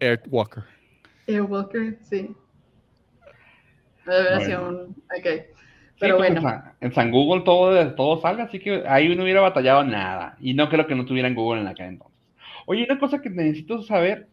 [0.00, 0.64] Airwalker.
[1.28, 2.34] Airwalker, sí.
[4.04, 4.94] Bueno.
[5.16, 5.56] Ok.
[5.98, 6.62] Pero pues, bueno.
[6.80, 10.36] En San, Google todo, todo salga, así que ahí no hubiera batallado nada.
[10.40, 12.15] Y no creo que no tuvieran Google en aquel entonces.
[12.66, 14.28] Oye, una cosa que necesito saber,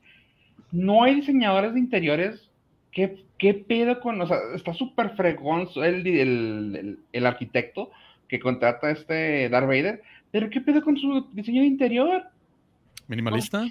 [0.71, 2.49] no hay diseñadores de interiores.
[2.91, 7.89] ¿Qué, qué pedo con, o sea, está súper fregón el, el, el, arquitecto,
[8.27, 10.01] que contrata a este Darth Vader,
[10.31, 12.23] pero ¿qué pedo con su diseño de interior?
[13.07, 13.65] ¿Minimalista?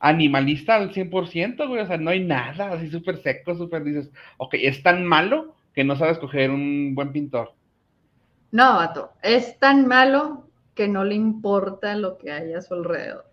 [0.00, 4.54] animalista al 100%, güey, o sea, no hay nada, así súper seco, súper dices, ok,
[4.54, 7.54] es tan malo que no sabe escoger un buen pintor.
[8.52, 13.24] No, vato, es tan malo que no le importa lo que hay a su alrededor.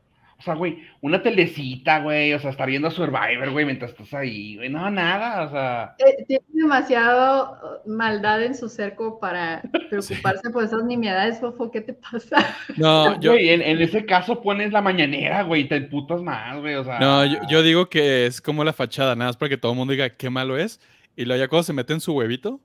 [0.41, 4.55] O sea, güey, una telecita, güey, o sea, estar viendo Survivor, güey, mientras estás ahí,
[4.55, 5.95] güey, no, nada, o sea.
[5.99, 9.61] Eh, tiene demasiado maldad en su cerco para
[9.91, 12.55] preocuparse por esas nimiedades, Fofo, ¿qué te pasa?
[12.75, 13.33] No, yo.
[13.33, 16.97] Güey, en, ese caso pones la mañanera, güey, te putas más, güey, o sea.
[16.97, 19.91] No, yo, digo que es como la fachada, nada más para que todo el mundo
[19.91, 20.79] diga qué malo es,
[21.15, 22.59] y luego ya cuando se mete en su huevito,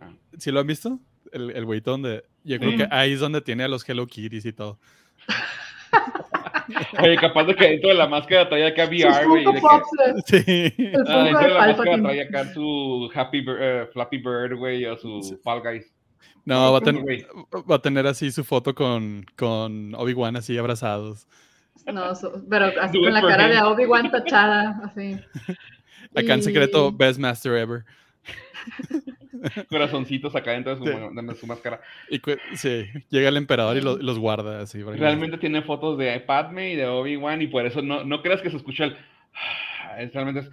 [0.00, 0.12] ah.
[0.38, 1.00] ¿sí lo han visto?
[1.32, 4.44] El, el huevito donde, yo creo que ahí es donde tiene a los Hello Kitties
[4.44, 4.78] y todo.
[7.02, 9.44] Oye, capaz de que dentro de la máscara traía acá VR, güey.
[10.26, 10.72] Sí.
[11.06, 15.38] Ah, dentro de la máscara traía acá su Happy uh, Flappy Bird, güey, o su
[15.42, 15.92] Fall Guys.
[16.44, 17.04] No, va a, tener,
[17.70, 21.26] va a tener así su foto con, con Obi-Wan así abrazados.
[21.86, 22.12] No,
[22.48, 25.18] pero así con la cara de Obi-Wan tachada, así.
[26.14, 27.84] Acá en secreto, Best Master Ever.
[29.68, 31.80] corazoncitos acá dentro de su, máscara.
[32.08, 32.20] Y
[32.56, 34.82] sí, llega el emperador y los guarda así.
[34.82, 38.50] Realmente tiene fotos de Padme y de Obi-Wan y por eso no, no creas que
[38.50, 38.96] se escucha el...
[40.12, 40.50] realmente es...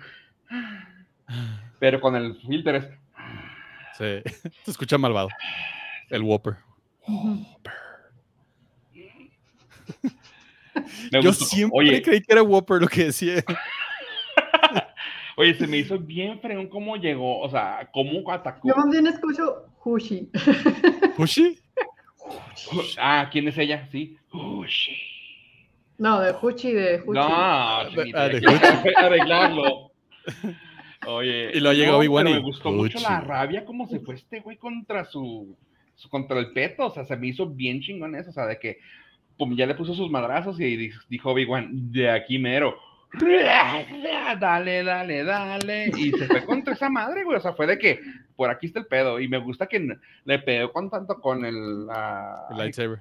[1.79, 2.87] Pero con el filter es...
[3.97, 5.29] Sí, se escucha malvado.
[6.09, 6.55] El Whopper.
[11.21, 13.43] Yo siempre creí que era Whopper lo que decía.
[15.39, 18.67] Oye, se me hizo bien fregón cómo llegó, o sea, cómo atacó.
[18.67, 20.31] Yo más bien escucho Hushi.
[21.17, 21.59] ¿Hushi?
[22.99, 23.87] Ah, ¿quién es ella?
[23.91, 24.17] Sí.
[24.33, 24.97] Hushi.
[25.99, 27.19] No, de Hushi, de Hushi.
[27.19, 29.91] No, ah, de, arreglarlo.
[31.05, 34.57] Oye, y lo llegó igual Me gustó mucho la rabia como se fue este güey
[34.57, 35.55] contra su,
[36.09, 38.79] contra el peto, o sea, se me hizo bien chingón eso, o sea, de que
[39.37, 42.75] pum, ya le puso sus madrazos y dijo Obi-Wan, de aquí mero.
[44.39, 45.91] Dale, dale, dale.
[45.97, 47.37] Y se fue contra esa madre, güey.
[47.37, 47.99] O sea, fue de que
[48.35, 49.19] por aquí está el pedo.
[49.19, 51.87] Y me gusta que le pegó con tanto con el.
[52.55, 52.99] lightsaber.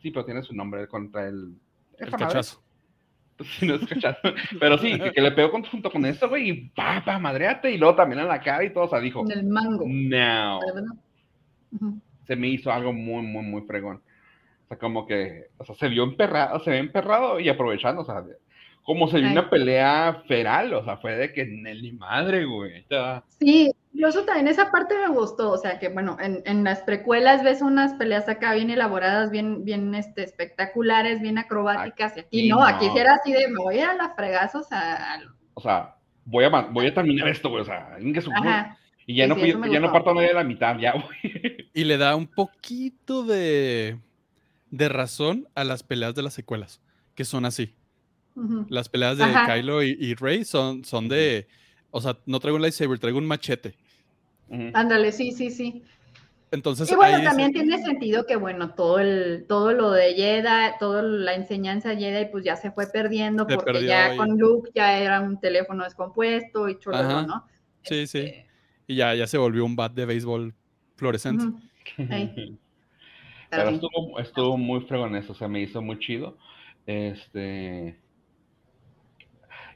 [0.00, 1.54] Sí, pero tiene su nombre contra el.
[1.98, 2.62] El cachazo.
[3.62, 4.34] no es cachazo.
[4.60, 6.50] Pero sí, que, le pegó junto con esto, güey.
[6.50, 7.72] Y pa, pa, madreate.
[7.72, 8.84] Y luego también en la cara y todo.
[8.84, 9.22] O sea, dijo.
[9.22, 9.84] En el mango.
[9.86, 10.60] No.
[12.26, 13.96] Se me hizo algo muy, muy, muy fregón.
[14.64, 15.48] O sea, como que.
[15.56, 18.02] O sea, se vio emperrado, se ve emperrado y aprovechando.
[18.02, 18.22] O sea,
[18.86, 22.86] como se vio una pelea feral, o sea, fue de que ni madre, güey.
[23.40, 27.62] Sí, incluso también esa parte me gustó, o sea, que bueno, en, las precuelas ves
[27.62, 32.88] unas peleas acá bien elaboradas, bien, bien este, espectaculares, bien acrobáticas, y aquí, no, aquí
[32.92, 35.20] sí era así de, me voy a la fregazo, o sea...
[35.54, 38.30] O sea, voy a, voy a terminar esto, güey, o sea, su...
[39.08, 41.70] Y ya, no, ya no parto de la mitad, ya, güey.
[41.74, 43.98] Y le da un poquito de,
[44.70, 46.80] de razón a las peleas de las secuelas,
[47.14, 47.75] que son así.
[48.68, 51.46] Las peleas de Kylo y, Rey son, son de.
[51.90, 53.74] O sea, no traigo un lightsaber, traigo un machete.
[54.74, 55.82] Ándale, sí, sí, sí.
[56.52, 61.02] Entonces, y bueno, también tiene sentido que, bueno, todo el, todo lo de Jedi, toda
[61.02, 65.40] la enseñanza Jedi, pues ya se fue perdiendo, porque ya con Luke ya era un
[65.40, 67.44] teléfono descompuesto y chulo, ¿no?
[67.82, 68.18] Sí, sí.
[68.18, 68.46] Este
[68.86, 70.54] y ya, ya se volvió un bat de béisbol
[70.94, 71.46] fluorescente.
[73.50, 76.36] Pero estuvo, estuvo muy fregón eso, o sea, me hizo muy chido.
[76.86, 77.98] Este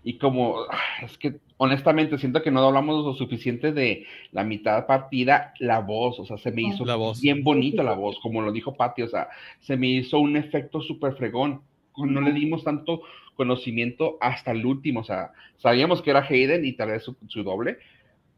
[0.02, 4.86] y como, ah, es que honestamente siento que no hablamos lo suficiente de la mitad
[4.86, 6.84] partida, la voz, o sea, se me hizo
[7.20, 9.28] bien bonita la voz, como lo dijo Patti, o sea,
[9.60, 11.62] se me hizo un efecto súper fregón.
[11.96, 13.02] No le dimos tanto
[13.34, 17.42] conocimiento hasta el último, o sea, sabíamos que era Hayden y tal vez su, su
[17.42, 17.78] doble,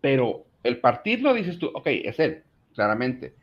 [0.00, 2.42] pero el partirlo dices tú, ok, es él,
[2.74, 3.34] claramente,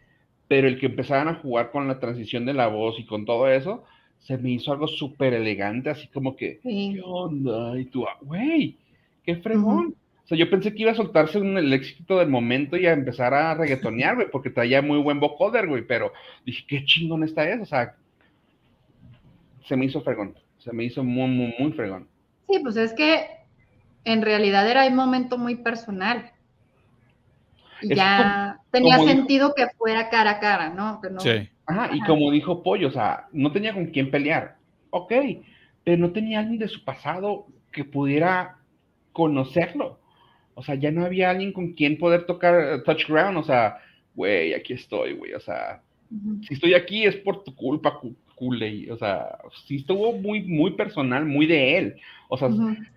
[0.50, 3.48] pero el que empezaran a jugar con la transición de la voz y con todo
[3.48, 3.86] eso,
[4.20, 7.80] se me hizo algo súper elegante, así como que, ¿qué onda?
[7.80, 8.78] Y tú, ah, güey,
[9.24, 9.96] qué fregón.
[10.24, 12.94] O sea, yo pensé que iba a soltarse un, el éxito del momento y a
[12.94, 16.14] empezar a reggaetonear, güey, porque traía muy buen vocoder, güey, pero
[16.46, 17.96] dije, qué chingón está eso, o sea,
[19.66, 22.08] se me hizo fregón, se me hizo muy, muy, muy fregón.
[22.48, 23.26] Sí, pues es que
[24.06, 26.32] en realidad era un momento muy personal.
[27.82, 31.00] Y ya tenía sentido que fuera cara a cara, ¿no?
[31.02, 31.50] Que no sí.
[31.66, 34.58] Ajá, y como dijo Pollo, o sea, no tenía con quién pelear.
[34.90, 35.14] Ok,
[35.84, 38.58] pero no tenía alguien de su pasado que pudiera
[39.14, 40.00] conocerlo.
[40.56, 43.38] O sea, ya no había alguien con quien poder tocar touch ground.
[43.38, 43.78] O sea,
[44.16, 45.34] güey, aquí estoy, güey.
[45.34, 45.82] O sea,
[46.48, 48.00] si estoy aquí es por tu culpa,
[48.40, 48.90] Kulei.
[48.90, 49.38] O sea,
[49.68, 51.96] sí estuvo muy, muy personal, muy de él.
[52.30, 52.50] O sea,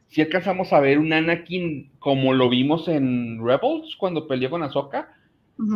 [0.08, 5.08] si alcanzamos a ver un Anakin como lo vimos en Rebels cuando peleó con Ahsoka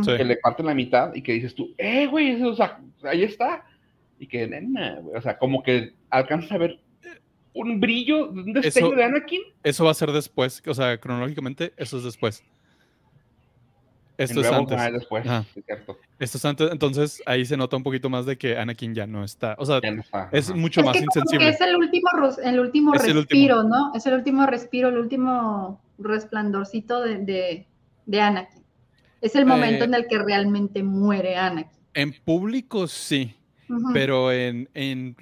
[0.04, 3.64] que le parten la mitad y que dices tú, eh, güey, o sea, ahí está.
[4.18, 6.80] Y que, nena, güey, o sea, como que alcanzas a ver
[7.52, 9.42] un brillo, un destello de Anakin.
[9.62, 12.42] Eso va a ser después, o sea, cronológicamente, eso es después.
[14.18, 14.92] Esto es antes.
[14.92, 15.24] después,
[15.66, 15.98] cierto.
[16.18, 19.24] Esto es antes, entonces ahí se nota un poquito más de que Anakin ya no
[19.24, 19.54] está.
[19.58, 19.80] O sea,
[20.32, 21.48] es mucho más insensible.
[21.48, 22.08] Es el último,
[22.42, 23.92] el último respiro, ¿no?
[23.94, 27.66] Es el último respiro, el último resplandorcito de, de,
[28.06, 28.62] de Anakin.
[29.20, 31.76] Es el momento eh, en el que realmente muere Anakin.
[31.94, 33.34] En público sí,
[33.92, 35.16] pero en,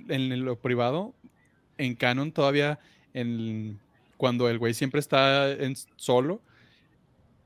[0.44, 1.14] lo privado,
[1.78, 2.78] en canon todavía,
[3.12, 3.78] en,
[4.16, 6.40] cuando el güey siempre está en solo,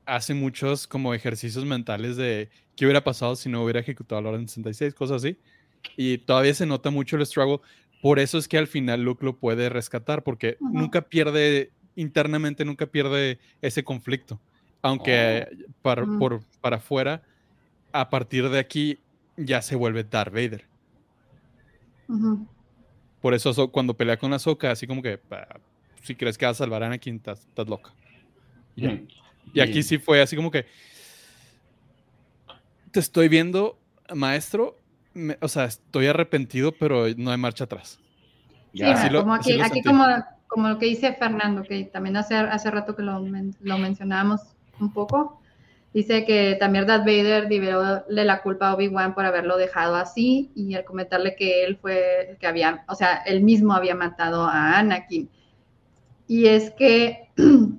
[0.09, 4.47] hace muchos como ejercicios mentales de qué hubiera pasado si no hubiera ejecutado la orden
[4.47, 5.37] 66, cosas así.
[5.95, 7.59] Y todavía se nota mucho el struggle.
[8.01, 12.85] Por eso es que al final Luke lo puede rescatar, porque nunca pierde, internamente nunca
[12.87, 14.39] pierde ese conflicto.
[14.81, 15.71] Aunque oh.
[15.81, 17.21] para, por, para afuera,
[17.91, 18.99] a partir de aquí
[19.37, 20.65] ya se vuelve Darth Vader.
[23.21, 25.19] Por eso cuando pelea con Ahsoka, así como que
[26.01, 27.93] si crees que vas a salvar a Anakin, estás, loca.
[29.53, 30.65] Y, aquí sí fue así como que
[32.91, 33.77] te estoy viendo,
[34.13, 34.77] maestro,
[35.41, 37.99] o sea, estoy arrepentido, pero no hay marcha atrás.
[38.73, 40.05] Sí, como aquí, aquí como,
[40.47, 44.41] como, lo que dice Fernando, que también hace, hace rato que lo, lo mencionábamos
[44.79, 45.41] un poco.
[45.91, 50.51] Dice que también Darth Vader liberó de la culpa a Obi-Wan por haberlo dejado así
[50.53, 54.77] y al comentarle que él fue, que había, o sea, él mismo había matado a
[54.77, 55.29] Anakin.
[56.27, 57.29] Y es que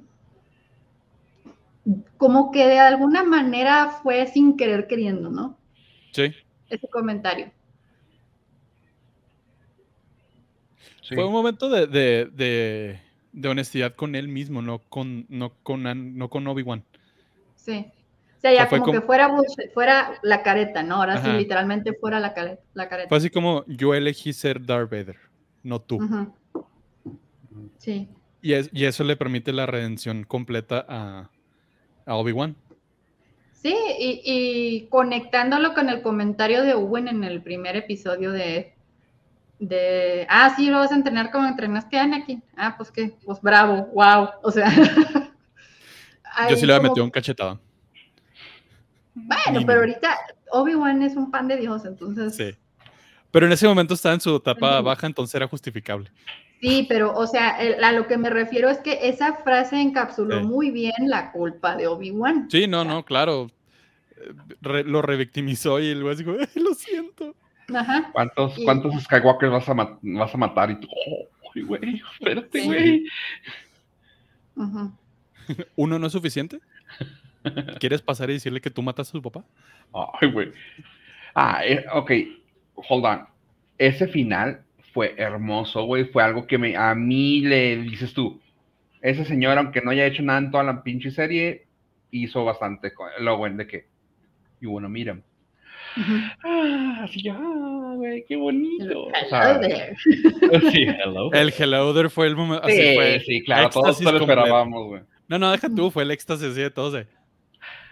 [2.16, 5.58] como que de alguna manera fue sin querer queriendo, ¿no?
[6.12, 6.34] Sí.
[6.68, 7.52] Ese comentario.
[11.08, 13.00] Fue un momento de, de,
[13.32, 16.84] de, honestidad con él mismo, no con, no con, no con Obi-Wan.
[17.56, 17.86] Sí.
[18.36, 19.28] O sea, ya como, que fuera,
[19.74, 20.96] fuera la careta, ¿no?
[20.96, 22.32] Ahora sí, literalmente fuera la,
[22.74, 23.08] la, careta.
[23.08, 25.16] Fue así como yo elegí ser Darth Vader,
[25.64, 25.98] no tú.
[27.78, 28.08] Sí.
[28.40, 31.30] Y, y, eso le permite la redención completa a,
[32.06, 32.56] a Obi-Wan.
[33.52, 38.74] Sí, y, y, conectándolo con el comentario de Owen en el primer episodio de,
[39.58, 42.42] de, ah, sí, lo vas a entrenar como entrenaste a Anakin.
[42.56, 44.30] Ah, pues qué, pues bravo, wow.
[44.42, 44.70] O sea,
[46.48, 47.60] Yo sí le había metido un cachetado.
[49.14, 50.16] Bueno, pero ahorita
[50.52, 52.36] Obi-Wan es un pan de Dios, entonces.
[52.36, 52.56] Sí.
[53.30, 56.10] Pero en ese momento estaba en su etapa baja, entonces era justificable.
[56.60, 60.70] Sí, pero, o sea, a lo que me refiero es que esa frase encapsuló muy
[60.70, 62.50] bien la culpa de Obi-Wan.
[62.50, 63.50] Sí, no, no, claro.
[64.60, 67.34] lo revictimizó y el güey dijo, lo siento.
[67.74, 68.10] Ajá.
[68.12, 70.70] ¿Cuántos, ¿Cuántos Skywalkers vas a, vas a matar?
[70.70, 71.28] Y tú, oh,
[71.66, 73.06] güey, espérate, güey.
[75.76, 76.60] ¿Uno no es suficiente?
[77.78, 79.44] ¿Quieres pasar y decirle que tú matas a su papá?
[80.20, 80.52] Ay, güey.
[81.34, 82.10] Ah, eh, ok,
[82.74, 83.26] hold on.
[83.78, 84.62] Ese final
[84.92, 86.04] fue hermoso, güey.
[86.04, 88.40] Fue algo que me, a mí le dices tú.
[89.02, 91.66] Ese señor, aunque no haya hecho nada en toda la pinche serie,
[92.10, 92.92] hizo bastante.
[93.18, 93.86] Lo bueno de que,
[94.60, 95.24] y bueno, miren.
[96.44, 99.08] Ah, así ya, ah, güey, qué bonito.
[100.70, 101.32] sí, hello.
[101.32, 102.68] El hello there fue el momento.
[102.68, 105.02] Sí, fue sí, claro, todos lo esperábamos, güey.
[105.28, 106.92] No, no, deja tú, fue el éxtasis de todos.
[106.92, 107.06] De...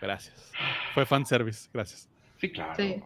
[0.01, 0.53] Gracias.
[0.95, 2.09] Fue fanservice, gracias.
[2.41, 2.75] Sí, claro.
[2.77, 3.03] Sí.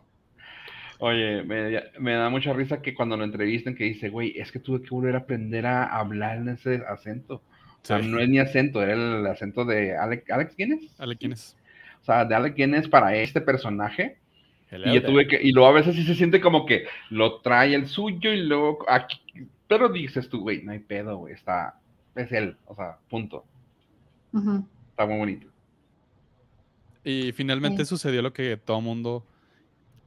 [1.04, 4.82] Oye, me, da mucha risa que cuando lo entrevistan que dice, güey, es que tuve
[4.82, 7.42] que volver a aprender a hablar en ese acento.
[7.82, 11.00] O sea, no es mi acento, era el acento de Alex, ¿Alex quién es?
[11.00, 11.56] Alex quién es.
[12.02, 14.18] O sea, de Alex quién es para este personaje.
[14.70, 17.74] y yo tuve que, y luego a veces sí se siente como que lo trae
[17.74, 19.20] el suyo y luego aquí,
[19.66, 21.80] pero dices tú, güey, no hay pedo, güey, está,
[22.14, 23.44] es él, o sea, punto.
[24.32, 25.48] Está muy bonito.
[27.02, 29.26] Y finalmente sucedió lo que todo mundo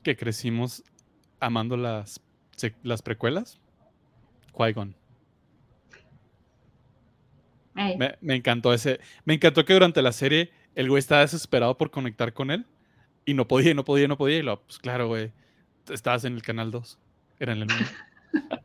[0.06, 0.84] que crecimos
[1.40, 2.22] amando las,
[2.84, 3.60] las precuelas,
[4.54, 4.94] Qui-Gon.
[7.74, 9.00] Me, encantó ese.
[9.26, 12.68] Me encantó que durante la serie el güey estaba desesperado por conectar con él
[13.26, 14.38] y no podía, no podía, no podía.
[14.38, 15.32] Y lo, pues claro, güey,
[15.92, 17.00] estabas en el canal 2.
[17.40, 17.90] Era en el número.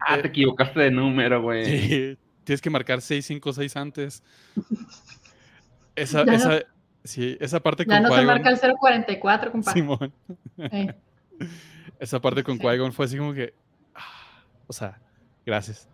[0.00, 1.64] ah, te equivocaste de número, güey.
[1.64, 4.22] Sí, tienes que marcar 656 antes.
[5.96, 6.62] Esa, esa,
[7.04, 9.80] Sí, esa parte con Ya no se marca el 044, compadre.
[9.80, 10.12] Simón.
[11.98, 13.54] Esa parte con Qui-Gon fue así como que.
[13.94, 15.00] Ah, o sea,
[15.46, 15.88] gracias.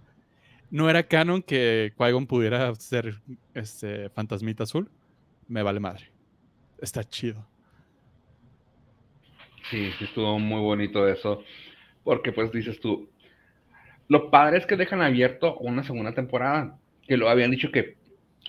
[0.71, 3.21] No era canon que Qui-Gon pudiera ser
[3.55, 4.91] este fantasmita azul.
[5.47, 6.11] Me vale madre.
[6.81, 7.47] Está chido.
[9.71, 11.43] Sí, sí, estuvo muy bonito eso.
[12.03, 13.09] Porque, pues, dices tú.
[14.09, 16.79] Lo padre es que dejan abierto una segunda temporada.
[17.07, 17.97] Que lo habían dicho que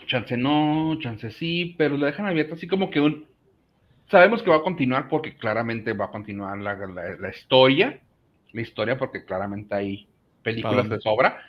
[0.07, 3.25] chance no, chance sí, pero lo dejan abierto así como que un...
[4.09, 7.99] Sabemos que va a continuar porque claramente va a continuar la, la, historia,
[8.51, 10.07] la historia porque claramente hay
[10.43, 11.41] películas de sobra.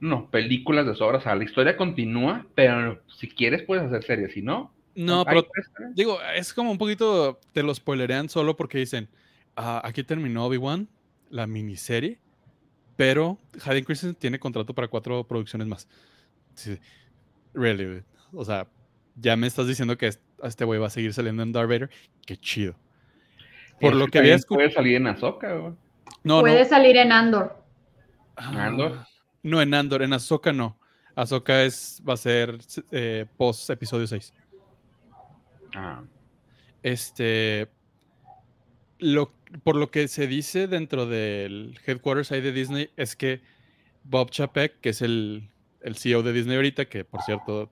[0.00, 4.32] No, películas de sobra, o sea, la historia continúa, pero si quieres puedes hacer series,
[4.32, 4.72] si no...
[4.94, 5.46] No, pero
[5.94, 9.08] digo, es como un poquito, te lo spoilerean solo porque dicen,
[9.56, 10.88] ah, aquí terminó Obi-Wan,
[11.30, 12.18] la miniserie,
[12.96, 15.88] pero Hayden Christensen tiene contrato para cuatro producciones más.
[16.54, 16.78] Sí.
[17.58, 18.02] Really,
[18.32, 18.68] O sea,
[19.16, 20.10] ya me estás diciendo que
[20.44, 21.90] este güey va a seguir saliendo en Darth Vader.
[22.24, 22.76] Qué chido.
[23.80, 24.58] Por lo que había escuchado.
[24.58, 25.74] Puede salir en Ahsoka, güey.
[26.22, 27.62] No, puede salir en Andor.
[28.36, 28.98] Ah, ¿Andor?
[29.42, 30.78] No, en Andor, en Ahsoka no.
[31.16, 32.58] Ahsoka es, va a ser
[32.92, 34.32] eh, post episodio 6.
[35.74, 36.02] Ah.
[36.82, 37.68] Este.
[39.00, 39.32] Lo,
[39.64, 43.40] por lo que se dice dentro del headquarters ahí de Disney es que
[44.04, 47.70] Bob Chapek, que es el el CEO de Disney ahorita, que por cierto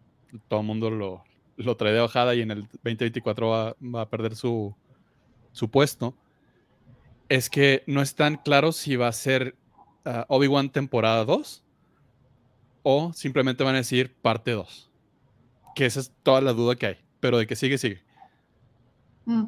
[0.49, 1.25] todo el mundo lo,
[1.57, 4.75] lo, trae de bajada y en el 2024 va, va a perder su,
[5.53, 6.15] su, puesto,
[7.29, 9.57] es que no es tan claro si va a ser
[10.05, 11.65] uh, Obi-Wan temporada 2
[12.83, 14.91] o simplemente van a decir parte 2.
[15.75, 18.03] Que esa es toda la duda que hay, pero de que sigue, sigue.
[19.25, 19.45] Mm.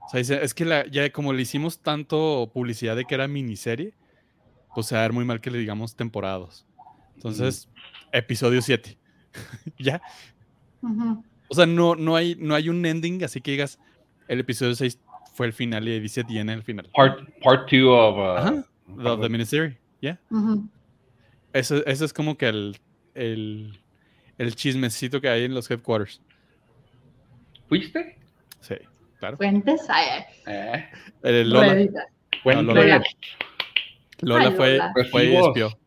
[0.00, 3.94] O sea, es que la, ya como le hicimos tanto publicidad de que era miniserie,
[4.74, 6.38] pues se va a ver muy mal que le digamos temporada
[7.22, 7.32] 2.
[7.32, 7.68] Entonces,
[8.12, 8.96] episodio 7.
[9.78, 10.00] ¿Ya?
[11.48, 13.78] O sea, no, no, hay, no hay un ending, así que digas,
[14.28, 14.98] el episodio 6
[15.34, 16.88] fue el final y dice tiene el final.
[16.94, 20.18] Part 2 of, uh, the miniseries, ¿ya?
[21.52, 22.78] eso, es como que el,
[23.14, 23.80] el,
[24.38, 26.20] el, chismecito que hay en los headquarters.
[27.68, 28.18] ¿Fuiste?
[28.60, 28.76] Sí,
[29.18, 29.36] claro.
[29.36, 29.80] Fuentes,
[30.46, 30.88] eh.
[31.22, 31.74] El Lola.
[32.44, 33.02] Lola.
[34.22, 34.78] Lola, fue,
[35.10, 35.78] fue y espió.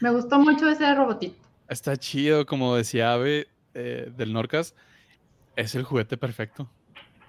[0.00, 1.36] Me gustó mucho ese robotito.
[1.68, 4.74] Está chido, como decía Ave eh, del Norcas,
[5.56, 6.68] es el juguete perfecto.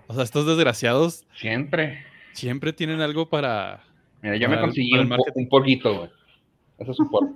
[0.07, 1.25] O sea, estos desgraciados.
[1.35, 2.05] Siempre.
[2.33, 3.83] Siempre tienen algo para.
[4.21, 6.09] Mira, yo me conseguí un, un poquito, güey.
[6.77, 7.35] Eso es un porco.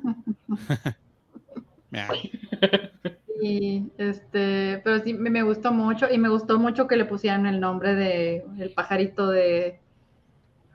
[3.41, 7.59] y este, pero sí me gustó mucho y me gustó mucho que le pusieran el
[7.59, 9.79] nombre de el pajarito de,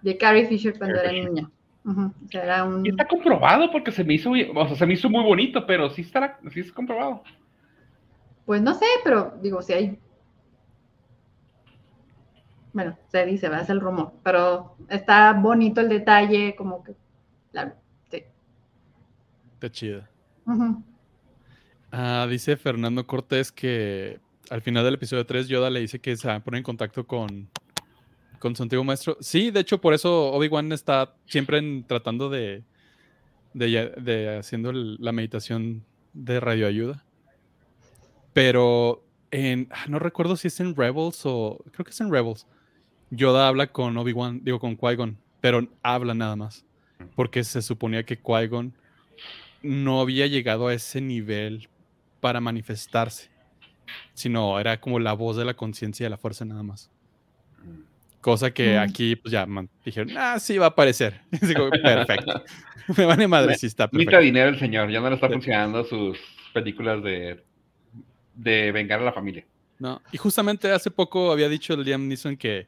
[0.02, 1.48] de Carrie Fisher cuando era niña.
[2.82, 5.88] Y está comprobado porque se me hizo, o sea, se me hizo muy bonito, pero
[5.90, 7.22] sí está, sí es comprobado.
[8.44, 9.98] Pues no sé, pero digo, si hay.
[12.72, 16.94] Bueno, se dice, va a ser el rumor, pero está bonito el detalle, como que,
[17.52, 17.74] claro,
[18.10, 18.24] sí.
[19.54, 20.10] Está chida.
[21.92, 26.28] Ah, dice Fernando Cortés que al final del episodio 3 Yoda le dice que se
[26.28, 27.48] va a poner en contacto con,
[28.38, 29.16] con su antiguo maestro.
[29.20, 32.62] Sí, de hecho por eso Obi-Wan está siempre tratando de,
[33.54, 37.04] de, haciendo la meditación de radioayuda.
[38.32, 42.46] Pero en, ah, no recuerdo si es en Rebels o creo que es en Rebels.
[43.10, 46.64] Yoda habla con Obi-Wan, digo con Qui-Gon, pero habla nada más.
[47.14, 48.74] Porque se suponía que Qui-Gon
[49.62, 51.68] no había llegado a ese nivel
[52.20, 53.30] para manifestarse,
[54.14, 56.90] sino era como la voz de la conciencia de la fuerza nada más.
[58.26, 58.80] Cosa que mm.
[58.80, 59.46] aquí, pues ya
[59.84, 61.20] dijeron, ah, sí va a aparecer.
[61.30, 62.42] perfecto.
[62.96, 64.18] Me van a madre si está perfecto.
[64.18, 66.18] dinero el señor, ya no le está funcionando sus
[66.52, 67.44] películas de,
[68.34, 69.46] de vengar a la familia.
[69.78, 72.66] No, y justamente hace poco había dicho Liam Neeson que,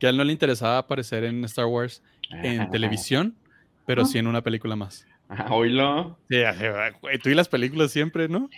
[0.00, 2.70] que a él no le interesaba aparecer en Star Wars en ah.
[2.70, 3.36] televisión,
[3.84, 5.06] pero sí en una película más.
[5.28, 6.18] Ah, oílo.
[6.30, 6.38] Sí,
[7.22, 8.48] tú y las películas siempre, ¿no?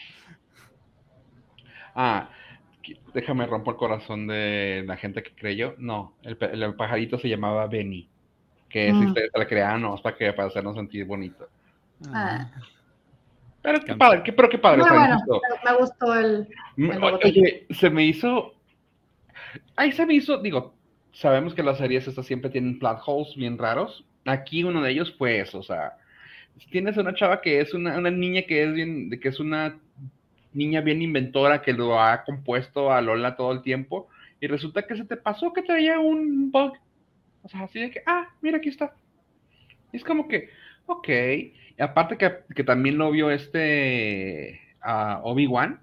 [1.97, 2.31] Ah,
[3.15, 5.74] déjame romper el corazón de la gente que creyó.
[5.78, 6.36] No, el,
[6.74, 8.09] pajarito se llamaba Benny.
[8.69, 9.15] Que mm.
[9.15, 11.48] se la crearon para, que, para hacernos sentir bonito.
[12.12, 12.51] Ah.
[13.62, 14.82] Pero qué padre, qué, pero qué padre.
[14.82, 16.15] me, gustó.
[16.15, 16.48] el.
[16.77, 18.55] Mm, oye, se me hizo.
[19.77, 20.74] Ahí se me hizo, digo,
[21.12, 24.05] sabemos que las series estas siempre tienen plot holes bien raros.
[24.24, 25.97] Aquí uno de ellos fue eso, o sea,
[26.70, 29.78] tienes una chava que es una, una niña que es bien, que es una
[30.53, 34.09] niña bien inventora que lo ha compuesto a Lola todo el tiempo
[34.41, 36.75] y resulta que se te pasó que traía un bug.
[37.43, 38.95] O sea, así de que, ah, mira, aquí está.
[39.93, 40.51] es como que,
[40.87, 41.09] ok.
[41.09, 45.81] Y aparte que, que también lo vio este uh, Obi-Wan.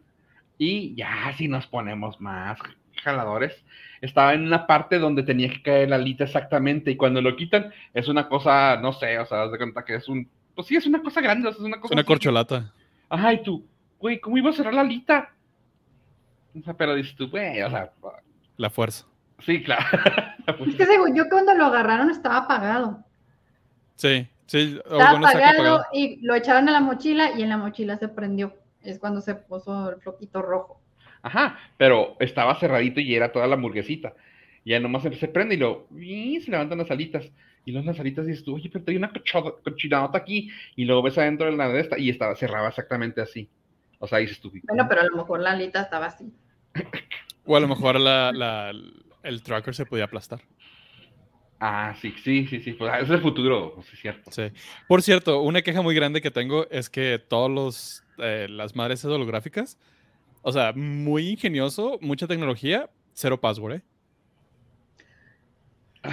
[0.58, 2.60] Y ya si nos ponemos más
[3.04, 3.54] jaladores,
[4.02, 6.92] estaba en una parte donde tenía que caer la alita exactamente.
[6.92, 10.08] Y cuando lo quitan, es una cosa, no sé, o sea, de cuenta que es
[10.08, 10.30] un.
[10.56, 11.94] Pues sí, es una cosa grande, es una cosa.
[11.94, 12.74] una corcholata.
[13.10, 13.66] Ajá, y tú,
[14.00, 15.34] güey, ¿cómo iba a cerrar la alita?
[16.58, 17.92] O sea, pero dices tú, güey, o sea.
[18.58, 19.06] La fuerza.
[19.40, 19.84] Sí, claro.
[20.66, 23.04] es que yo cuando lo agarraron estaba apagado.
[23.96, 24.80] Sí, sí.
[24.84, 28.56] Estaba apagado y lo echaron a la mochila y en la mochila se prendió.
[28.82, 30.80] Es cuando se puso el floquito rojo.
[31.22, 34.14] Ajá, pero estaba cerradito y era toda la hamburguesita.
[34.64, 37.26] Y ya nomás se, prende y lo y se levantan las alitas.
[37.66, 39.12] Y luego las alitas dices tú, oye, pero hay una
[39.64, 40.52] cochinota aquí.
[40.76, 43.50] Y luego ves adentro de la de esta y estaba cerrada exactamente así.
[44.00, 44.52] O sea, dices tú.
[44.64, 46.32] Bueno, pero a lo mejor la alita estaba así.
[47.46, 48.72] o a lo mejor la,
[49.24, 50.42] el tracker se podía aplastar.
[51.60, 52.74] Ah, sí, sí, sí, sí.
[52.74, 54.32] Pues, es el futuro, pues, es cierto.
[54.32, 54.52] Sí.
[54.88, 59.04] Por cierto, una queja muy grande que tengo es que todos los eh, las madres
[59.06, 59.78] holográficas,
[60.42, 63.82] o sea, muy ingenioso, mucha tecnología, cero password, ¿eh?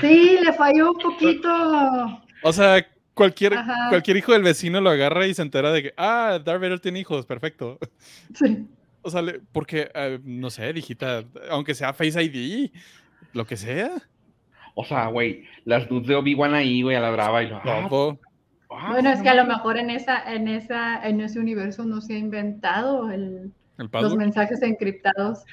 [0.00, 2.22] Sí, le falló un poquito.
[2.42, 3.54] O sea, cualquier,
[3.88, 7.00] cualquier hijo del vecino lo agarra y se entera de que, ah, Darth Vader tiene
[7.00, 7.78] hijos, perfecto.
[8.34, 8.66] Sí.
[9.04, 9.20] O sea,
[9.50, 12.70] porque, eh, no sé, digita, aunque sea Face ID,
[13.32, 13.90] lo que sea.
[14.74, 17.56] O sea, güey, las dudes de Obi-Wan ahí, güey, a la brava y lo...
[17.56, 17.88] Ah,
[18.70, 22.00] ah, bueno, es que a lo mejor en esa, en esa, en ese universo no
[22.00, 25.44] se ha inventado el, los mensajes encriptados.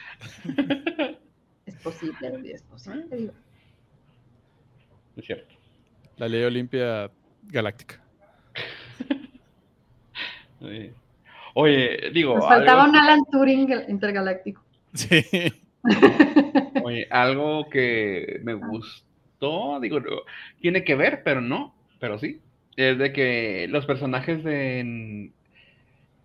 [1.65, 3.31] es posible, es posible.
[5.18, 5.56] Es cierto.
[6.18, 7.10] La ley Olimpia
[7.50, 8.02] galáctica.
[11.54, 12.36] Oye, digo.
[12.36, 14.64] Nos faltaba un Alan Turing intergaláctico.
[14.94, 15.26] Sí.
[16.84, 20.00] Oye, algo que me gustó, digo,
[20.62, 22.40] tiene que ver, pero no, pero sí.
[22.76, 25.32] Es de que los personajes de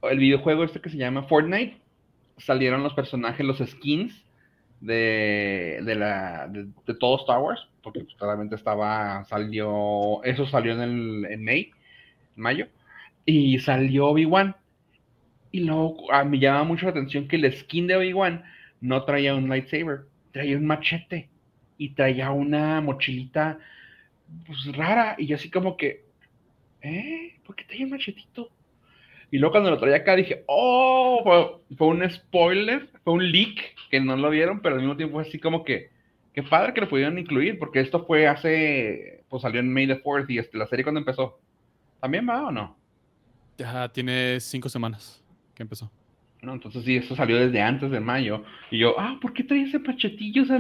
[0.03, 1.79] el videojuego este que se llama Fortnite
[2.39, 4.25] salieron los personajes, los skins
[4.81, 10.81] de, de la de, de todo Star Wars porque pues, estaba, salió, eso salió en,
[10.81, 11.71] el, en May,
[12.37, 12.67] en mayo,
[13.25, 14.57] y salió Obi-Wan.
[15.53, 18.43] Y luego a mí llama mucho la atención que el skin de Obi-Wan
[18.81, 21.29] no traía un lightsaber, traía un machete
[21.79, 23.59] y traía una mochilita
[24.47, 25.15] pues, rara.
[25.19, 26.07] Y yo así como que,
[26.83, 27.37] ¿eh?
[27.47, 28.51] ¿Por qué traía un machetito?
[29.31, 34.01] Y luego cuando lo traía acá dije, oh, fue, un spoiler, fue un leak que
[34.01, 35.91] no lo vieron, pero al mismo tiempo fue así como que,
[36.35, 40.03] Qué padre que lo pudieron incluir, porque esto fue hace, pues salió en May the
[40.03, 41.39] 4th y este, la serie cuando empezó.
[42.01, 42.77] ¿También va o no?
[43.57, 45.23] Ya tiene cinco semanas
[45.55, 45.91] que empezó.
[46.43, 48.45] No, entonces sí, esto salió desde antes de mayo.
[48.73, 50.43] Y yo, ah, ¿por qué trae ese machetillo?
[50.43, 50.59] O sea,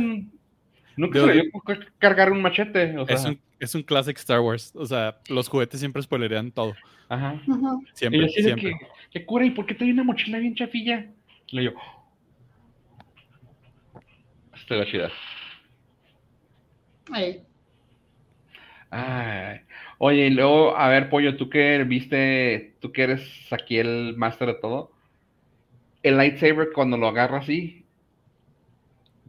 [0.96, 1.50] nunca se le
[1.98, 2.94] cargar un machete.
[3.08, 4.72] es, un, es un classic Star Wars.
[4.76, 6.74] O sea, los juguetes siempre spoilerean todo.
[7.08, 7.38] Ajá.
[7.94, 8.76] Siempre, siempre.
[9.10, 9.44] ¿Qué cura?
[9.44, 11.10] ¿Y por qué trae una mochila bien chafilla?
[11.48, 12.04] Y yo, oh".
[14.54, 15.10] esta es la chida.
[19.98, 24.48] Oye, y luego, a ver, Pollo, tú que viste, tú que eres aquí el máster
[24.48, 24.92] de todo,
[26.02, 27.84] el lightsaber cuando lo agarras así,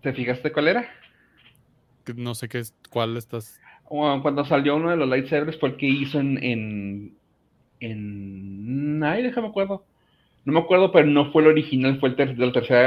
[0.01, 0.89] ¿te fijaste cuál era?
[2.15, 3.59] No sé qué es, cuál estás.
[3.87, 7.17] cuando salió uno de los lightsabers fue el que hizo en, en,
[7.79, 9.03] en...
[9.03, 9.85] Ay, déjame acuerdo.
[10.43, 12.85] No me acuerdo, pero no fue el original, fue el, ter el, tercer,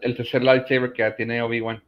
[0.00, 1.82] el tercer lightsaber que tiene Obi-Wan.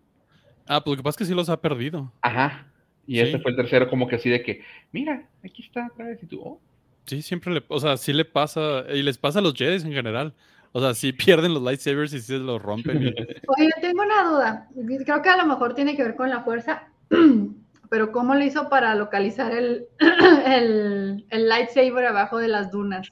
[0.67, 2.13] Ah, pues lo que pasa es que sí los ha perdido.
[2.23, 2.67] Ajá.
[3.07, 6.23] Y este fue el tercero, como que así de que, mira, aquí está otra vez.
[6.23, 6.61] Y tú, oh.
[7.07, 9.93] Sí, siempre le, o sea, sí le pasa, y les pasa a los Jedi en
[9.93, 10.35] general.
[10.73, 12.99] O sea, sí pierden los lightsabers y sí los rompen.
[13.59, 14.69] Oye, tengo una duda.
[15.05, 16.89] Creo que a lo mejor tiene que ver con la fuerza,
[17.91, 19.87] pero ¿cómo lo hizo para localizar el,
[20.47, 23.11] el, el lightsaber abajo de las dunas?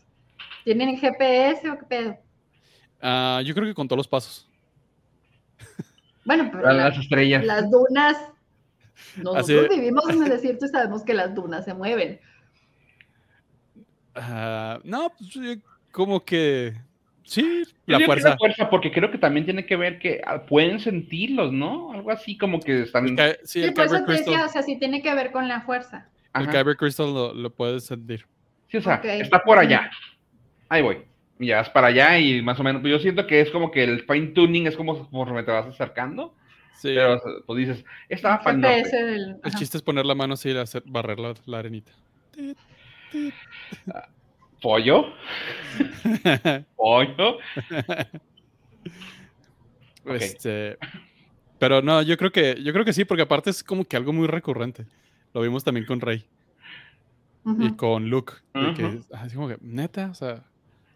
[0.64, 2.16] ¿Tienen GPS o qué pedo?
[3.00, 4.48] Ah, yo creo que con todos los pasos.
[6.24, 7.44] Bueno, pero las estrellas.
[7.44, 8.16] Las dunas.
[9.16, 12.20] Nosotros vivimos en el desierto y sabemos que las dunas se mueven.
[14.14, 15.58] Ah, no, pues,
[15.90, 16.74] como que
[17.24, 18.30] sí, la fuerza.
[18.30, 18.70] la fuerza.
[18.70, 21.92] Porque creo que también tiene que ver que ah, pueden sentirlos, ¿no?
[21.92, 23.16] Algo así como que están.
[23.42, 24.44] sí, el sí Crystal.
[24.44, 26.08] o sea, sí tiene que ver con la fuerza.
[26.34, 28.26] El Kyber Crystal lo, lo puedes sentir.
[28.68, 29.90] Sí, o sea, está por allá
[30.74, 31.04] ahí voy.
[31.38, 34.04] Ya vas para allá y más o menos, yo siento que es como que el
[34.04, 36.34] fine tuning es como conforme te vas acercando.
[36.74, 36.92] Sí.
[36.94, 40.82] Pero pues dices, estaba para el, el chiste es poner la mano así y hacer,
[40.86, 41.92] barrer la, arenita.
[44.60, 45.12] ¿Pollo?
[46.76, 47.38] ¿Pollo?
[50.06, 50.76] Este,
[51.58, 54.12] pero no, yo creo que yo creo que sí, porque aparte es como que algo
[54.12, 54.84] muy recurrente.
[55.32, 56.26] Lo vimos también con Rey
[57.58, 58.34] y con Luke.
[59.12, 60.44] así como que, neta, o sea,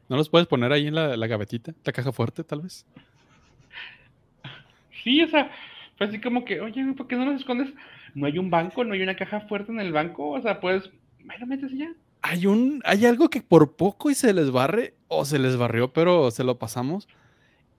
[0.09, 1.74] ¿No los puedes poner ahí en la, la gavetita?
[1.85, 2.86] ¿La caja fuerte, tal vez?
[5.05, 5.51] Sí, o sea,
[5.97, 7.72] fue así como que, oye, ¿por qué no los escondes?
[8.14, 10.90] No hay un banco, no hay una caja fuerte en el banco, o sea, puedes,
[11.28, 11.93] ahí lo metes ya.
[12.22, 15.93] Hay un, hay algo que por poco y se les barre, o se les barrió,
[15.93, 17.09] pero se lo pasamos.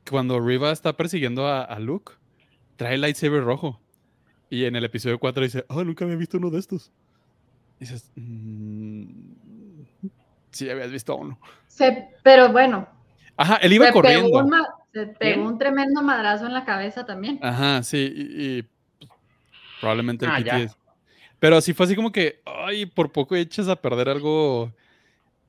[0.10, 2.14] Cuando Riva está persiguiendo a, Luke,
[2.76, 3.80] trae el lightsaber rojo.
[4.50, 6.92] Y en el episodio 4 dice, oh, nunca había visto uno de estos.
[7.80, 9.29] Y dices, mmm,
[10.52, 11.40] sí, habías visto uno
[12.24, 12.88] pero bueno.
[13.38, 14.46] Ajá, él iba corriendo.
[14.94, 17.40] se pegó un tremendo madrazo en la cabeza también.
[17.42, 19.12] Ajá, sí, y, pues,
[19.80, 20.68] probablemente el ah,
[21.40, 24.74] Pero así fue así como que, ay, por poco echas a perder algo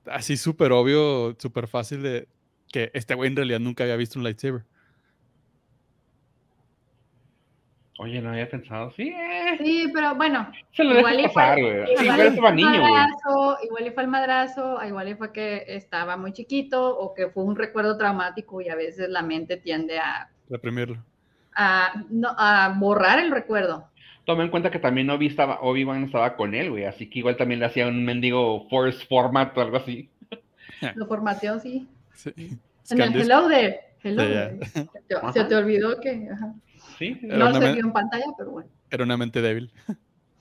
[0.07, 2.29] así súper obvio, súper fácil de
[2.73, 4.63] que este güey en realidad nunca había visto un lightsaber.
[8.03, 9.13] Oye, no había pensado, sí.
[9.59, 10.51] Sí, pero bueno.
[10.73, 11.85] Se lo igual pasar, güey.
[12.01, 12.73] Igual, fue niño,
[13.63, 17.45] igual y fue el madrazo, igual y fue que estaba muy chiquito o que fue
[17.45, 20.31] un recuerdo traumático y a veces la mente tiende a...
[20.49, 21.05] Reprimirlo.
[21.55, 23.91] A, no, a borrar el recuerdo.
[24.25, 27.37] Toma en cuenta que también Obi estaba, Obi-Wan estaba con él, güey, así que igual
[27.37, 30.09] también le hacía un mendigo force format o algo así.
[30.95, 31.87] Lo formateó, sí.
[32.15, 32.33] sí.
[32.89, 33.79] En el hello there.
[34.03, 34.23] Hello.
[35.35, 36.31] Se, te olvidó que...
[36.33, 36.55] Ajá
[37.23, 38.71] no se vio en pantalla, pero bueno.
[38.91, 39.71] Era una mente débil.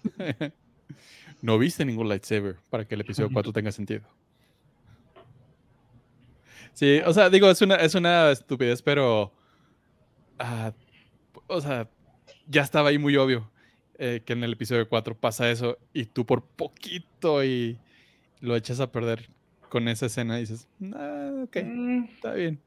[1.41, 4.01] no viste ningún lightsaber para que el episodio 4 tenga sentido.
[6.73, 9.33] Sí, o sea, digo, es una, es una estupidez, pero.
[10.37, 10.71] Ah,
[11.47, 11.89] o sea,
[12.47, 13.49] ya estaba ahí muy obvio
[13.97, 17.77] eh, que en el episodio 4 pasa eso y tú por poquito y
[18.39, 19.29] lo echas a perder
[19.67, 22.03] con esa escena y dices, ah, ok, mm.
[22.15, 22.61] está bien.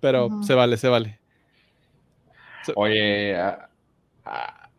[0.00, 1.20] Pero se vale, se vale.
[2.74, 3.36] Oye,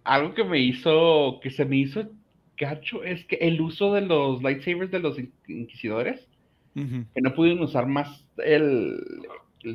[0.03, 2.03] algo que me hizo, que se me hizo
[2.57, 5.17] gacho es que el uso de los lightsabers de los
[5.47, 6.27] inquisidores,
[6.73, 8.97] que no pudieron usar más el,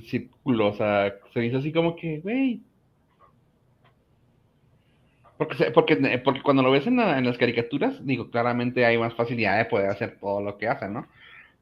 [0.07, 2.61] círculo, o sea, se me hizo así como que, güey.
[5.37, 9.65] Porque, porque, porque cuando lo ves en, las caricaturas, digo, claramente hay más facilidad de
[9.65, 11.07] poder hacer todo lo que hacen, ¿no?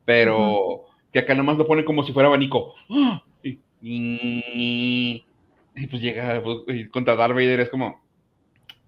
[0.04, 2.74] Pero que acá nomás lo ponen como si fuera abanico.
[3.40, 5.24] Y, y
[5.86, 8.00] pues llega pues, contra Darth Vader, es como.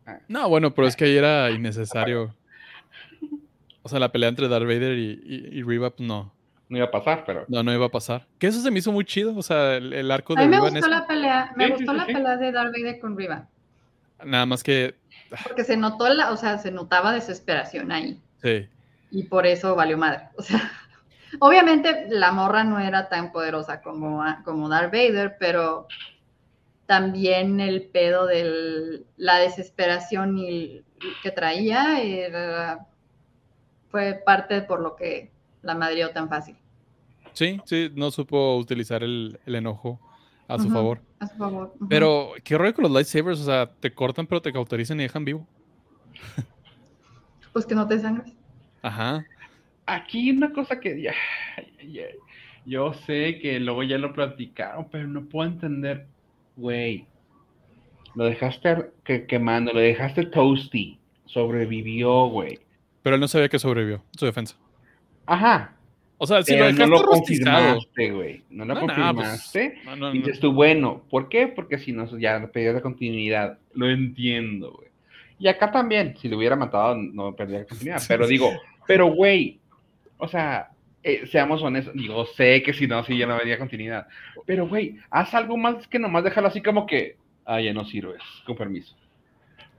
[0.07, 0.19] Ah.
[0.29, 2.35] No, bueno, pero es que ahí era innecesario.
[3.83, 5.21] O sea, la pelea entre Darth Vader y,
[5.53, 6.33] y, Riva, pues no.
[6.69, 7.45] No iba a pasar, pero.
[7.49, 8.27] No, no iba a pasar.
[8.39, 9.37] Que eso se me hizo muy chido.
[9.37, 10.43] O sea, el, arco de.
[10.43, 11.53] A mí me gustó la pelea.
[11.57, 13.49] Me gustó la pelea de Darth Vader con Riva.
[14.25, 14.95] Nada más que.
[15.45, 18.21] Porque se notó la, o sea, se notaba desesperación ahí.
[18.43, 18.69] Sí.
[19.11, 20.29] Y por eso valió madre.
[20.37, 20.71] O sea,
[21.39, 25.87] obviamente la morra no era tan poderosa como, como Darth Vader, pero
[26.91, 30.83] también el pedo de la desesperación y
[31.23, 32.85] que traía
[33.93, 35.31] fue parte por lo que
[35.63, 36.57] la madrió tan fácil.
[37.33, 40.01] Sí, sí, no supo utilizar el, enojo
[40.49, 41.01] a su favor.
[41.21, 41.73] A su favor.
[41.89, 43.39] Pero, ¿qué rollo con los lightsabers?
[43.39, 45.47] O sea, te cortan pero te cauterizan y dejan vivo.
[47.53, 48.35] Pues que no te sangres.
[48.83, 49.25] Ajá.
[49.87, 51.15] Aquí una cosa que ya,
[52.67, 56.09] yo sé que luego ya lo platicaron, pero no puedo entender,
[56.57, 57.07] güey.
[58.15, 58.91] Lo dejaste
[59.29, 60.99] quemando, lo dejaste toasty.
[61.27, 62.59] Sobrevivió, güey.
[63.03, 64.57] Pero él no sabía que sobrevivió, su defensa.
[65.27, 65.75] Ajá.
[66.19, 67.57] O sea, si Pero lo no dejaste lo rostizado.
[67.75, 68.43] confirmaste, güey.
[68.51, 69.71] No lo No, no, confirmaste.
[69.71, 70.25] pues, no, no, y no.
[70.27, 71.47] dices tú, bueno, ¿por qué?
[71.49, 73.59] Porque si no, ya perdía la continuidad.
[73.75, 74.89] Lo entiendo, güey.
[75.39, 78.03] Y acá también, si lo hubiera matado, no perdía la continuidad.
[78.09, 78.51] Pero digo,
[78.87, 79.61] pero, güey,
[80.19, 80.71] o sea,
[81.03, 81.95] eh, seamos honestos.
[81.95, 84.07] Digo, sé que si no, sí ya no habría continuidad.
[84.47, 88.23] Pero, güey, haz algo más que nomás déjalo así como que, ah, ya no sirves,
[88.47, 88.95] con permiso.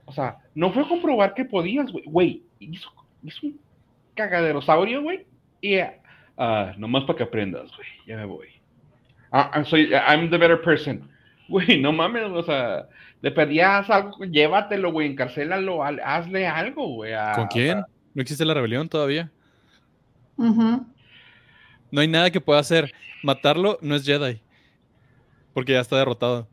[0.04, 2.04] O sea, no fue a comprobar que podías, güey.
[2.06, 2.90] Güey, hizo,
[3.22, 3.60] hizo un
[4.14, 5.26] cagaderosaurio, güey.
[5.60, 5.76] Y,
[6.36, 7.88] ah, nomás para que aprendas, güey.
[8.06, 8.48] Ya me voy.
[9.30, 11.08] Ah, ah, soy, I'm the better person.
[11.48, 12.86] Güey, no mames, o sea,
[13.20, 17.12] le pedías algo, llévatelo, güey, encarcélalo, haz- hazle algo, güey.
[17.34, 17.82] ¿Con quién?
[18.14, 19.30] ¿No existe la rebelión todavía?
[20.36, 20.86] Ujú.
[21.92, 22.92] No hay nada que pueda hacer.
[23.22, 24.40] Matarlo no es Jedi.
[25.54, 26.48] Porque ya está derrotado.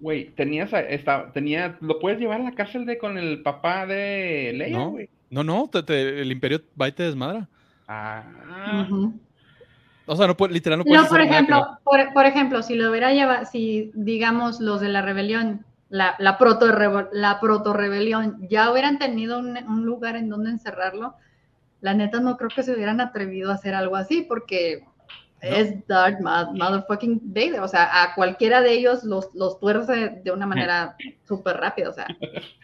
[0.00, 4.52] Güey, tenías, esta, tenía, lo puedes llevar a la cárcel de con el papá de
[4.54, 4.90] Leia, No.
[4.90, 5.08] güey.
[5.30, 7.48] No, no, te- te- el imperio va y te desmadra.
[7.88, 8.86] Ah.
[10.06, 12.74] O sea, no puede, literal no puedes No, por nada ejemplo, por, por ejemplo, si
[12.74, 16.66] lo hubiera llevado, si digamos los de la rebelión, la, la proto
[17.12, 21.14] la proto rebelión, ya hubieran tenido un, un lugar en donde encerrarlo,
[21.80, 24.82] la neta no creo que se hubieran atrevido a hacer algo así, porque
[25.42, 25.54] No.
[25.54, 30.46] es Darth Motherfucking Vader, o sea, a cualquiera de ellos los, los tuerce de una
[30.46, 30.96] manera
[31.28, 32.06] súper rápida, o sea,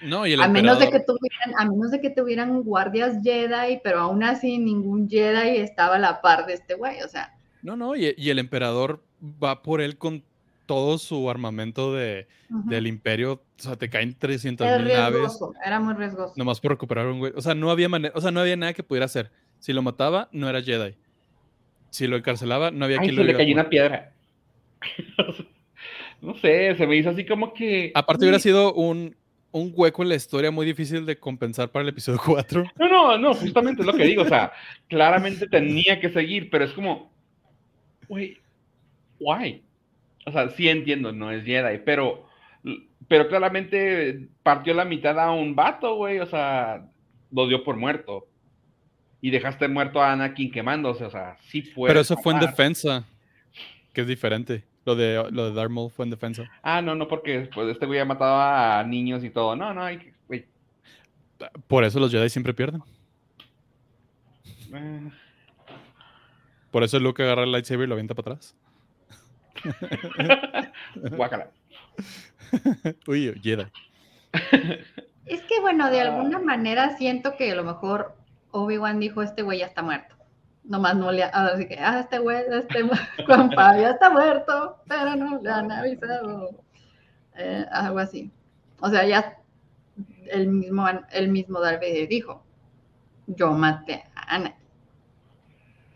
[0.02, 0.20] no.
[0.20, 3.80] No, y el a menos de que tuvieran, a menos de que tuvieran guardias Jedi,
[3.84, 7.34] pero aún así ningún Jedi estaba a la par de este güey, o sea.
[7.62, 10.24] No, no, y, y el emperador va por él con
[10.72, 13.42] todo su armamento de, del imperio.
[13.58, 16.32] O sea, te caen 300 Era mil naves riesgoso, era muy riesgoso.
[16.34, 17.34] nomás por recuperar un güey.
[17.36, 19.30] O sea, no había manera, o sea, no había nada que pudiera hacer.
[19.58, 20.94] Si lo mataba, no era Jedi.
[21.90, 24.14] Si lo encarcelaba, no había ay, quien se lo le cayó una piedra.
[26.22, 27.92] no sé, se me hizo así como que.
[27.94, 29.14] Aparte hubiera sido un,
[29.50, 32.64] un hueco en la historia muy difícil de compensar para el episodio 4.
[32.78, 34.22] No, no, no, justamente es lo que digo.
[34.22, 34.52] O sea,
[34.88, 37.12] claramente tenía que seguir, pero es como,
[38.08, 38.38] güey,
[39.20, 39.62] why?
[40.26, 42.28] O sea, sí entiendo, no es Jedi, pero,
[43.08, 46.20] pero claramente partió la mitad a un vato, güey.
[46.20, 46.86] O sea,
[47.30, 48.26] lo dio por muerto.
[49.20, 51.88] Y dejaste muerto a Anakin quemándose, o sea, sí fue.
[51.88, 53.04] Pero eso fue en defensa,
[53.92, 54.64] que es diferente.
[54.84, 56.50] Lo de, lo de Darth Maul fue en defensa.
[56.60, 59.54] Ah, no, no, porque pues, este güey ha matado a niños y todo.
[59.54, 60.44] No, no, hay que, güey.
[61.68, 62.82] Por eso los Jedi siempre pierden.
[64.74, 65.10] eh,
[66.72, 68.56] Por eso Luke agarra el lightsaber y lo avienta para atrás.
[71.16, 71.50] guácala.
[73.06, 73.66] Uy, Jedi.
[75.26, 76.04] Es que bueno, de Ah.
[76.16, 78.14] alguna manera siento que a lo mejor
[78.50, 80.14] Obi-Wan dijo, este güey ya está muerto.
[80.64, 82.80] Nomás no le, ahora sí que, ah, este güey, este
[83.26, 86.50] compa ya está muerto, pero no le han avisado.
[87.36, 88.30] Eh, algo así.
[88.80, 89.38] O sea, ya
[90.30, 92.44] el mismo, el mismo Vader dijo,
[93.26, 94.61] yo maté a Anakin.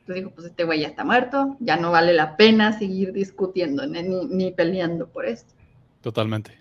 [0.06, 3.84] Entonces dijo, pues este güey ya está muerto, ya no vale la pena seguir discutiendo
[3.88, 5.52] ni, peleando por esto.
[6.00, 6.56] Totalmente.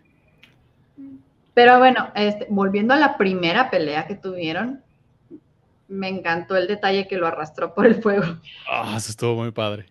[1.54, 4.82] Pero bueno, este, volviendo a la primera pelea que tuvieron,
[5.88, 8.26] me encantó el detalle que lo arrastró por el fuego.
[8.68, 9.86] Ah, eso estuvo muy padre.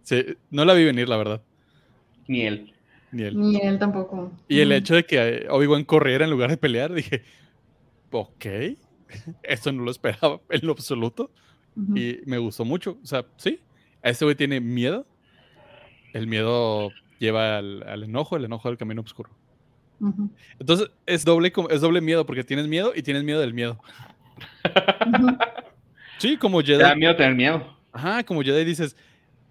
[0.00, 1.42] Sí, no la vi venir, la verdad.
[2.28, 2.72] Ni él.
[3.10, 3.38] Ni él.
[3.38, 4.32] Ni él tampoco.
[4.48, 7.24] Y el hecho de que Obi-Wan corriera en lugar de pelear, dije,
[8.10, 8.46] ok,
[9.42, 11.30] esto no lo esperaba en lo absoluto.
[11.76, 12.98] Y me gustó mucho.
[13.02, 13.60] O sea, sí,
[14.02, 15.06] este güey tiene miedo.
[16.12, 19.30] El miedo lleva al, al enojo, el enojo al camino oscuro.
[20.58, 23.78] Entonces es doble, es doble miedo porque tienes miedo y tienes miedo del miedo.
[26.18, 26.98] Sí, como Te da Jedi.
[27.00, 27.76] miedo tener miedo.
[27.92, 28.96] Ajá, como Jedi dices,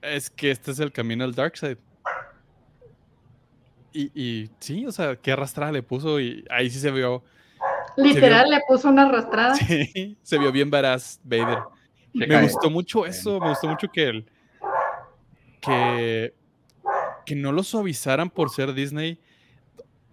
[0.02, 1.78] es que este es el camino al dark side.
[3.94, 7.24] Y, y sí, o sea, qué arrastrada le puso y ahí sí se vio,
[7.98, 9.56] Literal, le puso una arrastrada.
[9.56, 11.60] sí, se vio bien varaz Vader.
[12.18, 12.44] Se Me cae.
[12.44, 14.26] gustó mucho eso, me gustó mucho que el,
[15.62, 16.34] que,
[17.26, 19.20] que no lo suavizaran por ser Disney.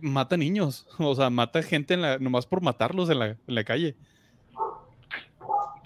[0.01, 3.65] Mata niños, o sea, mata gente en la, nomás por matarlos en la, en la
[3.65, 3.97] calle.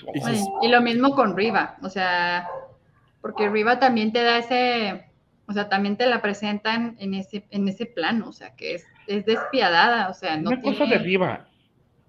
[0.08, 2.48] Y dices, Bueno, y lo mismo con Riva, o sea,
[3.20, 5.06] porque Riva también te da ese,
[5.46, 8.84] o sea, también te la presentan en ese, en ese plano, o sea, que es,
[9.06, 11.46] es despiadada, o sea, no Una cosa de Riva.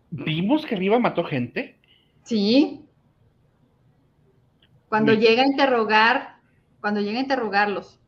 [0.10, 1.80] ¿Vimos que Riva mató gente?
[2.24, 2.82] Sí.
[4.94, 6.36] Cuando llega a interrogar,
[6.80, 8.00] cuando llega a interrogarlos,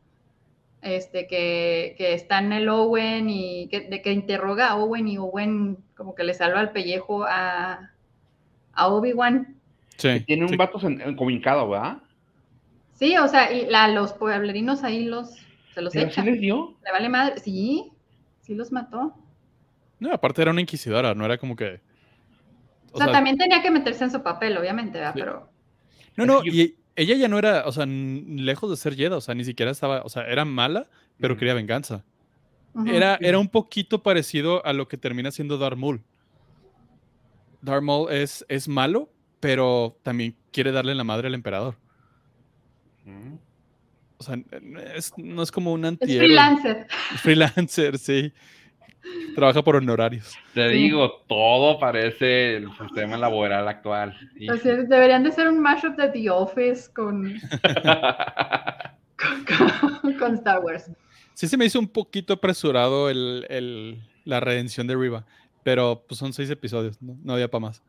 [0.84, 5.18] este, que, que está en el Owen y que, de que interroga a Owen y
[5.18, 7.90] Owen como que le salva el pellejo a,
[8.74, 9.56] a Obi-Wan.
[9.98, 10.20] Sí.
[10.28, 11.98] Tiene un vato encomincado, ¿verdad?
[12.94, 15.44] Sí, o sea, y la, los pueblerinos ahí los,
[15.74, 16.28] se los echan.
[16.28, 16.76] les dio?
[16.86, 17.92] Le vale madre, sí,
[18.42, 19.16] sí los mató.
[19.98, 21.82] No, aparte era una inquisidora, no era como que...
[22.92, 25.16] O, sea, también tenía que meterse en su papel, obviamente, ¿verdad?
[25.16, 25.55] Pero...
[26.16, 29.36] No, no, y ella ya no era, o sea, lejos de ser Jedi, o sea,
[29.36, 30.88] ni siquiera estaba, o sea, era mala,
[31.20, 32.04] pero quería venganza.
[32.86, 36.02] Era, era un poquito parecido a lo que termina siendo Darth Maul.
[37.62, 39.10] Darth Maul es, es malo,
[39.40, 41.78] pero también quiere darle la madre al emperador.
[44.18, 44.38] O sea,
[45.18, 46.12] no es como un anti.
[46.12, 46.88] Es freelancer.
[47.18, 48.34] Freelancer, sí.
[49.36, 50.38] Trabaja por honorarios.
[50.54, 54.18] Te digo, todo parece el sistema laboral actual.
[54.50, 57.34] Así deberían de ser un mashup de The Office con,
[60.20, 60.90] con, Star Wars.
[61.34, 65.26] Sí se me hizo un poquito apresurado el, la redención de Riva,
[65.64, 67.84] pero pues son seis episodios, no, había para más.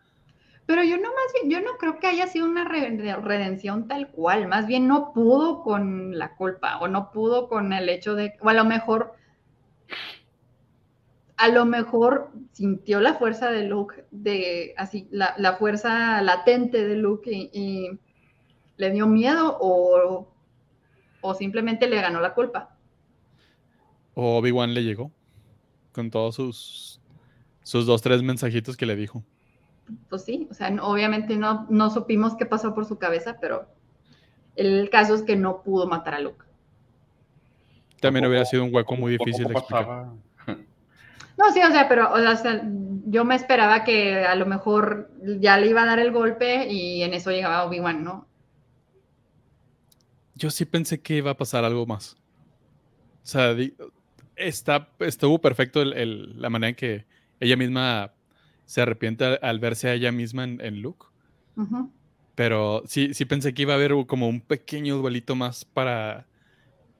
[0.66, 4.48] Pero yo no más bien, yo no creo que haya sido una redención tal cual,
[4.48, 8.48] más bien no pudo con la culpa o no pudo con el hecho de, o
[8.48, 9.14] a lo mejor
[11.36, 17.30] a lo mejor sintió la fuerza de Luke, de así, la, fuerza latente de Luke
[17.30, 17.90] y,
[18.78, 20.28] le dio miedo o,
[21.22, 22.76] o, simplemente le ganó la culpa.
[24.12, 25.10] O Obi-Wan le llegó
[25.92, 27.00] con todos sus,
[27.62, 29.24] sus dos, tres mensajitos que le dijo.
[30.10, 33.66] Pues sí, o sea, obviamente no, no supimos qué pasó por su cabeza, pero
[34.56, 36.44] el caso es que no pudo matar a Luke.
[38.00, 40.08] También hubiera sido un hueco muy difícil de explicar.
[41.36, 42.62] No, sí, o sea, pero o sea,
[43.06, 45.10] yo me esperaba que a lo mejor
[45.40, 48.26] ya le iba a dar el golpe y en eso llegaba Obi-Wan, ¿no?
[50.34, 52.16] Yo sí pensé que iba a pasar algo más.
[53.22, 53.56] O sea,
[54.34, 57.06] está, estuvo perfecto la manera en que
[57.40, 58.12] ella misma
[58.66, 61.06] se arrepiente al, verse a ella misma en, Luke.
[62.34, 66.26] Pero sí, sí pensé que iba a haber como un pequeño duelito más para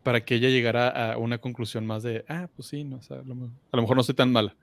[0.07, 3.83] para que ella llegara a una conclusión más de, ah, pues sí, no, a, lo,
[3.83, 4.55] mejor no soy tan mala.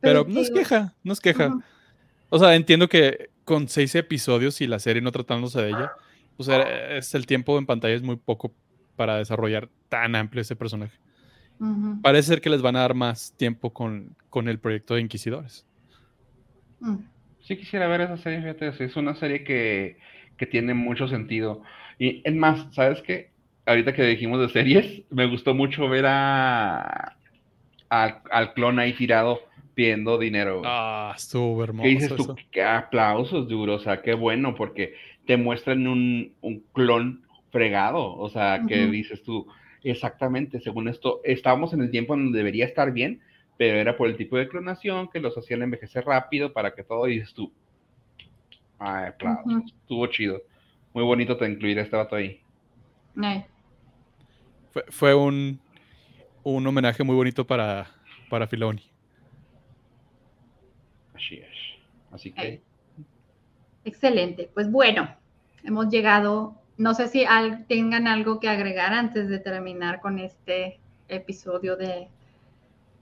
[0.00, 1.50] Pero, no es queja, no es queja.
[2.28, 5.92] O sea, entiendo que con seis episodios y la serie no tratándose de ella,
[6.36, 8.52] pues es el tiempo en pantalla es muy poco
[8.96, 10.98] para desarrollar tan amplio ese personaje.
[12.02, 15.64] Parece ser que les van a dar más tiempo con, con el proyecto de Inquisidores.
[16.80, 16.96] Mm.
[17.40, 19.96] Sí quisiera ver esa serie, fíjate, es una serie que,
[20.36, 21.62] que tiene mucho sentido.
[21.98, 23.30] Y es más, ¿sabes qué?
[23.66, 27.16] Ahorita que dijimos de series, me gustó mucho ver a,
[27.88, 29.40] al clon ahí tirado
[29.74, 30.62] pidiendo dinero.
[30.64, 31.84] Ah, estuvo hermoso.
[31.84, 32.36] ¿Qué dices tú?
[32.50, 33.74] Qué aplausos, duro.
[33.74, 34.94] O sea, qué bueno, porque
[35.26, 36.34] te muestran un,
[36.72, 38.16] clon fregado.
[38.16, 39.46] O sea, que dices tú,
[39.82, 43.20] exactamente, según esto, estábamos en el tiempo en donde debería estar bien,
[43.56, 47.06] pero era por el tipo de clonación que los hacían envejecer rápido para que todo,
[47.06, 47.52] dices tú,
[48.78, 50.42] ay, aplausos, estuvo chido
[50.94, 52.40] muy bonito te incluir a este vato ahí.
[54.88, 55.60] Fue, un,
[56.44, 57.88] un, homenaje muy bonito para,
[58.30, 58.82] para Filoni.
[61.14, 61.54] Así es.
[62.10, 62.62] Así que.
[63.84, 64.50] Excelente.
[64.54, 65.08] Pues bueno,
[65.64, 66.54] hemos llegado.
[66.76, 67.24] No sé si
[67.68, 72.08] tengan algo que agregar antes de terminar con este episodio de,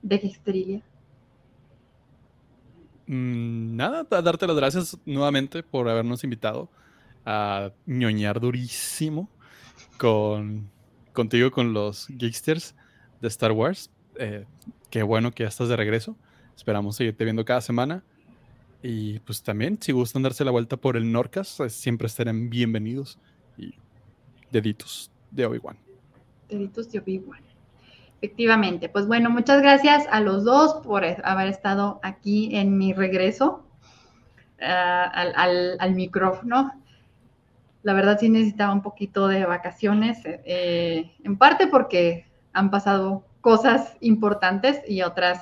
[0.02, 0.82] de Gestrilia.
[3.06, 6.69] Mm, nada, darte las gracias nuevamente por habernos invitado
[7.24, 9.28] a ñoñar durísimo
[9.99, 10.70] con,
[11.12, 12.74] contigo con los Geeksters
[13.20, 13.90] de Star Wars.
[14.16, 14.44] Eh,
[14.90, 16.16] qué bueno que ya estás de regreso.
[16.57, 18.03] Esperamos seguirte viendo cada semana.
[18.82, 23.19] Y pues también, si gustan darse la vuelta por el Norcas, eh, siempre estarán bienvenidos.
[23.57, 23.74] Y
[24.51, 25.77] deditos de Obi-Wan.
[26.49, 27.40] Deditos de Obi-Wan.
[28.20, 28.89] Efectivamente.
[28.89, 33.65] Pues bueno, muchas gracias a los dos por haber estado aquí en mi regreso
[34.59, 36.73] eh, al, al, al, micrófono
[37.83, 43.97] la verdad sí necesitaba un poquito de vacaciones, eh, en parte porque han pasado cosas
[44.01, 45.41] importantes y otras,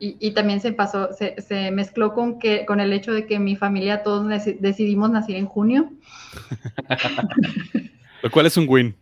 [0.00, 4.04] y, también se pasó, se, mezcló con, que, con el hecho de que mi familia
[4.04, 4.28] todos
[4.60, 5.90] decidimos nacer en junio.
[8.22, 8.94] Lo cual es un win.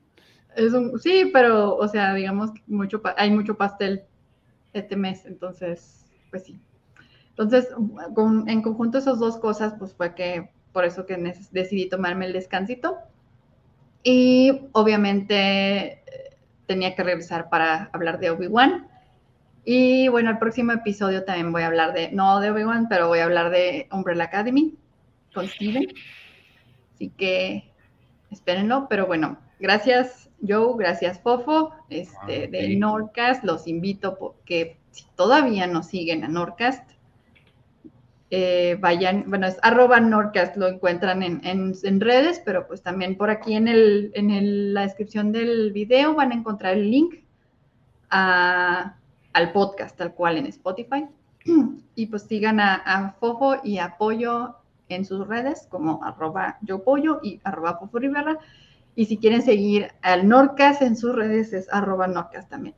[0.55, 4.05] Es un, sí, pero, o sea, digamos, mucho, hay mucho pastel
[4.73, 6.59] este mes, entonces, pues sí.
[7.29, 7.69] Entonces,
[8.47, 11.17] en conjunto esas dos cosas, pues fue que por eso que
[11.53, 12.99] decidí tomarme el descansito.
[14.03, 16.03] Y obviamente
[16.67, 18.87] tenía que regresar para hablar de Obi-Wan.
[19.65, 23.21] Y bueno, el próximo episodio también voy a hablar de, no de Obi-Wan, pero voy
[23.21, 24.75] a hablar de Umbrella Academy
[25.33, 25.87] con Steven.
[26.95, 27.73] Así que
[28.31, 33.45] espérenlo, pero bueno, gracias Joe, gracias Fofo, este, ah, de Norcast.
[33.45, 36.87] Los invito porque si todavía no siguen a Norcast,
[38.31, 43.55] eh, vayan, bueno, es arroba Norcast, lo encuentran en, redes, pero pues también por aquí
[43.55, 47.15] en, el, en la descripción del video van a encontrar el link
[48.11, 51.07] al podcast, tal cual en Spotify.
[51.99, 54.57] Y pues sigan a, Fofo y Apoyo
[54.91, 58.39] en sus redes como arroba yo pollo y arroba Fofo Rivera.
[58.95, 62.75] Y si quieren seguir al Norcas en sus redes es arroba Norcas también.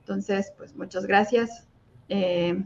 [0.00, 1.66] Entonces, pues muchas gracias.
[2.10, 2.62] Eh,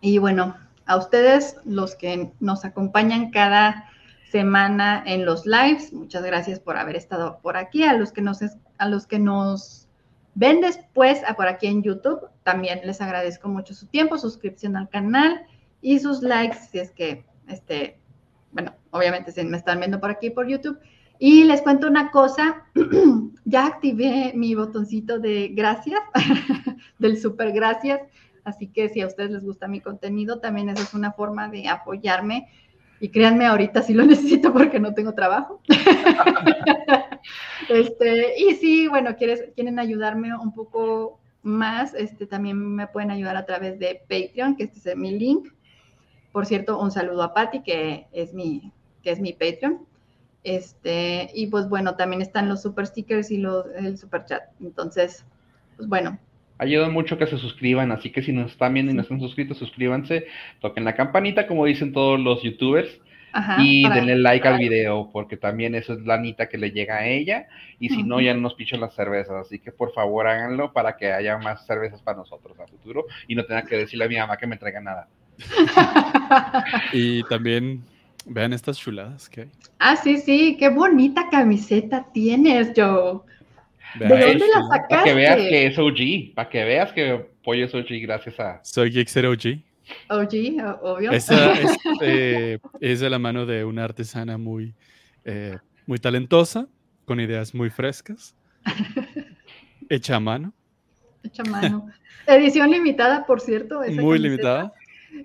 [0.00, 0.56] y bueno,
[0.86, 3.90] a ustedes, los que nos acompañan cada
[4.30, 7.84] semana en los lives, muchas gracias por haber estado por aquí.
[7.84, 8.40] A los que nos,
[8.78, 9.88] a los que nos
[10.34, 15.46] ven después por aquí en YouTube, también les agradezco mucho su tiempo, suscripción al canal
[15.80, 17.98] y sus likes, si es que, este,
[18.52, 20.78] bueno, obviamente si me están viendo por aquí por YouTube.
[21.18, 22.64] Y les cuento una cosa,
[23.44, 26.00] ya activé mi botoncito de gracias,
[26.98, 28.00] del super gracias,
[28.46, 31.68] así que si a ustedes les gusta mi contenido, también esa es una forma de
[31.68, 32.48] apoyarme.
[33.00, 35.60] Y créanme, ahorita sí lo necesito porque no tengo trabajo.
[37.68, 43.36] este, y si, bueno, quieres, quieren ayudarme un poco más, este, también me pueden ayudar
[43.36, 45.48] a través de Patreon, que este es mi link.
[46.32, 49.86] Por cierto, un saludo a Patti, que es mi, que es mi Patreon.
[50.44, 54.42] Este, y pues bueno, también están los super stickers y los, el super chat.
[54.60, 55.24] Entonces,
[55.76, 56.18] pues bueno.
[56.58, 59.58] Ayuda mucho que se suscriban, así que si nos están viendo y no están suscritos,
[59.58, 60.26] suscríbanse,
[60.60, 63.00] toquen la campanita, como dicen todos los youtubers,
[63.58, 67.06] y denle like al video, porque también eso es la anita que le llega a
[67.06, 70.72] ella, y si no, ya no nos pichan las cervezas, así que por favor háganlo
[70.72, 74.08] para que haya más cervezas para nosotros a futuro y no tenga que decirle a
[74.08, 75.08] mi mamá que me traiga nada.
[76.94, 77.82] y también
[78.28, 79.50] Vean estas chuladas que hay.
[79.78, 83.20] Ah, sí, sí, qué bonita camiseta tienes, Joe.
[83.98, 84.86] ¿De dónde la sacaste?
[84.88, 88.60] Para que veas que es OG, para que veas que Pollo es OG gracias a...
[88.64, 89.62] Soy Gixer OG.
[90.10, 91.12] OG, obvio.
[91.12, 94.74] Esa es, eh, es, de la mano de una artesana muy,
[95.24, 95.56] eh,
[95.86, 96.66] muy talentosa,
[97.04, 98.34] con ideas muy frescas,
[99.88, 100.52] hecha a mano.
[101.22, 101.86] Hecha a mano.
[102.26, 103.80] Edición limitada, por cierto.
[103.92, 104.72] muy limitada.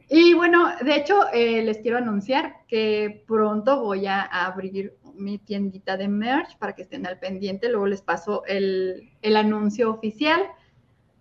[0.10, 5.98] Y bueno, de hecho, eh, les quiero anunciar que pronto voy a abrir mi tiendita
[5.98, 7.70] de merch para que estén al pendiente.
[7.70, 10.42] Luego les paso el, anuncio oficial.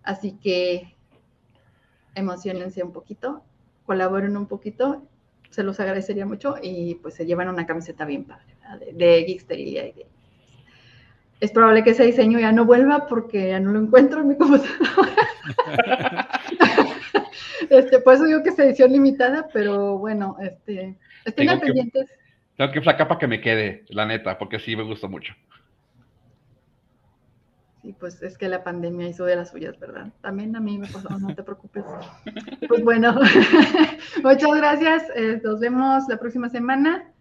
[0.03, 0.95] Así que
[2.15, 3.43] emocionense un poquito,
[3.85, 5.03] colaboren un poquito,
[5.49, 9.93] se los agradecería mucho y pues se llevan una camiseta bien padre de, de Geeksteria.
[11.39, 14.37] Es probable que ese diseño ya no vuelva porque ya no lo encuentro en mi
[14.37, 15.15] computadora.
[17.69, 20.95] este, por eso digo que es edición limitada, pero bueno, este,
[21.25, 22.05] estén al pendientes.
[22.61, 25.33] Tengo que flacar para que me quede, la neta, porque sí me gustó mucho.
[27.81, 30.13] Sí, pues es que la pandemia hizo de las suyas, ¿verdad?
[30.21, 31.83] También a mí me pasó, no te preocupes.
[32.67, 33.15] Pues bueno,
[34.23, 35.07] muchas gracias.
[35.15, 37.11] Eh, nos vemos la próxima semana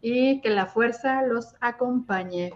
[0.00, 2.54] y que la fuerza los acompañe.